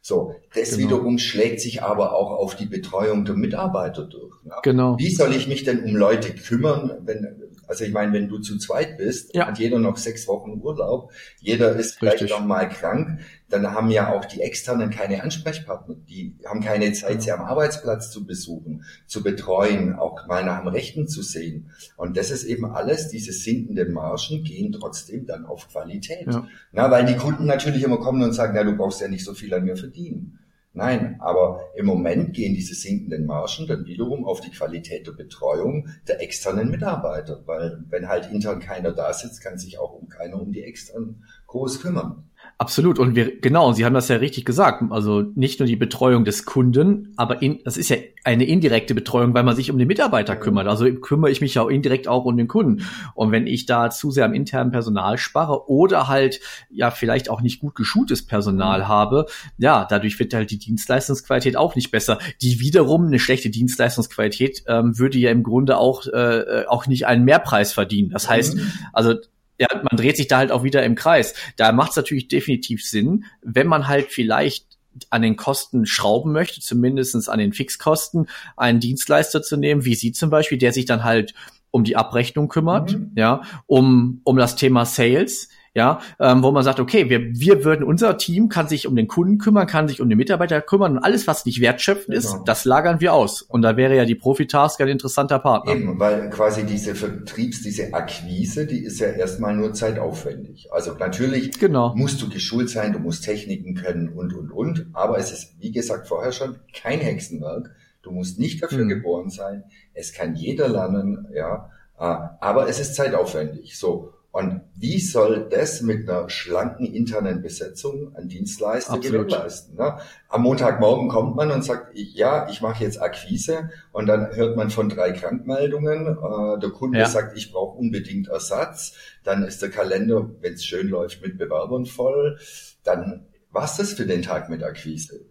So, 0.00 0.34
das 0.54 0.76
genau. 0.76 0.82
wiederum 0.82 1.18
schlägt 1.18 1.60
sich 1.60 1.82
aber 1.82 2.14
auch 2.14 2.30
auf 2.30 2.56
die 2.56 2.66
Betreuung 2.66 3.24
der 3.24 3.36
Mitarbeiter 3.36 4.04
durch. 4.04 4.34
Ja. 4.44 4.60
Genau. 4.62 4.98
Wie 4.98 5.10
soll 5.10 5.34
ich 5.34 5.48
mich 5.48 5.64
denn 5.64 5.82
um 5.82 5.96
Leute 5.96 6.34
kümmern, 6.34 6.98
wenn 7.06 7.42
also 7.68 7.84
ich 7.84 7.92
meine, 7.92 8.12
wenn 8.12 8.28
du 8.28 8.38
zu 8.38 8.58
zweit 8.58 8.98
bist, 8.98 9.34
ja. 9.34 9.46
hat 9.46 9.58
jeder 9.58 9.78
noch 9.78 9.96
sechs 9.96 10.26
Wochen 10.28 10.60
Urlaub, 10.62 11.12
jeder 11.40 11.74
ist 11.76 11.98
vielleicht 11.98 12.22
Richtig. 12.22 12.30
noch 12.30 12.44
mal 12.44 12.68
krank, 12.68 13.20
dann 13.48 13.70
haben 13.72 13.90
ja 13.90 14.12
auch 14.12 14.24
die 14.24 14.40
Externen 14.40 14.90
keine 14.90 15.22
Ansprechpartner. 15.22 15.96
Die 16.08 16.36
haben 16.44 16.60
keine 16.60 16.92
Zeit, 16.92 17.22
sie 17.22 17.32
am 17.32 17.42
Arbeitsplatz 17.42 18.10
zu 18.10 18.26
besuchen, 18.26 18.84
zu 19.06 19.22
betreuen, 19.22 19.94
auch 19.94 20.26
mal 20.26 20.44
nach 20.44 20.60
dem 20.60 20.68
Rechten 20.68 21.08
zu 21.08 21.22
sehen. 21.22 21.70
Und 21.96 22.16
das 22.16 22.30
ist 22.30 22.44
eben 22.44 22.64
alles, 22.64 23.08
diese 23.08 23.32
sinkenden 23.32 23.92
Margen 23.92 24.42
gehen 24.44 24.72
trotzdem 24.72 25.26
dann 25.26 25.44
auf 25.46 25.68
Qualität. 25.68 26.26
Ja. 26.26 26.48
Na, 26.72 26.90
weil 26.90 27.04
die 27.06 27.16
Kunden 27.16 27.46
natürlich 27.46 27.82
immer 27.82 27.98
kommen 27.98 28.22
und 28.22 28.32
sagen, 28.32 28.52
na, 28.56 28.64
du 28.64 28.76
brauchst 28.76 29.00
ja 29.00 29.08
nicht 29.08 29.24
so 29.24 29.34
viel 29.34 29.52
an 29.54 29.64
mir 29.64 29.76
verdienen. 29.76 30.38
Nein, 30.76 31.20
aber 31.20 31.70
im 31.76 31.86
Moment 31.86 32.34
gehen 32.34 32.52
diese 32.52 32.74
sinkenden 32.74 33.26
Margen 33.26 33.68
dann 33.68 33.86
wiederum 33.86 34.24
auf 34.24 34.40
die 34.40 34.50
Qualität 34.50 35.06
der 35.06 35.12
Betreuung 35.12 35.88
der 36.08 36.20
externen 36.20 36.68
Mitarbeiter, 36.68 37.42
weil 37.46 37.84
wenn 37.90 38.08
halt 38.08 38.28
intern 38.32 38.58
keiner 38.58 38.90
da 38.90 39.12
sitzt, 39.12 39.40
kann 39.40 39.56
sich 39.56 39.78
auch 39.78 39.96
keiner 40.08 40.42
um 40.42 40.50
die 40.50 40.64
externen 40.64 41.24
groß 41.46 41.80
kümmern. 41.80 42.28
Absolut. 42.56 43.00
Und 43.00 43.16
wir, 43.16 43.40
genau, 43.40 43.72
Sie 43.72 43.84
haben 43.84 43.94
das 43.94 44.08
ja 44.08 44.16
richtig 44.16 44.44
gesagt. 44.44 44.82
Also 44.90 45.22
nicht 45.34 45.58
nur 45.58 45.66
die 45.66 45.74
Betreuung 45.76 46.24
des 46.24 46.44
Kunden, 46.44 47.12
aber 47.16 47.42
in, 47.42 47.60
das 47.64 47.76
ist 47.76 47.88
ja 47.88 47.96
eine 48.22 48.44
indirekte 48.44 48.94
Betreuung, 48.94 49.34
weil 49.34 49.42
man 49.42 49.56
sich 49.56 49.72
um 49.72 49.78
den 49.78 49.88
Mitarbeiter 49.88 50.36
kümmert. 50.36 50.68
Also 50.68 50.90
kümmere 50.94 51.32
ich 51.32 51.40
mich 51.40 51.54
ja 51.54 51.68
indirekt 51.68 52.06
auch 52.06 52.24
um 52.24 52.36
den 52.36 52.46
Kunden. 52.46 52.86
Und 53.14 53.32
wenn 53.32 53.48
ich 53.48 53.66
da 53.66 53.90
zu 53.90 54.12
sehr 54.12 54.24
am 54.24 54.34
internen 54.34 54.70
Personal 54.70 55.18
spare 55.18 55.68
oder 55.68 56.06
halt 56.06 56.40
ja 56.70 56.92
vielleicht 56.92 57.28
auch 57.28 57.40
nicht 57.40 57.60
gut 57.60 57.74
geschultes 57.74 58.24
Personal 58.24 58.80
mhm. 58.80 58.88
habe, 58.88 59.26
ja, 59.58 59.84
dadurch 59.88 60.18
wird 60.20 60.32
halt 60.32 60.52
die 60.52 60.58
Dienstleistungsqualität 60.58 61.56
auch 61.56 61.74
nicht 61.74 61.90
besser. 61.90 62.18
Die 62.40 62.60
wiederum 62.60 63.06
eine 63.06 63.18
schlechte 63.18 63.50
Dienstleistungsqualität 63.50 64.62
ähm, 64.68 64.96
würde 64.96 65.18
ja 65.18 65.32
im 65.32 65.42
Grunde 65.42 65.76
auch, 65.76 66.06
äh, 66.06 66.64
auch 66.68 66.86
nicht 66.86 67.06
einen 67.06 67.24
Mehrpreis 67.24 67.72
verdienen. 67.72 68.10
Das 68.10 68.30
heißt, 68.30 68.56
mhm. 68.56 68.72
also 68.92 69.14
ja, 69.58 69.68
man 69.72 69.96
dreht 69.96 70.16
sich 70.16 70.28
da 70.28 70.38
halt 70.38 70.52
auch 70.52 70.64
wieder 70.64 70.82
im 70.82 70.94
Kreis. 70.94 71.34
Da 71.56 71.72
macht 71.72 71.90
es 71.90 71.96
natürlich 71.96 72.28
definitiv 72.28 72.84
Sinn, 72.84 73.24
wenn 73.42 73.66
man 73.66 73.88
halt 73.88 74.10
vielleicht 74.10 74.78
an 75.10 75.22
den 75.22 75.36
Kosten 75.36 75.86
schrauben 75.86 76.32
möchte, 76.32 76.60
zumindestens 76.60 77.28
an 77.28 77.38
den 77.38 77.52
Fixkosten, 77.52 78.28
einen 78.56 78.80
Dienstleister 78.80 79.42
zu 79.42 79.56
nehmen, 79.56 79.84
wie 79.84 79.94
Sie 79.94 80.12
zum 80.12 80.30
Beispiel, 80.30 80.58
der 80.58 80.72
sich 80.72 80.84
dann 80.84 81.04
halt 81.04 81.34
um 81.70 81.82
die 81.82 81.96
Abrechnung 81.96 82.48
kümmert, 82.48 82.92
mhm. 82.92 83.10
ja, 83.16 83.42
um, 83.66 84.20
um 84.22 84.36
das 84.36 84.54
Thema 84.54 84.84
Sales, 84.86 85.48
ja, 85.74 86.00
ähm, 86.20 86.44
wo 86.44 86.52
man 86.52 86.62
sagt, 86.62 86.78
okay, 86.78 87.10
wir, 87.10 87.20
wir 87.34 87.64
würden, 87.64 87.84
unser 87.84 88.16
Team 88.16 88.48
kann 88.48 88.68
sich 88.68 88.86
um 88.86 88.94
den 88.94 89.08
Kunden 89.08 89.38
kümmern, 89.38 89.66
kann 89.66 89.88
sich 89.88 90.00
um 90.00 90.08
den 90.08 90.16
Mitarbeiter 90.16 90.60
kümmern 90.60 90.92
und 90.92 90.98
alles, 90.98 91.26
was 91.26 91.44
nicht 91.44 91.60
wertschöpfend 91.60 92.16
ist, 92.16 92.30
genau. 92.30 92.44
das 92.44 92.64
lagern 92.64 93.00
wir 93.00 93.12
aus. 93.12 93.42
Und 93.42 93.62
da 93.62 93.76
wäre 93.76 93.96
ja 93.96 94.04
die 94.04 94.14
Profitask 94.14 94.80
ein 94.80 94.86
interessanter 94.88 95.40
Partner. 95.40 95.72
Eben, 95.72 95.98
weil 95.98 96.30
quasi 96.30 96.64
diese 96.64 96.94
Vertriebs-, 96.94 97.62
diese 97.62 97.92
Akquise, 97.92 98.66
die 98.66 98.84
ist 98.84 99.00
ja 99.00 99.08
erstmal 99.08 99.56
nur 99.56 99.72
zeitaufwendig. 99.74 100.68
Also 100.72 100.94
natürlich 100.94 101.58
genau. 101.58 101.92
musst 101.96 102.22
du 102.22 102.28
geschult 102.28 102.70
sein, 102.70 102.92
du 102.92 103.00
musst 103.00 103.24
Techniken 103.24 103.74
können 103.74 104.10
und, 104.10 104.32
und, 104.32 104.52
und. 104.52 104.86
Aber 104.92 105.18
es 105.18 105.32
ist, 105.32 105.56
wie 105.58 105.72
gesagt, 105.72 106.06
vorher 106.06 106.30
schon 106.30 106.56
kein 106.72 107.00
Hexenwerk. 107.00 107.74
Du 108.02 108.12
musst 108.12 108.38
nicht 108.38 108.62
dafür 108.62 108.84
mhm. 108.84 108.90
geboren 108.90 109.30
sein. 109.30 109.64
Es 109.92 110.12
kann 110.12 110.36
jeder 110.36 110.68
lernen, 110.68 111.26
ja. 111.34 111.70
Äh, 111.98 112.16
aber 112.40 112.68
es 112.68 112.78
ist 112.78 112.94
zeitaufwendig. 112.94 113.76
So. 113.76 114.13
Und 114.34 114.62
wie 114.74 114.98
soll 114.98 115.48
das 115.48 115.80
mit 115.80 116.08
einer 116.08 116.28
schlanken 116.28 116.86
internen 116.86 117.40
Besetzung 117.40 118.16
an 118.16 118.26
Dienstleister 118.26 118.98
gewährleisten? 118.98 119.76
Ne? 119.76 119.96
Am 120.28 120.42
Montagmorgen 120.42 121.08
kommt 121.08 121.36
man 121.36 121.52
und 121.52 121.64
sagt, 121.64 121.92
ja, 121.94 122.48
ich 122.50 122.60
mache 122.60 122.82
jetzt 122.82 123.00
Akquise 123.00 123.70
und 123.92 124.06
dann 124.06 124.34
hört 124.34 124.56
man 124.56 124.70
von 124.70 124.88
drei 124.88 125.12
Krankmeldungen. 125.12 126.08
Äh, 126.08 126.58
der 126.58 126.70
Kunde 126.70 126.98
ja. 126.98 127.06
sagt, 127.06 127.38
ich 127.38 127.52
brauche 127.52 127.78
unbedingt 127.78 128.26
Ersatz. 128.26 128.96
Dann 129.22 129.44
ist 129.44 129.62
der 129.62 129.70
Kalender, 129.70 130.28
wenn 130.40 130.54
es 130.54 130.64
schön 130.64 130.88
läuft, 130.88 131.22
mit 131.22 131.38
Bewerbern 131.38 131.86
voll. 131.86 132.36
Dann 132.82 133.28
war's 133.52 133.76
das 133.76 133.92
für 133.92 134.04
den 134.04 134.22
Tag 134.22 134.50
mit 134.50 134.64
Akquise. 134.64 135.26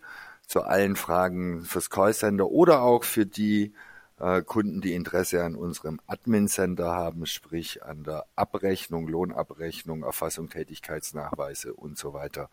zu 0.46 0.62
allen 0.62 0.94
Fragen 0.94 1.64
fürs 1.64 1.90
Callcenter 1.90 2.46
oder 2.46 2.82
auch 2.82 3.02
für 3.02 3.26
die 3.26 3.74
äh, 4.20 4.42
Kunden, 4.42 4.80
die 4.80 4.94
Interesse 4.94 5.42
an 5.42 5.56
unserem 5.56 5.98
Admin-Center 6.06 6.92
haben, 6.92 7.26
sprich 7.26 7.82
an 7.82 8.04
der 8.04 8.24
Abrechnung, 8.36 9.08
Lohnabrechnung, 9.08 10.04
Erfassung 10.04 10.48
Tätigkeitsnachweise 10.48 11.74
und 11.74 11.98
so 11.98 12.14
weiter. 12.14 12.50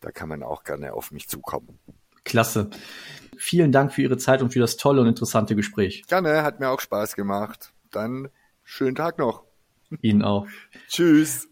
Da 0.00 0.10
kann 0.10 0.28
man 0.28 0.42
auch 0.42 0.64
gerne 0.64 0.92
auf 0.92 1.12
mich 1.12 1.28
zukommen. 1.28 1.78
Klasse. 2.26 2.68
Vielen 3.38 3.72
Dank 3.72 3.92
für 3.92 4.02
Ihre 4.02 4.18
Zeit 4.18 4.42
und 4.42 4.52
für 4.52 4.58
das 4.58 4.76
tolle 4.76 5.00
und 5.00 5.08
interessante 5.08 5.56
Gespräch. 5.56 6.04
Gerne, 6.06 6.42
hat 6.42 6.60
mir 6.60 6.68
auch 6.68 6.80
Spaß 6.80 7.16
gemacht. 7.16 7.72
Dann 7.90 8.28
schönen 8.62 8.94
Tag 8.94 9.18
noch. 9.18 9.44
Ihnen 10.02 10.20
auch. 10.22 10.46
Tschüss. 10.88 11.48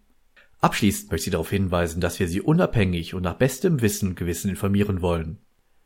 Abschließend 0.62 1.12
möchte 1.12 1.30
ich 1.30 1.32
darauf 1.32 1.52
hinweisen, 1.52 2.02
dass 2.02 2.20
wir 2.20 2.28
Sie 2.28 2.42
unabhängig 2.42 3.14
und 3.14 3.24
nach 3.24 3.36
bestem 3.36 3.82
Wissen 3.82 4.10
und 4.10 4.16
Gewissen 4.16 4.50
informieren 4.50 5.02
wollen. 5.02 5.40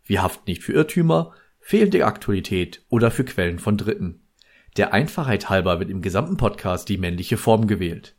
Wir 0.05 0.21
haften 0.21 0.43
nicht 0.47 0.63
für 0.63 0.73
Irrtümer, 0.73 1.33
fehlende 1.59 2.05
Aktualität 2.05 2.85
oder 2.89 3.09
für 3.09 3.23
Quellen 3.23 3.59
von 3.59 3.77
Dritten. 3.77 4.27
Der 4.75 4.93
Einfachheit 4.93 5.49
halber 5.49 5.79
wird 5.79 5.89
im 5.89 6.01
gesamten 6.01 6.35
Podcast 6.35 6.89
die 6.89 6.97
männliche 6.97 7.37
Form 7.37 7.67
gewählt. 7.67 8.15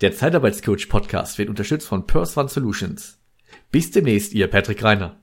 Der 0.00 0.12
Zeitarbeitscoach 0.12 0.88
Podcast 0.88 1.36
wird 1.36 1.50
unterstützt 1.50 1.86
von 1.86 2.06
Purse 2.06 2.40
One 2.40 2.48
Solutions. 2.48 3.20
Bis 3.70 3.90
demnächst, 3.90 4.32
ihr 4.32 4.46
Patrick 4.46 4.82
Reiner. 4.82 5.19